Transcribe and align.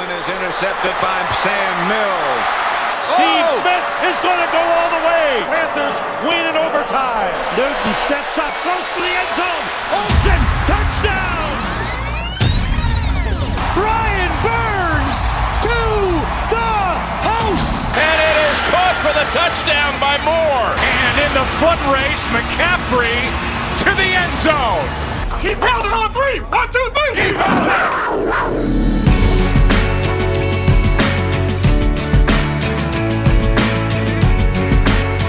Aikman 0.00 0.16
is 0.16 0.28
intercepted 0.32 0.96
by 1.04 1.20
Sam 1.44 1.74
Mills. 1.84 2.44
Steve 3.04 3.44
oh! 3.44 3.60
Smith 3.60 3.86
is 4.08 4.16
going 4.24 4.40
to 4.40 4.48
go 4.48 4.62
all 4.64 4.88
the 4.96 5.02
way. 5.04 5.44
Panthers 5.44 6.00
win 6.24 6.40
in 6.48 6.56
overtime. 6.56 7.28
Newton 7.52 7.94
steps 8.00 8.40
up, 8.40 8.48
goes 8.64 8.86
for 8.96 9.04
the 9.04 9.12
end 9.12 9.32
zone. 9.36 9.64
Olsen, 9.92 10.40
touchdown. 10.64 11.48
Brian 13.76 14.32
Burns 14.40 15.18
to 15.68 15.80
the 16.48 16.72
house. 17.28 17.92
And 17.92 18.18
it 18.24 18.36
is 18.48 18.56
caught 18.72 18.96
for 19.04 19.12
the 19.12 19.28
touchdown 19.36 20.00
by 20.00 20.16
Moore. 20.24 20.72
And 20.80 21.14
in 21.28 21.32
the 21.36 21.44
foot 21.60 21.80
race, 21.92 22.24
McCaffrey 22.32 23.20
to 23.84 23.90
the 24.00 24.08
end 24.16 24.32
zone. 24.40 24.80
Keep 25.44 25.60
pounding 25.60 25.92
on 25.92 26.12
three. 26.12 26.40
One, 26.48 26.72
two, 26.72 26.88
three. 26.88 27.20
Keep 27.20 27.36
pounding. 27.36 28.49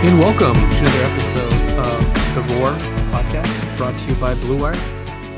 And 0.04 0.18
welcome 0.20 0.56
to 0.56 0.78
another 0.80 1.04
episode 1.04 1.54
of 1.78 2.48
the 2.48 2.56
Roar 2.56 2.72
podcast 3.12 3.78
brought 3.78 3.96
to 4.00 4.10
you 4.10 4.16
by 4.16 4.34
Blue 4.34 4.58
Wire. 4.58 4.74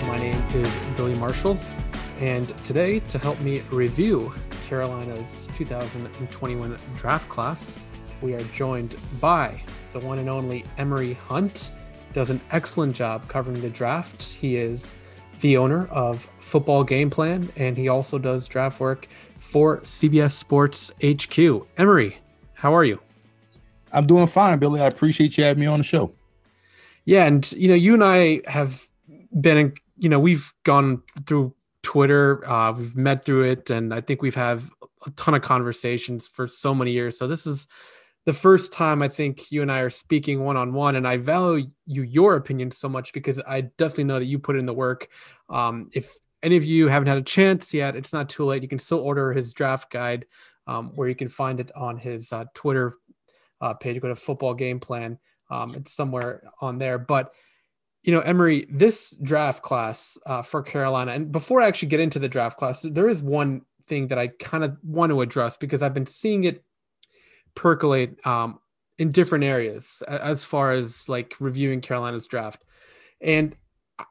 My 0.07 0.16
name 0.16 0.41
is 0.56 0.74
Billy 0.96 1.16
Marshall, 1.16 1.59
and 2.22 2.57
today, 2.63 3.01
to 3.01 3.19
help 3.19 3.38
me 3.41 3.59
review 3.72 4.34
Carolina's 4.66 5.50
2021 5.57 6.78
draft 6.96 7.28
class, 7.28 7.78
we 8.22 8.35
are 8.35 8.44
joined 8.53 8.96
by 9.19 9.62
the 9.91 10.00
one 10.00 10.18
and 10.19 10.29
only 10.29 10.63
Emory 10.78 11.16
Hunt. 11.16 11.72
Does 12.13 12.30
an 12.30 12.40
excellent 12.51 12.95
job 12.95 13.28
covering 13.28 13.59
the 13.59 13.69
draft. 13.69 14.24
He 14.24 14.56
is 14.56 14.95
the 15.41 15.57
owner 15.57 15.88
of 15.88 16.25
Football 16.40 16.85
Gameplan, 16.85 17.50
and 17.57 17.75
he 17.75 17.90
also 17.90 18.18
does 18.18 18.47
draft 18.47 18.80
work 18.80 19.09
for 19.40 19.81
CBS 19.81 20.31
Sports 20.31 20.90
HQ. 21.03 21.68
Emory, 21.78 22.19
how 22.53 22.74
are 22.74 22.85
you? 22.85 23.01
I'm 23.94 24.08
doing 24.08 24.28
fine, 24.28 24.59
Billy. 24.59 24.81
I 24.81 24.88
appreciate 24.88 25.38
you 25.38 25.44
having 25.44 25.62
me 25.62 25.68
on 25.68 25.80
the 25.80 25.84
show. 25.84 26.14
Yeah, 27.06 27.26
and 27.26 27.50
you 27.54 27.68
know, 27.68 27.76
you 27.76 27.94
and 27.94 28.04
I 28.04 28.42
have 28.48 28.88
been, 29.40 29.74
you 29.98 30.09
know, 30.09 30.20
we've 30.20 30.52
gone 30.64 31.04
through 31.26 31.54
Twitter, 31.84 32.48
uh, 32.50 32.72
we've 32.72 32.96
met 32.96 33.26
through 33.26 33.44
it, 33.44 33.70
and 33.70 33.94
I 33.94 34.02
think 34.02 34.22
we've 34.22 34.36
had 34.36 34.62
a 35.06 35.12
ton 35.12 35.36
of 35.36 35.42
conversations 35.42 36.28
for 36.28 36.48
so 36.48 36.74
many 36.74 36.92
years. 36.92 37.20
So 37.20 37.28
this 37.28 37.46
is 37.46 37.68
the 38.26 38.34
first 38.34 38.72
time 38.72 39.02
I 39.02 39.09
think 39.09 39.52
you 39.52 39.62
and 39.62 39.72
I 39.72 39.80
are 39.80 39.90
speaking 39.90 40.44
one 40.44 40.56
on 40.56 40.74
one, 40.74 40.96
and 40.96 41.08
I 41.08 41.18
value 41.18 41.68
you 41.86 42.04
your 42.04 42.36
opinion 42.36 42.72
so 42.72 42.88
much 42.88 43.14
because 43.14 43.40
I 43.46 43.62
definitely 43.62 44.06
know 44.06 44.20
that 44.20 44.25
you 44.25 44.40
put 44.40 44.56
in 44.56 44.66
the 44.66 44.74
work. 44.74 45.10
Um, 45.50 45.90
if 45.94 46.16
any 46.42 46.56
of 46.56 46.64
you 46.64 46.88
haven't 46.88 47.08
had 47.08 47.18
a 47.18 47.24
chance 47.24 47.74
yet, 47.74 47.96
it's 47.96 48.14
not 48.14 48.30
too 48.30 48.46
late. 48.46 48.64
You 48.64 48.70
can 48.70 48.80
still 48.80 49.00
order 49.00 49.34
his 49.34 49.54
draft 49.54 49.92
guide, 49.92 50.25
um, 50.68 50.92
where 50.96 51.10
you 51.10 51.16
can 51.16 51.28
find 51.28 51.60
it 51.60 51.70
on 51.75 51.98
his 51.98 52.31
uh, 52.31 52.46
Twitter 52.54 52.96
uh, 53.63 53.74
page. 53.74 54.00
Go 54.01 54.09
to 54.09 54.16
football 54.16 54.53
game 54.53 54.79
plan. 54.79 55.18
Um, 55.50 55.74
it's 55.75 55.94
somewhere 55.94 56.44
on 56.62 56.78
there. 56.78 56.97
But 56.97 57.34
you 58.03 58.13
know, 58.13 58.19
Emory, 58.19 58.66
this 58.69 59.16
draft 59.24 59.63
class 59.63 60.18
uh, 60.25 60.41
for 60.41 60.62
Carolina, 60.62 61.13
and 61.13 61.31
before 61.31 61.62
I 61.62 61.68
actually 61.68 61.88
get 61.88 62.01
into 62.01 62.19
the 62.19 62.28
draft 62.28 62.57
class, 62.57 62.81
there 62.81 63.07
is 63.07 63.24
one 63.24 63.62
thing 63.88 64.09
that 64.09 64.19
I 64.19 64.28
kind 64.28 64.63
of 64.63 64.78
want 64.84 65.12
to 65.12 65.22
address 65.22 65.56
because 65.56 65.81
I've 65.81 65.94
been 65.94 66.06
seeing 66.06 66.44
it 66.44 66.63
percolate 67.56 68.25
um, 68.28 68.59
in 68.97 69.12
different 69.12 69.46
areas 69.46 70.03
as 70.07 70.44
far 70.44 70.74
as 70.74 71.07
like 71.07 71.35
reviewing 71.40 71.80
Carolina's 71.80 72.28
draft. 72.28 72.63
And 73.22 73.56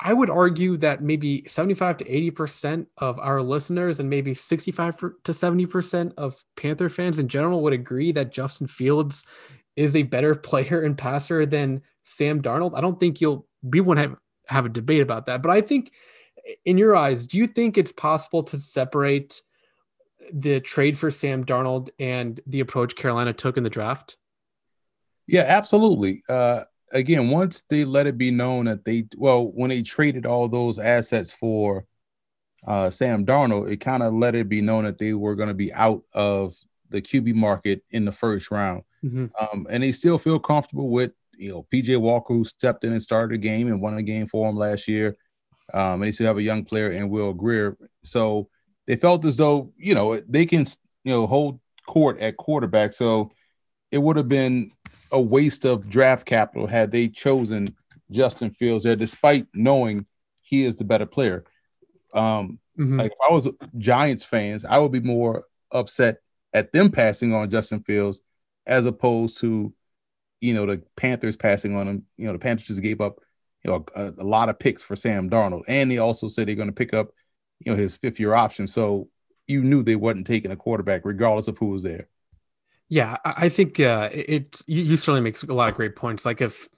I 0.01 0.13
would 0.13 0.31
argue 0.31 0.77
that 0.79 1.03
maybe 1.03 1.45
75 1.47 1.99
to 1.99 2.05
80% 2.05 2.87
of 2.99 3.19
our 3.19 3.43
listeners 3.43 3.99
and 3.99 4.09
maybe 4.09 4.33
65 4.33 4.97
to 4.99 5.33
70% 5.33 6.13
of 6.17 6.43
Panther 6.57 6.89
fans 6.89 7.19
in 7.19 7.27
general 7.29 7.63
would 7.63 7.73
agree 7.73 8.13
that 8.13 8.33
Justin 8.33 8.69
Fields 8.69 9.27
is 9.75 9.97
a 9.97 10.05
better 10.05 10.35
player 10.51 10.83
and 10.83 10.97
passer 10.97 11.45
than 11.47 11.83
Sam 12.05 12.43
Darnold. 12.43 12.77
I 12.77 12.81
don't 12.81 12.99
think 13.01 13.21
you'll 13.21 13.47
we 13.63 13.81
won't 13.81 13.99
have 13.99 14.17
have 14.49 14.67
a 14.67 14.69
debate 14.69 15.03
about 15.03 15.27
that, 15.27 15.43
but 15.43 15.51
I 15.51 15.61
think 15.61 15.93
in 16.65 16.79
your 16.79 16.97
eyes, 16.97 17.27
do 17.27 17.39
you 17.39 17.47
think 17.47 17.79
it's 17.79 17.93
possible 17.93 18.43
to 18.45 18.59
separate 18.59 19.41
the 20.33 20.61
trade 20.61 20.99
for 20.99 21.11
Sam 21.11 21.45
Darnold 21.45 21.91
and 21.99 22.41
the 22.47 22.61
approach 22.61 22.97
Carolina 22.97 23.33
took 23.33 23.57
in 23.57 23.63
the 23.63 23.71
draft? 23.71 24.17
Yeah, 25.27 25.43
absolutely. 25.43 26.23
Uh, 26.29 26.63
again, 26.93 27.31
once 27.31 27.65
they 27.69 27.85
let 27.85 28.07
it 28.07 28.17
be 28.17 28.31
known 28.31 28.67
that 28.67 28.85
they 28.85 29.07
well, 29.17 29.45
when 29.45 29.71
they 29.71 29.83
traded 29.83 30.27
all 30.27 30.49
those 30.49 30.79
assets 30.79 31.31
for 31.31 31.85
uh, 32.67 32.91
Sam 32.91 33.27
Darnold, 33.27 33.71
it 33.71 33.79
kind 33.79 34.03
of 34.03 34.15
let 34.15 34.35
it 34.35 34.49
be 34.49 34.61
known 34.61 34.85
that 34.85 34.99
they 34.99 35.15
were 35.15 35.35
going 35.35 35.49
to 35.49 35.55
be 35.55 35.73
out 35.73 36.03
of 36.13 36.55
the 36.91 37.03
QB 37.03 37.35
market 37.35 37.83
in 37.91 38.05
the 38.05 38.13
first 38.13 38.51
round, 38.51 38.83
mm-hmm. 39.05 39.27
um, 39.41 39.67
and 39.71 39.83
they 39.83 39.93
still 39.93 40.19
feel 40.19 40.39
comfortable 40.39 40.91
with 40.91 41.13
you 41.37 41.51
know 41.51 41.67
PJ 41.73 41.99
Walker 41.99 42.35
who 42.35 42.45
stepped 42.45 42.85
in 42.85 42.93
and 42.93 43.03
started 43.03 43.35
a 43.35 43.39
game 43.39 43.67
and 43.69 43.81
won 43.81 43.97
a 43.97 44.03
game 44.03 44.27
for 44.27 44.47
them 44.47 44.57
last 44.57 44.87
year, 44.87 45.17
um, 45.75 45.95
and 45.95 46.05
they 46.05 46.13
still 46.13 46.27
have 46.27 46.39
a 46.39 46.43
young 46.43 46.65
player 46.65 46.93
in 46.93 47.09
Will 47.09 47.33
Grier, 47.33 47.77
so 48.05 48.49
they 48.87 48.97
felt 48.97 49.25
as 49.25 49.37
though 49.37 49.73
you 49.77 49.95
know 49.95 50.21
they 50.29 50.47
can 50.47 50.67
you 51.05 51.13
know 51.13 51.27
hold 51.27 51.59
court 51.87 52.21
at 52.21 52.37
quarterback, 52.37 52.93
so 52.93 53.33
it 53.91 53.99
would 53.99 54.17
have 54.17 54.29
been 54.29 54.71
a 55.13 55.21
waste 55.21 55.65
of 55.65 55.89
draft 55.89 56.27
capital 56.27 56.67
had 56.67 56.91
they 56.91 57.09
chosen 57.09 57.77
Justin 58.11 58.51
Fields 58.51 58.85
there, 58.85 58.97
despite 58.97 59.47
knowing 59.55 60.07
he 60.41 60.65
is 60.65 60.77
the 60.77 60.85
better 60.85 61.07
player. 61.07 61.45
Um, 62.15 62.59
mm-hmm. 62.79 62.99
Like 62.99 63.13
if 63.13 63.19
I 63.29 63.33
was 63.33 63.49
Giants 63.77 64.25
fans, 64.25 64.65
I 64.65 64.79
would 64.79 64.93
be 64.93 65.01
more 65.01 65.45
upset 65.71 66.19
at 66.53 66.73
them 66.73 66.91
passing 66.91 67.33
on 67.33 67.51
Justin 67.51 67.83
Fields 67.83 68.21
as 68.67 68.87
opposed 68.87 69.39
to, 69.41 69.73
you 70.41 70.55
know, 70.55 70.67
the 70.67 70.83
Panthers 70.97 71.37
passing 71.37 71.77
on 71.77 71.89
him. 71.89 72.07
You 72.17 72.27
know, 72.27 72.33
the 72.33 72.39
Panthers 72.39 72.67
just 72.67 72.83
gave 72.83 73.01
up, 73.01 73.21
you 73.65 73.71
know, 73.71 73.85
a, 73.95 74.13
a 74.19 74.25
lot 74.25 74.49
of 74.49 74.59
picks 74.59 74.83
for 74.83 74.97
Sam 74.97 75.31
Darnold, 75.31 75.63
and 75.69 75.91
they 75.91 75.99
also 75.99 76.29
said 76.29 76.49
they're 76.49 76.55
going 76.55 76.69
to 76.69 76.75
pick 76.75 76.95
up, 76.95 77.09
you 77.61 77.73
know, 77.73 77.79
his 77.79 77.97
fifth 77.97 78.19
year 78.19 78.35
option. 78.35 78.67
So 78.67 79.09
you 79.47 79.63
knew 79.63 79.83
they 79.83 79.97
wasn't 79.97 80.27
taking 80.27 80.51
a 80.51 80.57
quarterback, 80.57 81.03
regardless 81.05 81.49
of 81.49 81.59
who 81.59 81.67
was 81.67 81.83
there. 81.83 82.09
Yeah, 82.93 83.17
I 83.25 83.49
think 83.49 83.81
uh, 83.81 84.11
it. 84.13 84.61
You, 84.67 84.99
certainly 84.99 85.23
makes 85.23 85.43
a 85.43 85.55
lot 85.55 85.71
of 85.71 85.77
great 85.77 85.97
points. 85.97 86.27
Like 86.27 86.43
if 86.43 86.69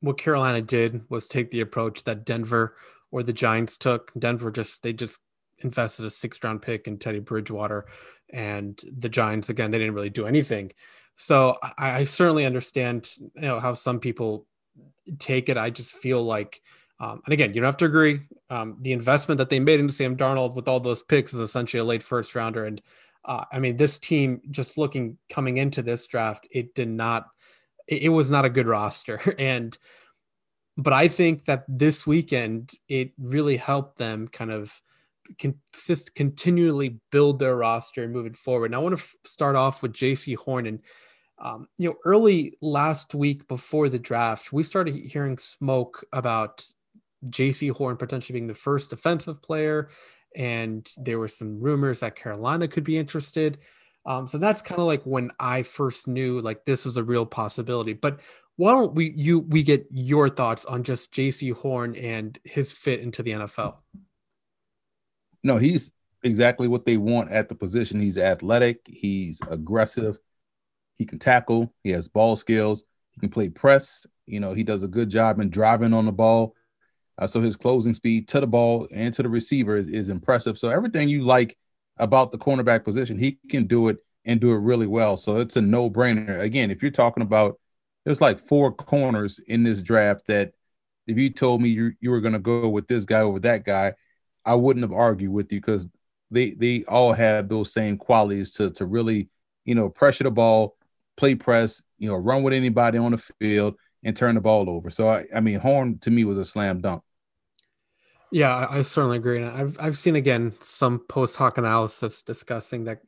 what 0.00 0.16
Carolina 0.16 0.62
did 0.62 1.02
was 1.10 1.28
take 1.28 1.50
the 1.50 1.60
approach 1.60 2.04
that 2.04 2.24
Denver 2.24 2.74
or 3.10 3.22
the 3.22 3.34
Giants 3.34 3.76
took. 3.76 4.10
Denver 4.18 4.50
just 4.50 4.82
they 4.82 4.94
just 4.94 5.20
invested 5.58 6.06
a 6.06 6.10
sixth 6.10 6.42
round 6.42 6.62
pick 6.62 6.86
in 6.86 6.96
Teddy 6.96 7.18
Bridgewater, 7.18 7.84
and 8.30 8.80
the 8.96 9.10
Giants 9.10 9.50
again 9.50 9.70
they 9.70 9.78
didn't 9.78 9.92
really 9.92 10.08
do 10.08 10.24
anything. 10.24 10.72
So 11.16 11.58
I, 11.76 11.98
I 11.98 12.04
certainly 12.04 12.46
understand 12.46 13.10
you 13.18 13.42
know 13.42 13.60
how 13.60 13.74
some 13.74 14.00
people 14.00 14.46
take 15.18 15.50
it. 15.50 15.58
I 15.58 15.68
just 15.68 15.92
feel 15.92 16.22
like, 16.22 16.62
um, 16.98 17.20
and 17.26 17.34
again, 17.34 17.52
you 17.52 17.60
don't 17.60 17.68
have 17.68 17.76
to 17.76 17.84
agree. 17.84 18.22
Um, 18.48 18.78
the 18.80 18.92
investment 18.92 19.36
that 19.36 19.50
they 19.50 19.60
made 19.60 19.80
into 19.80 19.92
Sam 19.92 20.16
Darnold 20.16 20.54
with 20.54 20.66
all 20.66 20.80
those 20.80 21.02
picks 21.02 21.34
is 21.34 21.40
essentially 21.40 21.82
a 21.82 21.84
late 21.84 22.02
first 22.02 22.34
rounder, 22.34 22.64
and 22.64 22.80
uh, 23.24 23.44
I 23.52 23.58
mean 23.58 23.76
this 23.76 23.98
team 23.98 24.40
just 24.50 24.78
looking 24.78 25.18
coming 25.30 25.58
into 25.58 25.82
this 25.82 26.06
draft, 26.06 26.46
it 26.50 26.74
did 26.74 26.88
not, 26.88 27.26
it, 27.86 28.04
it 28.04 28.08
was 28.08 28.30
not 28.30 28.44
a 28.44 28.50
good 28.50 28.66
roster, 28.66 29.20
and 29.38 29.76
but 30.76 30.92
I 30.92 31.08
think 31.08 31.44
that 31.44 31.64
this 31.68 32.06
weekend 32.06 32.72
it 32.88 33.12
really 33.18 33.56
helped 33.56 33.98
them 33.98 34.28
kind 34.28 34.50
of 34.50 34.80
consist 35.38 36.14
continually 36.14 36.98
build 37.10 37.38
their 37.38 37.56
roster 37.56 38.02
and 38.02 38.12
moving 38.12 38.34
forward. 38.34 38.66
And 38.66 38.74
I 38.74 38.78
want 38.78 38.96
to 38.96 39.02
f- 39.02 39.16
start 39.24 39.56
off 39.56 39.82
with 39.82 39.92
Jaycee 39.92 40.36
Horn. 40.36 40.66
And 40.66 40.80
um, 41.38 41.68
you 41.78 41.88
know 41.88 41.96
early 42.04 42.56
last 42.60 43.14
week 43.14 43.46
before 43.48 43.88
the 43.88 43.98
draft, 43.98 44.52
we 44.52 44.62
started 44.62 44.94
hearing 44.94 45.38
smoke 45.38 46.04
about 46.12 46.64
Jaycee 47.26 47.70
Horn 47.70 47.96
potentially 47.96 48.34
being 48.34 48.48
the 48.48 48.54
first 48.54 48.90
defensive 48.90 49.42
player, 49.42 49.90
and 50.36 50.88
there 50.98 51.18
were 51.18 51.28
some 51.28 51.60
rumors 51.60 52.00
that 52.00 52.16
Carolina 52.16 52.68
could 52.68 52.84
be 52.84 52.98
interested. 52.98 53.58
Um, 54.04 54.26
so 54.26 54.38
that's 54.38 54.62
kind 54.62 54.80
of 54.80 54.86
like 54.86 55.02
when 55.04 55.30
I 55.38 55.62
first 55.62 56.08
knew 56.08 56.40
like 56.40 56.64
this 56.64 56.84
was 56.84 56.96
a 56.96 57.04
real 57.04 57.26
possibility. 57.26 57.92
But 57.92 58.20
why 58.56 58.72
don't 58.72 58.94
we 58.94 59.12
you 59.16 59.40
we 59.40 59.62
get 59.62 59.86
your 59.90 60.28
thoughts 60.28 60.64
on 60.64 60.82
just 60.82 61.12
Jaycee 61.12 61.54
Horn 61.54 61.96
and 61.96 62.38
his 62.44 62.72
fit 62.72 63.00
into 63.00 63.22
the 63.22 63.32
NFL? 63.32 63.76
No, 65.42 65.56
he's 65.56 65.92
exactly 66.22 66.68
what 66.68 66.84
they 66.84 66.96
want 66.96 67.30
at 67.30 67.48
the 67.48 67.54
position. 67.54 68.00
He's 68.00 68.18
athletic, 68.18 68.80
he's 68.86 69.40
aggressive, 69.48 70.18
he 70.96 71.06
can 71.06 71.18
tackle, 71.18 71.72
he 71.82 71.90
has 71.90 72.08
ball 72.08 72.36
skills, 72.36 72.84
he 73.12 73.20
can 73.20 73.30
play 73.30 73.48
press. 73.48 74.06
You 74.26 74.40
know, 74.40 74.54
he 74.54 74.62
does 74.62 74.82
a 74.82 74.88
good 74.88 75.10
job 75.10 75.40
in 75.40 75.50
driving 75.50 75.92
on 75.92 76.06
the 76.06 76.12
ball. 76.12 76.54
Uh, 77.18 77.26
so 77.26 77.40
his 77.40 77.56
closing 77.56 77.94
speed 77.94 78.28
to 78.28 78.40
the 78.40 78.46
ball 78.46 78.88
and 78.90 79.12
to 79.14 79.22
the 79.22 79.28
receiver 79.28 79.76
is, 79.76 79.86
is 79.86 80.08
impressive. 80.08 80.58
So 80.58 80.70
everything 80.70 81.08
you 81.08 81.22
like 81.22 81.56
about 81.98 82.32
the 82.32 82.38
cornerback 82.38 82.84
position, 82.84 83.18
he 83.18 83.38
can 83.48 83.66
do 83.66 83.88
it 83.88 83.98
and 84.24 84.40
do 84.40 84.52
it 84.52 84.58
really 84.58 84.86
well. 84.86 85.16
So 85.16 85.36
it's 85.36 85.56
a 85.56 85.60
no 85.60 85.90
brainer. 85.90 86.40
Again, 86.40 86.70
if 86.70 86.82
you're 86.82 86.90
talking 86.90 87.22
about 87.22 87.58
there's 88.04 88.20
like 88.20 88.38
four 88.38 88.72
corners 88.72 89.38
in 89.46 89.62
this 89.62 89.80
draft 89.80 90.26
that 90.26 90.52
if 91.06 91.18
you 91.18 91.30
told 91.30 91.60
me 91.60 91.68
you, 91.68 91.92
you 92.00 92.10
were 92.10 92.20
going 92.20 92.32
to 92.32 92.38
go 92.38 92.68
with 92.68 92.88
this 92.88 93.04
guy 93.04 93.20
over 93.20 93.38
that 93.40 93.64
guy, 93.64 93.94
I 94.44 94.54
wouldn't 94.54 94.84
have 94.84 94.92
argued 94.92 95.32
with 95.32 95.52
you 95.52 95.60
because 95.60 95.88
they 96.30 96.52
they 96.52 96.84
all 96.84 97.12
have 97.12 97.48
those 97.48 97.72
same 97.72 97.96
qualities 97.98 98.54
to 98.54 98.70
to 98.70 98.86
really 98.86 99.28
you 99.64 99.74
know 99.74 99.88
pressure 99.88 100.24
the 100.24 100.30
ball, 100.30 100.76
play 101.16 101.34
press, 101.34 101.82
you 101.98 102.08
know, 102.08 102.16
run 102.16 102.42
with 102.42 102.54
anybody 102.54 102.98
on 102.98 103.12
the 103.12 103.18
field 103.18 103.76
and 104.04 104.16
turn 104.16 104.34
the 104.34 104.40
ball 104.40 104.68
over. 104.68 104.90
So 104.90 105.08
I, 105.08 105.26
I 105.34 105.40
mean, 105.40 105.60
Horn 105.60 105.98
to 106.00 106.10
me 106.10 106.24
was 106.24 106.38
a 106.38 106.44
slam 106.44 106.80
dunk. 106.80 107.02
Yeah, 108.32 108.66
I 108.70 108.80
certainly 108.80 109.18
agree. 109.18 109.42
And 109.42 109.46
I've 109.46 109.76
I've 109.78 109.98
seen 109.98 110.16
again 110.16 110.54
some 110.60 111.00
post 111.00 111.36
hoc 111.36 111.58
analysis 111.58 112.22
discussing 112.22 112.84
that 112.84 113.02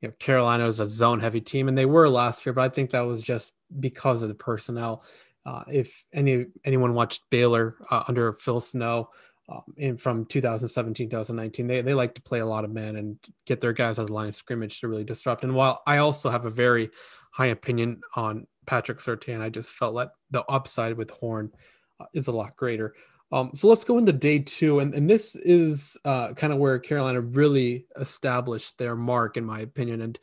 you 0.00 0.08
know 0.08 0.14
Carolina 0.20 0.66
is 0.68 0.78
a 0.78 0.88
zone 0.88 1.18
heavy 1.18 1.40
team, 1.40 1.66
and 1.66 1.76
they 1.76 1.86
were 1.86 2.08
last 2.08 2.46
year, 2.46 2.52
but 2.52 2.62
I 2.62 2.68
think 2.68 2.90
that 2.90 3.00
was 3.00 3.20
just 3.20 3.54
because 3.80 4.22
of 4.22 4.28
the 4.28 4.36
personnel. 4.36 5.04
Uh, 5.44 5.64
if 5.66 6.06
any 6.12 6.46
anyone 6.64 6.94
watched 6.94 7.28
Baylor 7.28 7.76
uh, 7.90 8.04
under 8.06 8.34
Phil 8.34 8.60
Snow 8.60 9.10
um, 9.48 9.62
in 9.76 9.96
from 9.96 10.26
2017 10.26 11.10
2019, 11.10 11.66
they 11.66 11.80
they 11.80 11.94
like 11.94 12.14
to 12.14 12.22
play 12.22 12.38
a 12.38 12.46
lot 12.46 12.64
of 12.64 12.70
men 12.70 12.94
and 12.94 13.18
get 13.46 13.60
their 13.60 13.72
guys 13.72 13.98
at 13.98 14.06
the 14.06 14.12
line 14.12 14.28
of 14.28 14.36
scrimmage 14.36 14.80
to 14.80 14.88
really 14.88 15.04
disrupt. 15.04 15.42
And 15.42 15.56
while 15.56 15.82
I 15.88 15.98
also 15.98 16.30
have 16.30 16.44
a 16.44 16.50
very 16.50 16.90
high 17.32 17.46
opinion 17.46 18.00
on 18.14 18.46
Patrick 18.68 18.98
Surtain. 18.98 19.40
I 19.40 19.48
just 19.48 19.70
felt 19.70 19.96
that 19.96 20.10
the 20.30 20.44
upside 20.44 20.96
with 20.96 21.10
Horn 21.10 21.50
uh, 21.98 22.04
is 22.12 22.28
a 22.28 22.32
lot 22.32 22.54
greater. 22.54 22.94
Um, 23.32 23.50
so 23.54 23.66
let's 23.68 23.84
go 23.84 23.98
into 23.98 24.12
day 24.12 24.38
two, 24.38 24.80
and, 24.80 24.94
and 24.94 25.08
this 25.08 25.34
is 25.36 25.96
uh, 26.04 26.34
kind 26.34 26.52
of 26.52 26.58
where 26.58 26.78
Carolina 26.78 27.20
really 27.20 27.86
established 27.96 28.78
their 28.78 28.94
mark, 28.94 29.36
in 29.36 29.44
my 29.44 29.60
opinion. 29.60 30.02
And 30.02 30.18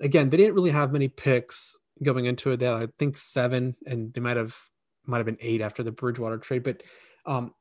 again, 0.00 0.30
they 0.30 0.36
didn't 0.36 0.54
really 0.54 0.70
have 0.70 0.92
many 0.92 1.08
picks 1.08 1.78
going 2.02 2.26
into 2.26 2.50
it. 2.52 2.58
They 2.58 2.66
had, 2.66 2.82
I 2.82 2.88
think 2.98 3.16
seven, 3.16 3.76
and 3.86 4.14
they 4.14 4.20
might 4.20 4.36
have 4.36 4.56
might 5.04 5.18
have 5.18 5.26
been 5.26 5.38
eight 5.40 5.60
after 5.60 5.82
the 5.82 5.92
Bridgewater 5.92 6.38
trade, 6.38 6.62
but 6.62 6.82
um, 7.26 7.52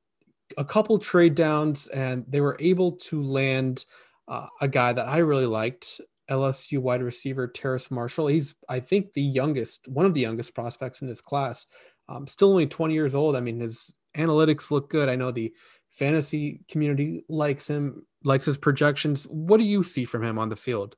a 0.58 0.66
couple 0.66 1.00
trade 1.00 1.34
downs, 1.34 1.88
and 1.88 2.26
they 2.28 2.42
were 2.42 2.58
able 2.60 2.92
to 2.94 3.24
land 3.24 3.86
uh, 4.28 4.48
a 4.62 4.68
guy 4.68 4.94
that 4.94 5.08
I 5.08 5.18
really 5.18 5.48
liked, 5.48 6.00
LSU 6.32 6.80
wide 6.80 7.04
receiver 7.04 7.48
Terrace 7.48 7.92
Marshall. 7.92 8.28
He's 8.28 8.56
I 8.70 8.80
think 8.80 9.14
the 9.14 9.22
youngest, 9.22 9.88
one 9.88 10.06
of 10.06 10.14
the 10.14 10.22
youngest 10.22 10.56
prospects 10.56 11.02
in 11.02 11.08
this 11.08 11.22
class. 11.22 11.68
Um, 12.08 12.28
still 12.28 12.50
only 12.50 12.68
20 12.68 12.94
years 12.94 13.14
old. 13.14 13.36
I 13.36 13.42
mean, 13.42 13.60
his 13.60 13.94
analytics 14.18 14.72
look 14.72 14.90
good. 14.90 15.10
I 15.10 15.16
know 15.16 15.32
the 15.32 15.54
fantasy 15.92 16.62
community 16.70 17.24
likes 17.30 17.68
him, 17.68 18.06
likes 18.24 18.46
his 18.46 18.58
projections. 18.58 19.26
What 19.26 19.60
do 19.60 19.66
you 19.66 19.84
see 19.84 20.06
from 20.06 20.24
him 20.24 20.40
on 20.40 20.50
the 20.50 20.56
field? 20.56 20.96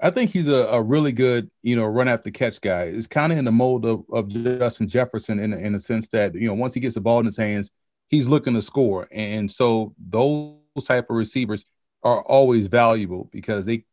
I 0.00 0.10
think 0.10 0.30
he's 0.30 0.48
a, 0.48 0.66
a 0.66 0.82
really 0.82 1.12
good, 1.12 1.48
you 1.62 1.76
know, 1.76 1.84
run 1.84 2.08
after 2.08 2.30
catch 2.30 2.60
guy. 2.60 2.84
It's 2.84 3.06
kind 3.06 3.30
of 3.32 3.38
in 3.38 3.44
the 3.44 3.52
mold 3.52 3.84
of, 3.84 4.04
of 4.12 4.28
Justin 4.28 4.88
Jefferson 4.88 5.38
in, 5.38 5.52
in 5.52 5.74
the 5.74 5.80
sense 5.80 6.08
that, 6.08 6.34
you 6.34 6.48
know, 6.48 6.54
once 6.54 6.74
he 6.74 6.80
gets 6.80 6.96
the 6.96 7.00
ball 7.00 7.20
in 7.20 7.26
his 7.26 7.36
hands, 7.36 7.70
he's 8.08 8.28
looking 8.28 8.54
to 8.54 8.62
score. 8.62 9.06
And 9.12 9.50
so 9.50 9.94
those 9.98 10.56
type 10.86 11.08
of 11.08 11.16
receivers 11.16 11.64
are 12.02 12.22
always 12.22 12.66
valuable 12.66 13.28
because 13.30 13.64
they 13.64 13.84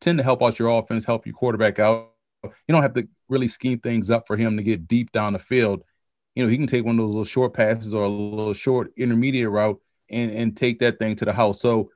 tend 0.00 0.18
to 0.18 0.24
help 0.24 0.42
out 0.42 0.58
your 0.58 0.68
offense, 0.78 1.04
help 1.04 1.26
your 1.26 1.34
quarterback 1.34 1.78
out. 1.78 2.10
You 2.44 2.50
don't 2.68 2.82
have 2.82 2.94
to 2.94 3.08
really 3.28 3.48
scheme 3.48 3.80
things 3.80 4.10
up 4.10 4.26
for 4.26 4.36
him 4.36 4.56
to 4.56 4.62
get 4.62 4.86
deep 4.86 5.10
down 5.12 5.32
the 5.32 5.38
field 5.38 5.82
you 6.36 6.44
know, 6.44 6.50
he 6.50 6.58
can 6.58 6.66
take 6.66 6.84
one 6.84 6.96
of 6.96 7.04
those 7.04 7.08
little 7.08 7.24
short 7.24 7.54
passes 7.54 7.94
or 7.94 8.04
a 8.04 8.08
little 8.08 8.52
short 8.52 8.92
intermediate 8.96 9.48
route 9.48 9.80
and, 10.10 10.30
and 10.30 10.56
take 10.56 10.78
that 10.80 10.98
thing 10.98 11.16
to 11.16 11.24
the 11.24 11.32
house. 11.32 11.60
So 11.60 11.90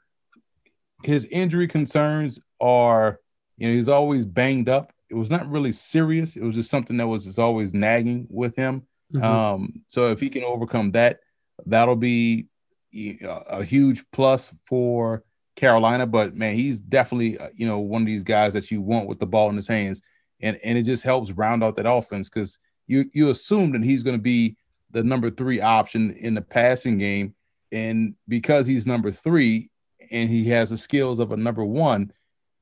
his 1.04 1.26
injury 1.26 1.68
concerns 1.68 2.40
are, 2.58 3.20
you 3.58 3.68
know, 3.68 3.74
he's 3.74 3.90
always 3.90 4.24
banged 4.24 4.70
up. 4.70 4.92
It 5.10 5.14
was 5.14 5.28
not 5.28 5.48
really 5.50 5.72
serious. 5.72 6.36
It 6.36 6.42
was 6.42 6.54
just 6.54 6.70
something 6.70 6.96
that 6.96 7.06
was 7.06 7.26
just 7.26 7.38
always 7.38 7.74
nagging 7.74 8.28
with 8.30 8.56
him. 8.56 8.86
Mm-hmm. 9.12 9.24
Um, 9.24 9.82
so 9.88 10.08
if 10.08 10.20
he 10.20 10.30
can 10.30 10.44
overcome 10.44 10.92
that, 10.92 11.20
that'll 11.66 11.96
be 11.96 12.46
a 12.94 13.62
huge 13.62 14.04
plus 14.10 14.50
for 14.66 15.22
Carolina. 15.60 16.06
But 16.06 16.34
man, 16.34 16.56
he's 16.56 16.80
definitely 16.80 17.38
uh, 17.38 17.50
you 17.54 17.66
know 17.66 17.78
one 17.78 18.02
of 18.02 18.06
these 18.06 18.24
guys 18.24 18.54
that 18.54 18.70
you 18.70 18.80
want 18.80 19.06
with 19.06 19.20
the 19.20 19.26
ball 19.26 19.50
in 19.50 19.56
his 19.56 19.66
hands, 19.66 20.02
and 20.40 20.58
and 20.64 20.78
it 20.78 20.84
just 20.84 21.04
helps 21.04 21.30
round 21.32 21.62
out 21.62 21.76
that 21.76 21.90
offense 21.90 22.28
because 22.28 22.58
you 22.86 23.04
you 23.12 23.30
assume 23.30 23.72
that 23.72 23.84
he's 23.84 24.02
going 24.02 24.16
to 24.16 24.22
be 24.22 24.56
the 24.90 25.04
number 25.04 25.30
three 25.30 25.60
option 25.60 26.12
in 26.12 26.34
the 26.34 26.40
passing 26.40 26.98
game, 26.98 27.34
and 27.70 28.14
because 28.26 28.66
he's 28.66 28.86
number 28.86 29.12
three 29.12 29.70
and 30.10 30.28
he 30.30 30.48
has 30.48 30.70
the 30.70 30.78
skills 30.78 31.20
of 31.20 31.30
a 31.30 31.36
number 31.36 31.64
one, 31.64 32.10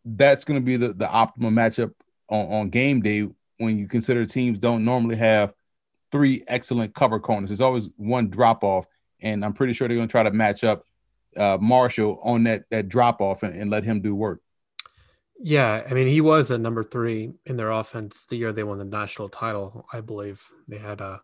that's 0.04 0.44
going 0.44 0.60
to 0.60 0.64
be 0.64 0.76
the, 0.76 0.92
the 0.92 1.06
optimal 1.06 1.50
matchup 1.50 1.92
on, 2.28 2.52
on 2.52 2.68
game 2.68 3.00
day 3.00 3.26
when 3.56 3.78
you 3.78 3.86
consider 3.86 4.26
teams 4.26 4.58
don't 4.58 4.84
normally 4.84 5.16
have 5.16 5.54
three 6.12 6.44
excellent 6.48 6.94
cover 6.94 7.18
corners. 7.18 7.48
There's 7.48 7.62
always 7.62 7.88
one 7.96 8.28
drop 8.28 8.64
off, 8.64 8.86
and 9.20 9.44
I'm 9.44 9.54
pretty 9.54 9.72
sure 9.72 9.88
they're 9.88 9.96
going 9.96 10.08
to 10.08 10.12
try 10.12 10.24
to 10.24 10.30
match 10.30 10.64
up 10.64 10.84
uh, 11.36 11.58
Marshall 11.60 12.20
on 12.22 12.44
that 12.44 12.64
that 12.70 12.88
drop 12.88 13.20
off 13.20 13.42
and, 13.42 13.54
and, 13.54 13.70
let 13.70 13.84
him 13.84 14.00
do 14.00 14.14
work. 14.14 14.40
Yeah, 15.40 15.84
I 15.88 15.94
mean, 15.94 16.08
he 16.08 16.20
was 16.20 16.50
a 16.50 16.58
number 16.58 16.82
three 16.82 17.32
in 17.46 17.56
their 17.56 17.70
offense 17.70 18.26
the 18.26 18.36
year 18.36 18.52
they 18.52 18.64
won 18.64 18.78
the 18.78 18.84
national 18.84 19.28
title. 19.28 19.86
I 19.92 20.00
believe 20.00 20.42
they 20.66 20.78
had 20.78 21.00
uh, 21.00 21.18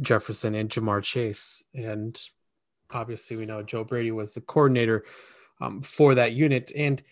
Jefferson 0.00 0.54
and 0.54 0.70
Ja'Marr 0.70 1.02
Chase, 1.02 1.62
and 1.74 2.18
obviously 2.92 3.36
we 3.36 3.46
know 3.46 3.62
Joe 3.62 3.84
Brady 3.84 4.10
was 4.10 4.34
the 4.34 4.40
coordinator 4.40 5.04
um, 5.60 5.82
for 5.82 6.14
that 6.14 6.32
unit. 6.32 6.72
And 6.74 7.02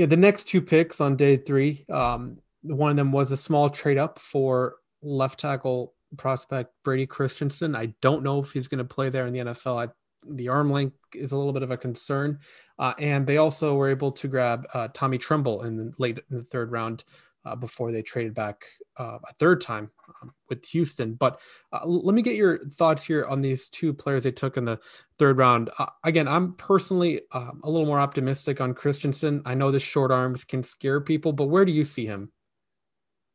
know, 0.00 0.06
the 0.06 0.16
next 0.16 0.44
two 0.44 0.60
picks 0.60 1.00
on 1.00 1.16
day 1.16 1.36
three, 1.36 1.84
um, 1.90 2.38
one 2.62 2.90
of 2.90 2.96
them 2.96 3.12
was 3.12 3.32
a 3.32 3.36
small 3.36 3.70
trade 3.70 3.98
up 3.98 4.18
for 4.18 4.76
left 5.02 5.40
tackle 5.40 5.94
prospect 6.16 6.72
Brady 6.82 7.06
Christensen. 7.06 7.76
I 7.76 7.94
don't 8.00 8.22
know 8.22 8.40
if 8.40 8.52
he's 8.52 8.68
going 8.68 8.78
to 8.78 8.84
play 8.84 9.10
there 9.10 9.26
in 9.26 9.32
the 9.32 9.40
NFL. 9.40 9.88
I 9.88 9.92
the 10.28 10.48
arm 10.48 10.70
length 10.70 10.96
is 11.14 11.32
a 11.32 11.36
little 11.36 11.52
bit 11.52 11.62
of 11.62 11.70
a 11.70 11.76
concern. 11.76 12.38
Uh, 12.78 12.94
and 12.98 13.26
they 13.26 13.36
also 13.36 13.74
were 13.74 13.90
able 13.90 14.12
to 14.12 14.28
grab 14.28 14.66
uh, 14.74 14.88
Tommy 14.94 15.18
Tremble 15.18 15.62
in 15.62 15.76
the 15.76 15.92
late 15.98 16.18
in 16.30 16.38
the 16.38 16.44
third 16.44 16.72
round 16.72 17.04
uh, 17.44 17.56
before 17.56 17.92
they 17.92 18.02
traded 18.02 18.34
back 18.34 18.64
uh, 18.98 19.18
a 19.26 19.32
third 19.38 19.60
time 19.60 19.90
um, 20.22 20.32
with 20.48 20.64
Houston. 20.66 21.14
But 21.14 21.40
uh, 21.72 21.86
let 21.86 22.14
me 22.14 22.22
get 22.22 22.36
your 22.36 22.58
thoughts 22.58 23.04
here 23.04 23.24
on 23.24 23.40
these 23.40 23.68
two 23.68 23.94
players 23.94 24.24
they 24.24 24.32
took 24.32 24.56
in 24.56 24.64
the 24.64 24.78
third 25.18 25.38
round. 25.38 25.70
Uh, 25.78 25.86
again, 26.04 26.28
I'm 26.28 26.54
personally 26.54 27.22
um, 27.32 27.60
a 27.64 27.70
little 27.70 27.86
more 27.86 28.00
optimistic 28.00 28.60
on 28.60 28.74
Christensen. 28.74 29.42
I 29.44 29.54
know 29.54 29.70
the 29.70 29.80
short 29.80 30.10
arms 30.10 30.44
can 30.44 30.62
scare 30.62 31.00
people, 31.00 31.32
but 31.32 31.46
where 31.46 31.64
do 31.64 31.72
you 31.72 31.84
see 31.84 32.06
him? 32.06 32.30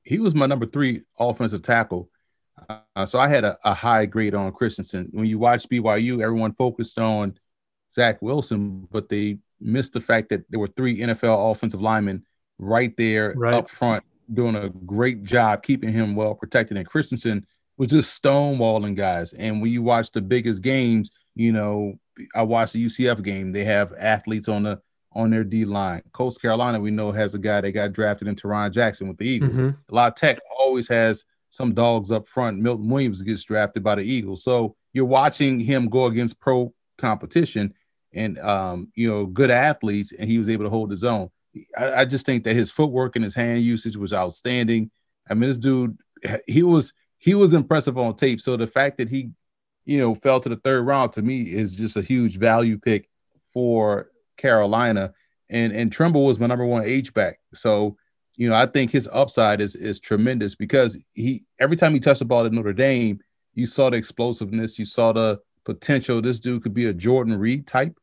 He 0.03 0.19
was 0.19 0.35
my 0.35 0.45
number 0.45 0.67
three 0.67 1.01
offensive 1.17 1.63
tackle. 1.63 2.09
Uh, 2.95 3.05
so 3.05 3.19
I 3.19 3.27
had 3.27 3.43
a, 3.43 3.57
a, 3.65 3.73
high 3.73 4.05
grade 4.05 4.33
on 4.33 4.51
Christensen. 4.51 5.09
When 5.11 5.25
you 5.25 5.37
watch 5.37 5.67
BYU, 5.67 6.21
everyone 6.21 6.53
focused 6.53 6.97
on 6.97 7.37
Zach 7.95 8.21
Wilson, 8.21 8.87
but 8.91 9.09
they 9.09 9.39
missed 9.61 9.93
the 9.93 10.01
fact 10.01 10.29
that 10.29 10.43
there 10.51 10.59
were 10.59 10.67
three 10.67 10.99
NFL 10.99 11.51
offensive 11.51 11.81
linemen 11.81 12.23
right 12.59 12.95
there 12.97 13.33
right. 13.35 13.53
up 13.53 13.69
front 13.69 14.03
doing 14.33 14.55
a 14.55 14.69
great 14.69 15.23
job 15.23 15.63
keeping 15.63 15.91
him 15.91 16.15
well 16.15 16.35
protected. 16.35 16.77
And 16.77 16.85
Christensen 16.85 17.45
was 17.77 17.89
just 17.89 18.21
stonewalling 18.21 18.95
guys. 18.95 19.33
And 19.33 19.61
when 19.61 19.71
you 19.71 19.81
watch 19.81 20.11
the 20.11 20.21
biggest 20.21 20.61
games, 20.61 21.09
you 21.35 21.51
know, 21.51 21.95
I 22.33 22.43
watched 22.43 22.73
the 22.73 22.85
UCF 22.85 23.23
game. 23.23 23.51
They 23.51 23.63
have 23.65 23.93
athletes 23.97 24.47
on 24.47 24.63
the 24.63 24.81
on 25.13 25.29
their 25.29 25.43
D 25.45 25.63
line. 25.63 26.01
Coast 26.11 26.41
Carolina, 26.41 26.79
we 26.79 26.91
know, 26.91 27.11
has 27.11 27.35
a 27.35 27.39
guy 27.39 27.61
that 27.61 27.71
got 27.71 27.93
drafted 27.93 28.27
in 28.27 28.35
Tarron 28.35 28.71
Jackson 28.71 29.07
with 29.07 29.17
the 29.17 29.25
Eagles. 29.25 29.59
Mm-hmm. 29.59 29.95
La 29.95 30.09
Tech 30.09 30.39
always 30.59 30.89
has 30.89 31.23
some 31.49 31.73
dogs 31.73 32.11
up 32.11 32.27
front. 32.27 32.59
Milton 32.59 32.89
Williams 32.89 33.21
gets 33.21 33.43
drafted 33.43 33.81
by 33.81 33.95
the 33.95 34.01
Eagles. 34.01 34.43
So 34.43 34.75
you're 34.91 35.05
watching 35.05 35.59
him 35.59 35.87
go 35.87 36.05
against 36.07 36.39
pro 36.39 36.73
competition 36.97 37.73
and 38.15 38.39
um, 38.39 38.91
you 38.95 39.09
know, 39.09 39.25
good 39.25 39.51
athletes, 39.51 40.13
and 40.17 40.29
he 40.29 40.39
was 40.39 40.49
able 40.49 40.63
to 40.63 40.69
hold 40.69 40.89
his 40.89 41.03
own. 41.03 41.29
I, 41.77 41.93
I, 41.93 42.05
just 42.05 42.25
think 42.25 42.43
that 42.45 42.55
his 42.55 42.71
footwork 42.71 43.15
and 43.15 43.23
his 43.23 43.35
hand 43.35 43.61
usage 43.61 43.95
was 43.95 44.13
outstanding. 44.13 44.89
I 45.29 45.33
mean, 45.33 45.49
this 45.49 45.57
dude, 45.57 45.97
he 46.47 46.63
was 46.63 46.93
he 47.17 47.35
was 47.35 47.53
impressive 47.53 47.97
on 47.97 48.15
tape. 48.15 48.41
So 48.41 48.57
the 48.57 48.67
fact 48.67 48.97
that 48.97 49.09
he, 49.09 49.31
you 49.85 49.99
know, 49.99 50.15
fell 50.15 50.39
to 50.39 50.49
the 50.49 50.55
third 50.55 50.83
round 50.83 51.13
to 51.13 51.21
me 51.21 51.41
is 51.41 51.75
just 51.75 51.97
a 51.97 52.01
huge 52.01 52.37
value 52.37 52.77
pick 52.77 53.09
for 53.53 54.09
Carolina. 54.37 55.13
And 55.49 55.73
and 55.73 55.91
Tremble 55.91 56.25
was 56.25 56.39
my 56.39 56.47
number 56.47 56.65
one 56.65 56.83
H 56.85 57.13
back. 57.13 57.39
So 57.53 57.97
you 58.37 58.49
know, 58.49 58.55
I 58.55 58.65
think 58.65 58.91
his 58.91 59.07
upside 59.11 59.61
is 59.61 59.75
is 59.75 59.99
tremendous 59.99 60.55
because 60.55 60.97
he 61.13 61.41
every 61.59 61.75
time 61.75 61.93
he 61.93 61.99
touched 61.99 62.19
the 62.19 62.25
ball 62.25 62.45
at 62.45 62.51
Notre 62.51 62.73
Dame, 62.73 63.19
you 63.53 63.67
saw 63.67 63.89
the 63.89 63.97
explosiveness, 63.97 64.79
you 64.79 64.85
saw 64.85 65.13
the 65.13 65.39
potential. 65.63 66.21
This 66.21 66.39
dude 66.39 66.63
could 66.63 66.73
be 66.73 66.85
a 66.85 66.93
Jordan 66.93 67.37
Reed 67.37 67.67
type 67.67 67.97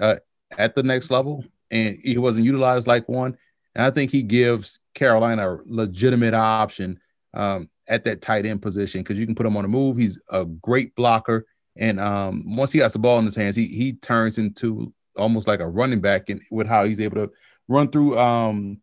uh, 0.00 0.16
at 0.58 0.74
the 0.74 0.82
next 0.82 1.10
level 1.10 1.44
and 1.70 1.98
he 2.02 2.18
wasn't 2.18 2.46
utilized 2.46 2.86
like 2.86 3.08
one. 3.08 3.36
And 3.74 3.84
I 3.84 3.90
think 3.90 4.10
he 4.10 4.22
gives 4.22 4.80
Carolina 4.94 5.54
a 5.54 5.58
legitimate 5.66 6.34
option 6.34 6.98
um, 7.34 7.68
at 7.88 8.04
that 8.04 8.22
tight 8.22 8.46
end 8.46 8.62
position 8.62 9.02
because 9.02 9.18
you 9.18 9.26
can 9.26 9.34
put 9.34 9.46
him 9.46 9.56
on 9.56 9.64
a 9.64 9.68
move. 9.68 9.96
He's 9.96 10.18
a 10.30 10.44
great 10.44 10.94
blocker, 10.94 11.46
and 11.76 12.00
um, 12.00 12.56
once 12.56 12.72
he 12.72 12.78
has 12.78 12.94
the 12.94 12.98
ball 12.98 13.18
in 13.18 13.26
his 13.26 13.34
hands, 13.34 13.56
he 13.56 13.66
he 13.66 13.92
turns 13.94 14.38
into 14.38 14.92
almost 15.16 15.46
like 15.46 15.60
a 15.60 15.68
running 15.68 16.00
back, 16.00 16.30
and 16.30 16.40
with 16.50 16.66
how 16.66 16.84
he's 16.84 17.00
able 17.00 17.16
to 17.16 17.30
run 17.68 17.90
through, 17.90 18.18
um, 18.18 18.80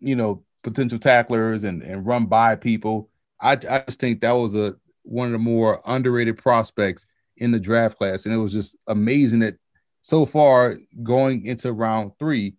you 0.00 0.16
know, 0.16 0.42
potential 0.64 0.98
tacklers 0.98 1.62
and 1.62 1.82
and 1.82 2.04
run 2.04 2.26
by 2.26 2.56
people. 2.56 3.10
I 3.40 3.52
I 3.52 3.84
just 3.86 4.00
think 4.00 4.20
that 4.20 4.32
was 4.32 4.56
a 4.56 4.74
one 5.04 5.26
of 5.26 5.32
the 5.32 5.38
more 5.38 5.80
underrated 5.84 6.38
prospects 6.38 7.06
in 7.36 7.52
the 7.52 7.60
draft 7.60 7.96
class, 7.96 8.26
and 8.26 8.34
it 8.34 8.38
was 8.38 8.52
just 8.52 8.76
amazing 8.88 9.40
that 9.40 9.54
so 10.02 10.26
far 10.26 10.78
going 11.02 11.46
into 11.46 11.72
round 11.72 12.12
three, 12.18 12.56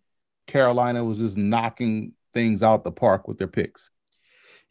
Carolina 0.48 1.04
was 1.04 1.20
just 1.20 1.38
knocking 1.38 2.14
things 2.34 2.64
out 2.64 2.84
the 2.84 2.92
park 2.92 3.28
with 3.28 3.38
their 3.38 3.48
picks. 3.48 3.92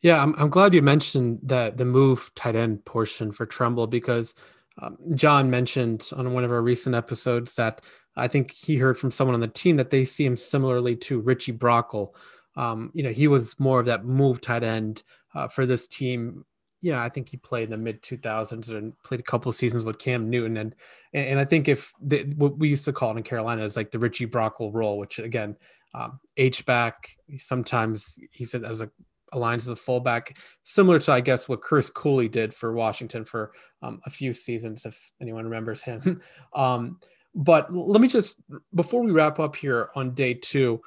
Yeah, 0.00 0.20
I'm, 0.20 0.34
I'm 0.36 0.50
glad 0.50 0.74
you 0.74 0.82
mentioned 0.82 1.38
that 1.44 1.76
the 1.76 1.84
move 1.84 2.32
tight 2.34 2.56
end 2.56 2.84
portion 2.84 3.30
for 3.30 3.46
Tremble 3.46 3.86
because 3.86 4.34
um, 4.80 4.96
John 5.14 5.50
mentioned 5.50 6.10
on 6.16 6.32
one 6.32 6.44
of 6.44 6.50
our 6.50 6.62
recent 6.62 6.96
episodes 6.96 7.54
that 7.54 7.80
I 8.16 8.26
think 8.26 8.50
he 8.50 8.76
heard 8.76 8.98
from 8.98 9.10
someone 9.10 9.34
on 9.34 9.40
the 9.40 9.48
team 9.48 9.76
that 9.76 9.90
they 9.90 10.04
see 10.04 10.24
him 10.24 10.36
similarly 10.36 10.96
to 10.96 11.20
Richie 11.20 11.52
Brockel. 11.52 12.14
Um, 12.56 12.90
you 12.94 13.02
know, 13.02 13.10
he 13.10 13.28
was 13.28 13.58
more 13.60 13.80
of 13.80 13.86
that 13.86 14.04
move 14.04 14.40
tight 14.40 14.64
end 14.64 15.02
uh, 15.34 15.48
for 15.48 15.66
this 15.66 15.86
team 15.86 16.44
know, 16.90 16.98
I 16.98 17.08
think 17.08 17.28
he 17.28 17.36
played 17.36 17.64
in 17.64 17.70
the 17.70 17.76
mid 17.76 18.02
2000s 18.02 18.68
and 18.70 19.00
played 19.04 19.20
a 19.20 19.22
couple 19.22 19.48
of 19.48 19.54
seasons 19.54 19.84
with 19.84 20.00
Cam 20.00 20.28
Newton. 20.28 20.56
And 20.56 20.74
and 21.14 21.38
I 21.38 21.44
think 21.44 21.68
if 21.68 21.92
the, 22.00 22.24
what 22.36 22.58
we 22.58 22.68
used 22.68 22.84
to 22.86 22.92
call 22.92 23.12
it 23.12 23.18
in 23.18 23.22
Carolina 23.22 23.62
is 23.62 23.76
like 23.76 23.92
the 23.92 24.00
Richie 24.00 24.26
Brockel 24.26 24.74
role, 24.74 24.98
which 24.98 25.20
again, 25.20 25.56
um, 25.94 26.18
H 26.36 26.66
back, 26.66 27.16
sometimes 27.38 28.18
he 28.32 28.44
said 28.44 28.64
as 28.64 28.80
a 28.80 28.90
aligns 29.32 29.58
as 29.58 29.68
a 29.68 29.76
fullback, 29.76 30.36
similar 30.64 30.98
to 30.98 31.12
I 31.12 31.20
guess 31.20 31.48
what 31.48 31.62
Chris 31.62 31.88
Cooley 31.88 32.28
did 32.28 32.52
for 32.52 32.72
Washington 32.72 33.24
for 33.24 33.52
um, 33.80 34.00
a 34.04 34.10
few 34.10 34.32
seasons, 34.32 34.84
if 34.84 35.12
anyone 35.20 35.44
remembers 35.44 35.82
him. 35.82 36.20
um, 36.54 36.98
but 37.34 37.72
let 37.72 38.00
me 38.00 38.08
just 38.08 38.42
before 38.74 39.02
we 39.02 39.12
wrap 39.12 39.38
up 39.38 39.56
here 39.56 39.90
on 39.94 40.14
day 40.14 40.34
two 40.34 40.82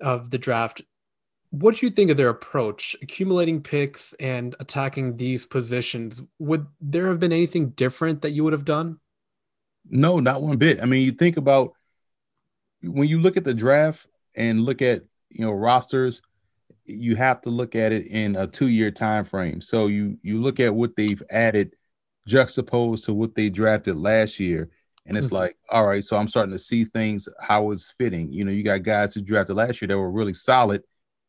of 0.00 0.30
the 0.30 0.38
draft, 0.38 0.82
what 1.50 1.76
do 1.76 1.86
you 1.86 1.90
think 1.90 2.10
of 2.10 2.16
their 2.16 2.28
approach, 2.28 2.96
accumulating 3.00 3.62
picks 3.62 4.12
and 4.14 4.54
attacking 4.60 5.16
these 5.16 5.46
positions? 5.46 6.22
Would 6.38 6.66
there 6.80 7.08
have 7.08 7.20
been 7.20 7.32
anything 7.32 7.70
different 7.70 8.22
that 8.22 8.30
you 8.30 8.44
would 8.44 8.52
have 8.52 8.64
done? 8.64 8.98
No, 9.88 10.20
not 10.20 10.42
one 10.42 10.58
bit. 10.58 10.82
I 10.82 10.84
mean, 10.84 11.04
you 11.04 11.12
think 11.12 11.36
about 11.36 11.72
when 12.82 13.08
you 13.08 13.20
look 13.20 13.36
at 13.36 13.44
the 13.44 13.54
draft 13.54 14.06
and 14.34 14.60
look 14.60 14.82
at 14.82 15.04
you 15.30 15.44
know 15.44 15.52
rosters, 15.52 16.20
you 16.84 17.16
have 17.16 17.40
to 17.42 17.50
look 17.50 17.74
at 17.74 17.92
it 17.92 18.06
in 18.06 18.36
a 18.36 18.46
two-year 18.46 18.90
time 18.90 19.24
frame. 19.24 19.60
So 19.60 19.86
you 19.86 20.18
you 20.22 20.40
look 20.40 20.60
at 20.60 20.74
what 20.74 20.96
they've 20.96 21.22
added 21.30 21.74
juxtaposed 22.26 23.06
to 23.06 23.14
what 23.14 23.34
they 23.34 23.48
drafted 23.48 23.96
last 23.96 24.38
year. 24.38 24.68
And 25.06 25.16
it's 25.16 25.28
mm-hmm. 25.28 25.36
like, 25.36 25.56
all 25.70 25.86
right, 25.86 26.04
so 26.04 26.18
I'm 26.18 26.28
starting 26.28 26.52
to 26.52 26.58
see 26.58 26.84
things 26.84 27.26
how 27.40 27.70
it's 27.70 27.90
fitting. 27.90 28.30
You 28.30 28.44
know, 28.44 28.52
you 28.52 28.62
got 28.62 28.82
guys 28.82 29.14
who 29.14 29.22
drafted 29.22 29.56
last 29.56 29.80
year 29.80 29.88
that 29.88 29.98
were 29.98 30.10
really 30.10 30.34
solid 30.34 30.82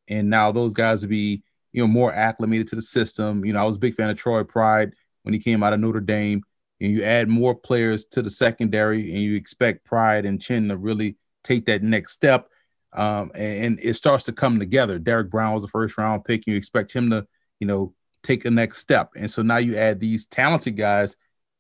and 0.10 0.30
now 0.30 0.52
those 0.52 0.74
guys 0.74 1.02
will 1.02 1.10
be 1.10 1.44
you 1.72 1.82
know 1.82 1.88
more 1.88 2.14
acclimated 2.14 2.68
to 2.70 2.76
the 2.76 2.82
system. 2.82 3.46
You 3.46 3.54
know, 3.54 3.62
I 3.62 3.66
was 3.66 3.76
a 3.76 3.80
big 3.80 3.96
fan 3.96 4.10
of 4.10 4.18
Troy 4.18 4.44
Pride 4.44 4.94
when 5.24 5.34
he 5.34 5.40
came 5.40 5.64
out 5.64 5.74
of 5.74 5.80
Notre 5.80 6.00
Dame, 6.00 6.44
and 6.82 6.92
you 6.92 7.04
add 7.04 7.30
more 7.30 7.56
players 7.56 8.06
to 8.06 8.22
the 8.22 8.30
secondary, 8.30 9.14
and 9.14 9.22
you 9.22 9.36
expect 9.36 9.86
Pride 9.86 10.26
and 10.26 10.42
Chinn 10.42 10.70
to 10.70 10.78
really 10.78 11.18
take 11.44 11.66
that 11.66 11.84
next 11.84 12.14
step. 12.14 12.50
Um, 12.92 13.32
and, 13.36 13.66
and, 13.66 13.80
it 13.84 13.94
starts 13.94 14.24
to 14.24 14.32
come 14.32 14.58
together. 14.58 14.98
Derrick 14.98 15.30
Brown 15.30 15.54
was 15.54 15.64
a 15.64 15.68
first 15.68 15.96
round 15.96 16.26
pick. 16.26 16.48
and 16.48 16.54
You 16.54 16.58
expect 16.58 16.92
him 16.92 17.12
to, 17.12 17.28
you 17.60 17.68
know, 17.68 17.94
take 18.24 18.42
the 18.42 18.50
next 18.50 18.80
step. 18.80 19.12
And 19.16 19.30
so 19.30 19.44
now 19.44 19.58
you 19.58 19.78
add 19.78 20.00
these 20.00 20.26
talented 20.26 20.76
guys, 20.76 21.16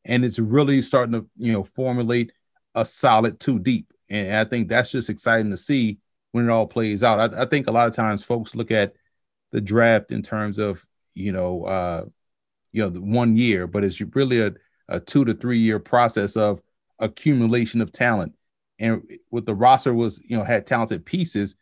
and 0.05 0.25
it's 0.25 0.39
really 0.39 0.81
starting 0.81 1.13
to, 1.13 1.27
you 1.37 1.53
know, 1.53 1.63
formulate 1.63 2.31
a 2.73 2.83
solid 2.83 3.39
two 3.39 3.59
deep. 3.59 3.93
And 4.09 4.37
I 4.37 4.45
think 4.45 4.69
that's 4.69 4.89
just 4.89 5.09
exciting 5.09 5.51
to 5.51 5.57
see 5.57 5.99
when 6.31 6.45
it 6.45 6.51
all 6.51 6.67
plays 6.67 7.03
out. 7.03 7.33
I, 7.33 7.43
I, 7.43 7.45
think 7.45 7.67
a 7.67 7.71
lot 7.71 7.87
of 7.87 7.95
times 7.95 8.23
folks 8.23 8.55
look 8.55 8.71
at 8.71 8.93
the 9.51 9.61
draft 9.61 10.11
in 10.11 10.21
terms 10.21 10.57
of 10.57 10.85
you 11.15 11.31
know 11.31 11.63
uh, 11.63 12.05
you 12.71 12.81
know 12.81 12.89
the 12.89 13.01
one 13.01 13.35
year, 13.35 13.67
but 13.67 13.83
it's 13.83 14.01
really 14.01 14.41
a, 14.41 14.53
a 14.87 14.99
two 14.99 15.25
to 15.25 15.33
three 15.33 15.59
year 15.59 15.79
process 15.79 16.35
of 16.35 16.61
accumulation 16.99 17.81
of 17.81 17.91
talent. 17.91 18.33
And 18.79 19.03
with 19.31 19.45
the 19.45 19.55
roster 19.55 19.93
was 19.93 20.21
you 20.23 20.37
know 20.37 20.43
had 20.43 20.65
talented 20.65 21.05
pieces, 21.05 21.55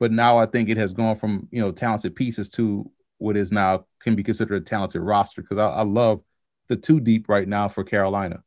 but 0.00 0.12
now 0.12 0.38
I 0.38 0.46
think 0.46 0.68
it 0.68 0.76
has 0.76 0.92
gone 0.92 1.16
from 1.16 1.48
you 1.50 1.62
know 1.62 1.72
talented 1.72 2.16
pieces 2.16 2.48
to 2.50 2.90
what 3.18 3.36
is 3.36 3.52
now 3.52 3.86
can 4.00 4.14
be 4.14 4.22
considered 4.22 4.62
a 4.62 4.64
talented 4.64 5.02
roster 5.02 5.42
because 5.42 5.58
I, 5.58 5.68
I 5.68 5.82
love 5.82 6.22
the 6.68 6.76
two 6.76 7.00
deep 7.00 7.28
right 7.28 7.46
now 7.46 7.68
for 7.68 7.84
Carolina. 7.84 8.42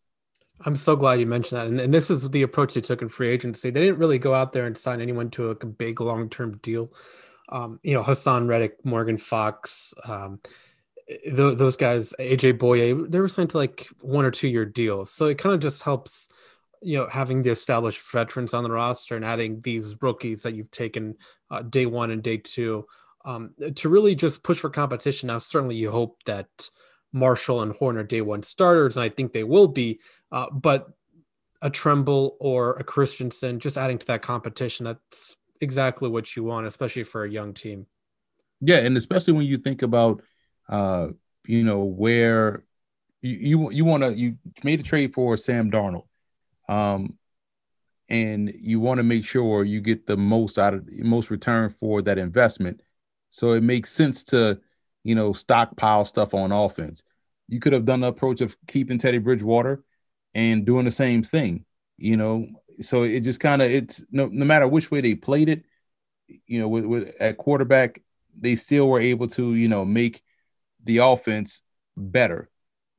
I'm 0.65 0.75
so 0.75 0.95
glad 0.95 1.19
you 1.19 1.25
mentioned 1.25 1.59
that. 1.59 1.67
And, 1.67 1.79
and, 1.79 1.93
this 1.93 2.09
is 2.09 2.29
the 2.29 2.41
approach 2.41 2.73
they 2.73 2.81
took 2.81 3.01
in 3.01 3.09
free 3.09 3.29
agency. 3.29 3.69
They 3.69 3.79
didn't 3.79 3.99
really 3.99 4.19
go 4.19 4.33
out 4.33 4.51
there 4.51 4.65
and 4.65 4.77
sign 4.77 4.99
anyone 4.99 5.29
to 5.31 5.51
a, 5.51 5.51
a 5.51 5.65
big 5.65 6.01
long 6.01 6.29
term 6.29 6.57
deal. 6.57 6.91
Um, 7.49 7.79
you 7.81 7.93
know, 7.93 8.03
Haason 8.03 8.47
Reddick, 8.47 8.83
Morgan 8.83 9.17
Fox, 9.17 9.93
um, 10.03 10.39
th- 11.07 11.57
those 11.57 11.77
guys, 11.77 12.13
AJ 12.19 12.59
Bouye, 12.59 13.09
they 13.09 13.19
were 13.19 13.27
signed 13.27 13.49
to 13.51 13.57
like 13.57 13.87
one 14.01 14.25
or 14.25 14.31
two 14.31 14.47
year 14.47 14.65
deals. 14.65 15.11
So 15.11 15.25
it 15.25 15.37
kind 15.37 15.55
of 15.55 15.61
just 15.61 15.81
helps, 15.81 16.29
you 16.81 16.97
know, 16.97 17.07
having 17.07 17.41
the 17.41 17.49
established 17.49 18.01
veterans 18.11 18.53
on 18.53 18.63
the 18.63 18.71
roster 18.71 19.15
and 19.15 19.25
adding 19.25 19.61
these 19.61 19.95
rookies 20.01 20.43
that 20.43 20.53
you've 20.53 20.71
taken 20.71 21.15
uh, 21.49 21.63
day 21.63 21.85
one 21.85 22.11
and 22.11 22.21
day 22.21 22.37
two 22.37 22.85
um, 23.25 23.53
to 23.75 23.89
really 23.89 24.15
just 24.15 24.43
push 24.43 24.59
for 24.59 24.69
competition. 24.69 25.27
Now, 25.27 25.39
certainly 25.39 25.75
you 25.75 25.91
hope 25.91 26.17
that 26.25 26.69
Marshall 27.11 27.61
and 27.61 27.73
Horn 27.73 27.97
are 27.97 28.03
day 28.03 28.21
one 28.21 28.43
starters, 28.43 28.95
and 28.95 29.03
I 29.03 29.09
think 29.09 29.33
they 29.33 29.43
will 29.43 29.67
be. 29.67 29.99
Uh, 30.31 30.49
but 30.51 30.89
a 31.61 31.69
Tremble 31.69 32.37
or 32.39 32.73
a 32.75 32.83
Christensen, 32.83 33.59
just 33.59 33.77
adding 33.77 33.97
to 33.97 34.07
that 34.07 34.21
competition, 34.21 34.85
that's 34.85 35.35
exactly 35.61 36.09
what 36.09 36.35
you 36.35 36.43
want, 36.43 36.67
especially 36.67 37.03
for 37.03 37.23
a 37.23 37.29
young 37.29 37.53
team. 37.53 37.85
Yeah, 38.61 38.77
and 38.77 38.95
especially 38.97 39.33
when 39.33 39.45
you 39.45 39.57
think 39.57 39.81
about, 39.81 40.21
uh, 40.67 41.09
you 41.47 41.63
know, 41.63 41.83
where 41.83 42.63
you 43.21 43.37
you, 43.37 43.71
you 43.71 43.85
want 43.85 44.03
to 44.03 44.13
you 44.13 44.37
made 44.63 44.79
a 44.79 44.83
trade 44.83 45.13
for 45.13 45.35
Sam 45.37 45.71
Darnold, 45.71 46.05
um, 46.67 47.17
and 48.09 48.53
you 48.59 48.79
want 48.79 48.97
to 48.99 49.03
make 49.03 49.25
sure 49.25 49.63
you 49.63 49.81
get 49.81 50.05
the 50.05 50.17
most 50.17 50.59
out 50.59 50.73
of 50.73 50.87
most 50.99 51.29
return 51.29 51.69
for 51.69 52.01
that 52.03 52.17
investment. 52.17 52.81
So 53.31 53.53
it 53.53 53.61
makes 53.61 53.91
sense 53.91 54.23
to, 54.25 54.59
you 55.03 55.15
know, 55.15 55.33
stockpile 55.33 56.05
stuff 56.05 56.33
on 56.33 56.51
offense. 56.51 57.03
You 57.47 57.59
could 57.59 57.73
have 57.73 57.85
done 57.85 58.01
the 58.01 58.07
approach 58.07 58.41
of 58.41 58.55
keeping 58.67 58.97
Teddy 58.97 59.17
Bridgewater 59.17 59.83
and 60.33 60.65
doing 60.65 60.85
the 60.85 60.91
same 60.91 61.23
thing, 61.23 61.65
you 61.97 62.17
know. 62.17 62.47
So 62.81 63.03
it 63.03 63.21
just 63.21 63.39
kind 63.39 63.61
of 63.61 63.69
it's 63.69 64.03
no 64.11 64.27
no 64.27 64.45
matter 64.45 64.67
which 64.67 64.91
way 64.91 65.01
they 65.01 65.15
played 65.15 65.49
it, 65.49 65.63
you 66.45 66.59
know, 66.59 66.67
with, 66.67 66.85
with 66.85 67.15
at 67.19 67.37
quarterback, 67.37 68.01
they 68.39 68.55
still 68.55 68.87
were 68.87 68.99
able 68.99 69.27
to, 69.29 69.53
you 69.55 69.67
know, 69.67 69.85
make 69.85 70.21
the 70.83 70.97
offense 70.97 71.61
better. 71.97 72.49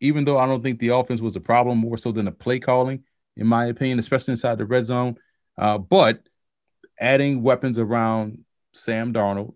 Even 0.01 0.25
though 0.25 0.39
I 0.39 0.47
don't 0.47 0.63
think 0.63 0.79
the 0.79 0.89
offense 0.91 1.21
was 1.21 1.37
a 1.37 1.41
problem 1.41 1.79
more 1.79 1.99
so 1.99 2.13
than 2.13 2.25
the 2.25 2.33
play 2.33 2.59
calling, 2.59 3.05
in 3.37 3.47
my 3.47 3.67
opinion, 3.67 3.99
especially 3.99 4.33
inside 4.33 4.59
the 4.59 4.67
red 4.67 4.87
zone. 4.87 5.17
Uh, 5.59 5.79
but 5.79 6.23
adding 6.99 7.43
weapons 7.43 7.79
around 7.79 8.45
Sam 8.73 9.13
Darnold 9.13 9.55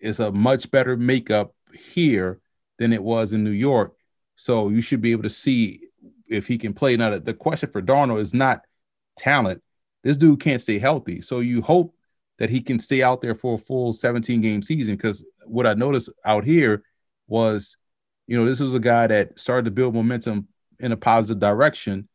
is 0.00 0.20
a 0.20 0.30
much 0.30 0.70
better 0.70 0.96
makeup 0.96 1.54
here 1.72 2.40
than 2.78 2.92
it 2.92 3.02
was 3.02 3.32
in 3.32 3.44
New 3.44 3.50
York. 3.50 3.94
So 4.36 4.68
you 4.68 4.80
should 4.80 5.00
be 5.00 5.12
able 5.12 5.24
to 5.24 5.30
see 5.30 5.87
if 6.28 6.46
he 6.46 6.58
can 6.58 6.72
play. 6.72 6.96
Now, 6.96 7.18
the 7.18 7.34
question 7.34 7.70
for 7.70 7.82
Darnold 7.82 8.20
is 8.20 8.34
not 8.34 8.62
talent. 9.16 9.62
This 10.02 10.16
dude 10.16 10.40
can't 10.40 10.60
stay 10.60 10.78
healthy. 10.78 11.20
So 11.20 11.40
you 11.40 11.62
hope 11.62 11.94
that 12.38 12.50
he 12.50 12.60
can 12.60 12.78
stay 12.78 13.02
out 13.02 13.20
there 13.20 13.34
for 13.34 13.54
a 13.54 13.58
full 13.58 13.92
17 13.92 14.40
game 14.40 14.62
season. 14.62 14.96
Because 14.96 15.24
what 15.44 15.66
I 15.66 15.74
noticed 15.74 16.10
out 16.24 16.44
here 16.44 16.82
was, 17.26 17.76
you 18.26 18.38
know, 18.38 18.44
this 18.44 18.60
was 18.60 18.74
a 18.74 18.80
guy 18.80 19.06
that 19.06 19.38
started 19.38 19.64
to 19.64 19.70
build 19.70 19.94
momentum 19.94 20.48
in 20.78 20.92
a 20.92 20.96
positive 20.96 21.40
direction, 21.40 22.08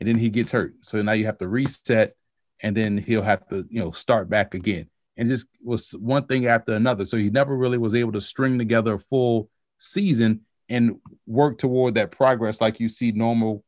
and 0.00 0.08
then 0.08 0.16
he 0.16 0.30
gets 0.30 0.50
hurt. 0.50 0.74
So 0.80 1.02
now 1.02 1.12
you 1.12 1.26
have 1.26 1.38
to 1.38 1.48
reset, 1.48 2.16
and 2.62 2.76
then 2.76 2.96
he'll 2.96 3.22
have 3.22 3.46
to, 3.48 3.66
you 3.68 3.80
know, 3.80 3.90
start 3.90 4.30
back 4.30 4.54
again 4.54 4.88
and 5.16 5.28
just 5.28 5.48
was 5.62 5.92
one 5.92 6.26
thing 6.26 6.46
after 6.46 6.74
another. 6.74 7.04
So 7.04 7.16
he 7.16 7.30
never 7.30 7.56
really 7.56 7.78
was 7.78 7.94
able 7.94 8.12
to 8.12 8.20
string 8.20 8.58
together 8.58 8.94
a 8.94 8.98
full 8.98 9.50
season 9.78 10.42
and 10.68 10.96
work 11.26 11.58
toward 11.58 11.94
that 11.94 12.10
progress 12.10 12.60
like 12.60 12.80
you 12.80 12.88
see 12.88 13.12
normal 13.12 13.64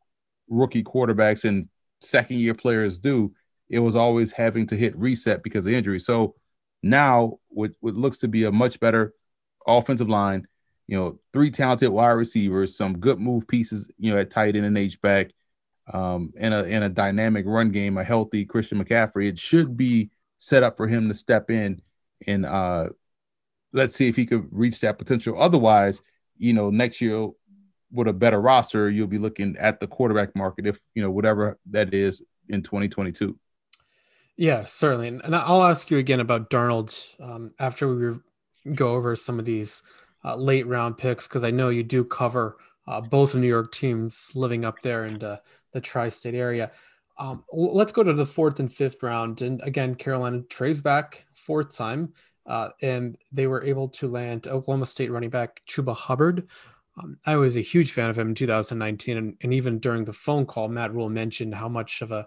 rookie 0.49 0.83
quarterbacks 0.83 1.45
and 1.45 1.69
second 2.01 2.37
year 2.37 2.55
players 2.55 2.99
do. 2.99 3.33
It 3.69 3.81
was 3.81 3.97
always 3.97 4.33
having 4.33 4.67
to 4.69 4.77
hit 4.77 4.97
reset 4.97 5.43
because 5.43 5.67
of 5.67 5.73
injury. 5.73 6.01
So 6.01 6.35
now, 6.83 7.39
what, 7.49 7.73
what 7.81 7.95
looks 7.95 8.19
to 8.19 8.29
be 8.29 8.45
a 8.45 8.53
much 8.53 8.81
better 8.81 9.13
offensive 9.67 10.09
line, 10.09 10.47
you 10.87 10.97
know, 10.97 11.19
three 11.33 11.51
talented 11.51 11.91
wide 11.91 12.11
receivers, 12.11 12.77
some 12.77 12.99
good 12.99 13.21
move 13.21 13.47
pieces, 13.47 13.89
you 13.99 14.13
know, 14.13 14.19
at 14.19 14.31
tight 14.31 14.57
end 14.57 14.65
and 14.65 14.79
H 14.79 15.01
back, 15.03 15.31
um, 15.93 16.33
and 16.39 16.55
a 16.55 16.85
a 16.85 16.89
dynamic 16.89 17.45
run 17.47 17.71
game, 17.71 17.99
a 17.99 18.05
healthy 18.05 18.45
Christian 18.45 18.83
McCaffrey. 18.83 19.27
It 19.27 19.39
should 19.39 19.77
be 19.77 20.11
set 20.39 20.63
up 20.63 20.77
for 20.77 20.87
him 20.87 21.09
to 21.09 21.15
step 21.15 21.51
in 21.51 21.83
and 22.27 22.47
uh, 22.47 22.89
let's 23.73 23.95
see 23.95 24.09
if 24.09 24.17
he 24.17 24.27
could 24.27 24.49
reach 24.51 24.81
that 24.81 24.99
potential. 24.99 25.41
Otherwise, 25.41 26.03
you 26.39 26.53
know, 26.53 26.71
next 26.71 27.01
year 27.01 27.29
with 27.93 28.09
a 28.09 28.13
better 28.13 28.41
roster, 28.41 28.91
you'll 28.91 29.07
be 29.07 29.19
looking 29.19 29.57
at 29.59 29.81
the 29.81 29.87
quarterback 29.87 30.35
market 30.37 30.67
if 30.67 30.81
you 30.95 31.03
know 31.03 31.11
whatever 31.11 31.59
that 31.71 31.95
is 31.95 32.23
in 32.49 32.63
2022. 32.63 33.39
Yeah, 34.37 34.65
certainly. 34.67 35.09
And 35.09 35.35
I'll 35.35 35.65
ask 35.65 35.91
you 35.91 35.99
again 35.99 36.21
about 36.21 36.49
Darnold 36.49 36.97
um, 37.21 37.53
after 37.59 37.93
we 37.93 38.21
go 38.75 38.95
over 38.95 39.17
some 39.17 39.39
of 39.39 39.45
these 39.45 39.83
uh, 40.25 40.37
late 40.37 40.67
round 40.67 40.97
picks 40.97 41.27
because 41.27 41.43
I 41.43 41.51
know 41.51 41.71
you 41.71 41.83
do 41.83 42.05
cover 42.05 42.57
uh, 42.87 43.01
both 43.01 43.35
New 43.35 43.49
York 43.49 43.73
teams 43.73 44.31
living 44.35 44.65
up 44.65 44.81
there 44.81 45.07
in 45.07 45.19
the, 45.19 45.41
the 45.73 45.81
tri-state 45.81 46.35
area. 46.35 46.71
Um, 47.19 47.45
let's 47.53 47.93
go 47.93 48.05
to 48.05 48.13
the 48.13 48.25
fourth 48.25 48.61
and 48.61 48.73
fifth 48.73 49.03
round. 49.03 49.43
And 49.43 49.61
again, 49.63 49.97
Carolina 49.97 50.43
trades 50.49 50.81
back 50.81 51.27
fourth 51.35 51.77
time, 51.77 52.13
uh, 52.49 52.71
and 52.81 53.17
they 53.31 53.47
were 53.47 53.63
able 53.63 53.89
to 53.91 54.09
land 54.09 54.49
Oklahoma 54.49 54.87
State 54.87 55.13
running 55.13 55.31
back 55.31 55.61
Chuba 55.69 55.95
Hubbard. 55.95 56.49
Um, 56.99 57.19
I 57.27 57.37
was 57.37 57.57
a 57.57 57.61
huge 57.61 57.93
fan 57.93 58.11
of 58.11 58.19
him 58.19 58.29
in 58.29 58.35
2019, 58.35 59.17
and, 59.17 59.37
and 59.43 59.55
even 59.55 59.79
during 59.79 60.05
the 60.05 60.13
phone 60.13 60.47
call, 60.47 60.69
Matt 60.69 60.93
Rhule 60.93 61.11
mentioned 61.11 61.55
how 61.55 61.69
much 61.69 62.03
of 62.03 62.11
a 62.11 62.27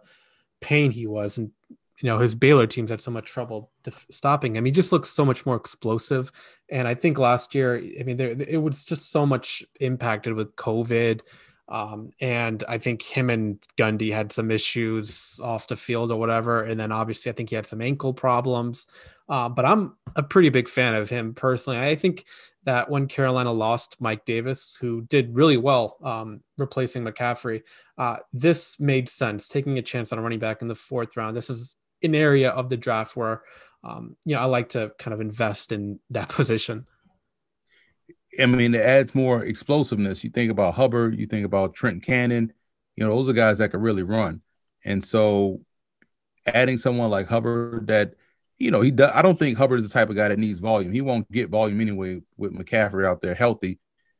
pain 0.61 0.91
he 0.91 1.07
was, 1.07 1.39
and 1.39 1.51
you 1.97 2.07
know 2.07 2.19
his 2.19 2.35
Baylor 2.35 2.67
teams 2.67 2.91
had 2.91 3.01
so 3.01 3.11
much 3.11 3.25
trouble 3.25 3.71
def- 3.83 4.05
stopping 4.11 4.55
him. 4.55 4.63
He 4.63 4.71
just 4.71 4.91
looks 4.91 5.09
so 5.09 5.25
much 5.25 5.45
more 5.45 5.55
explosive, 5.55 6.31
and 6.69 6.87
I 6.87 6.93
think 6.93 7.17
last 7.17 7.55
year, 7.55 7.83
I 7.99 8.03
mean, 8.03 8.17
there 8.17 8.29
it 8.29 8.61
was 8.61 8.85
just 8.85 9.11
so 9.11 9.25
much 9.25 9.63
impacted 9.79 10.33
with 10.33 10.55
COVID. 10.55 11.21
Um, 11.71 12.09
and 12.19 12.63
I 12.67 12.77
think 12.77 13.01
him 13.01 13.29
and 13.29 13.57
Gundy 13.77 14.11
had 14.11 14.33
some 14.33 14.51
issues 14.51 15.39
off 15.41 15.67
the 15.67 15.77
field 15.77 16.11
or 16.11 16.19
whatever. 16.19 16.63
And 16.63 16.77
then 16.77 16.91
obviously, 16.91 17.31
I 17.31 17.33
think 17.33 17.49
he 17.49 17.55
had 17.55 17.65
some 17.65 17.81
ankle 17.81 18.13
problems. 18.13 18.87
Uh, 19.29 19.47
but 19.47 19.63
I'm 19.63 19.95
a 20.17 20.21
pretty 20.21 20.49
big 20.49 20.67
fan 20.67 20.93
of 20.93 21.09
him 21.09 21.33
personally. 21.33 21.79
I 21.79 21.95
think 21.95 22.25
that 22.65 22.89
when 22.89 23.07
Carolina 23.07 23.53
lost 23.53 23.95
Mike 24.01 24.25
Davis, 24.25 24.77
who 24.81 25.03
did 25.03 25.33
really 25.33 25.55
well 25.55 25.97
um, 26.03 26.41
replacing 26.57 27.05
McCaffrey, 27.05 27.63
uh, 27.97 28.17
this 28.33 28.77
made 28.77 29.07
sense. 29.07 29.47
Taking 29.47 29.77
a 29.77 29.81
chance 29.81 30.11
on 30.11 30.19
a 30.19 30.21
running 30.21 30.39
back 30.39 30.61
in 30.61 30.67
the 30.67 30.75
fourth 30.75 31.15
round. 31.15 31.37
This 31.37 31.49
is 31.49 31.77
an 32.03 32.15
area 32.15 32.49
of 32.49 32.69
the 32.69 32.75
draft 32.75 33.15
where, 33.15 33.43
um, 33.85 34.17
you 34.25 34.35
know, 34.35 34.41
I 34.41 34.45
like 34.45 34.69
to 34.69 34.91
kind 34.99 35.13
of 35.13 35.21
invest 35.21 35.71
in 35.71 36.01
that 36.09 36.27
position. 36.37 36.85
I 38.39 38.45
mean, 38.45 38.73
it 38.73 38.81
adds 38.81 39.13
more 39.13 39.43
explosiveness. 39.43 40.23
You 40.23 40.29
think 40.29 40.51
about 40.51 40.75
Hubbard, 40.75 41.19
you 41.19 41.25
think 41.25 41.45
about 41.45 41.73
Trent 41.73 42.03
Cannon, 42.03 42.53
you 42.95 43.05
know, 43.05 43.15
those 43.15 43.29
are 43.29 43.33
guys 43.33 43.57
that 43.57 43.71
can 43.71 43.81
really 43.81 44.03
run. 44.03 44.41
And 44.85 45.03
so 45.03 45.61
adding 46.45 46.77
someone 46.77 47.09
like 47.09 47.27
Hubbard 47.27 47.87
that, 47.87 48.13
you 48.57 48.71
know, 48.71 48.81
he 48.81 48.91
does, 48.91 49.11
I 49.13 49.21
don't 49.21 49.37
think 49.37 49.57
Hubbard 49.57 49.79
is 49.79 49.87
the 49.89 49.93
type 49.93 50.09
of 50.09 50.15
guy 50.15 50.27
that 50.27 50.39
needs 50.39 50.59
volume. 50.59 50.91
He 50.91 51.01
won't 51.01 51.31
get 51.31 51.49
volume 51.49 51.81
anyway 51.81 52.21
with 52.37 52.53
McCaffrey 52.53 53.05
out 53.05 53.21
there 53.21 53.35
healthy. 53.35 53.79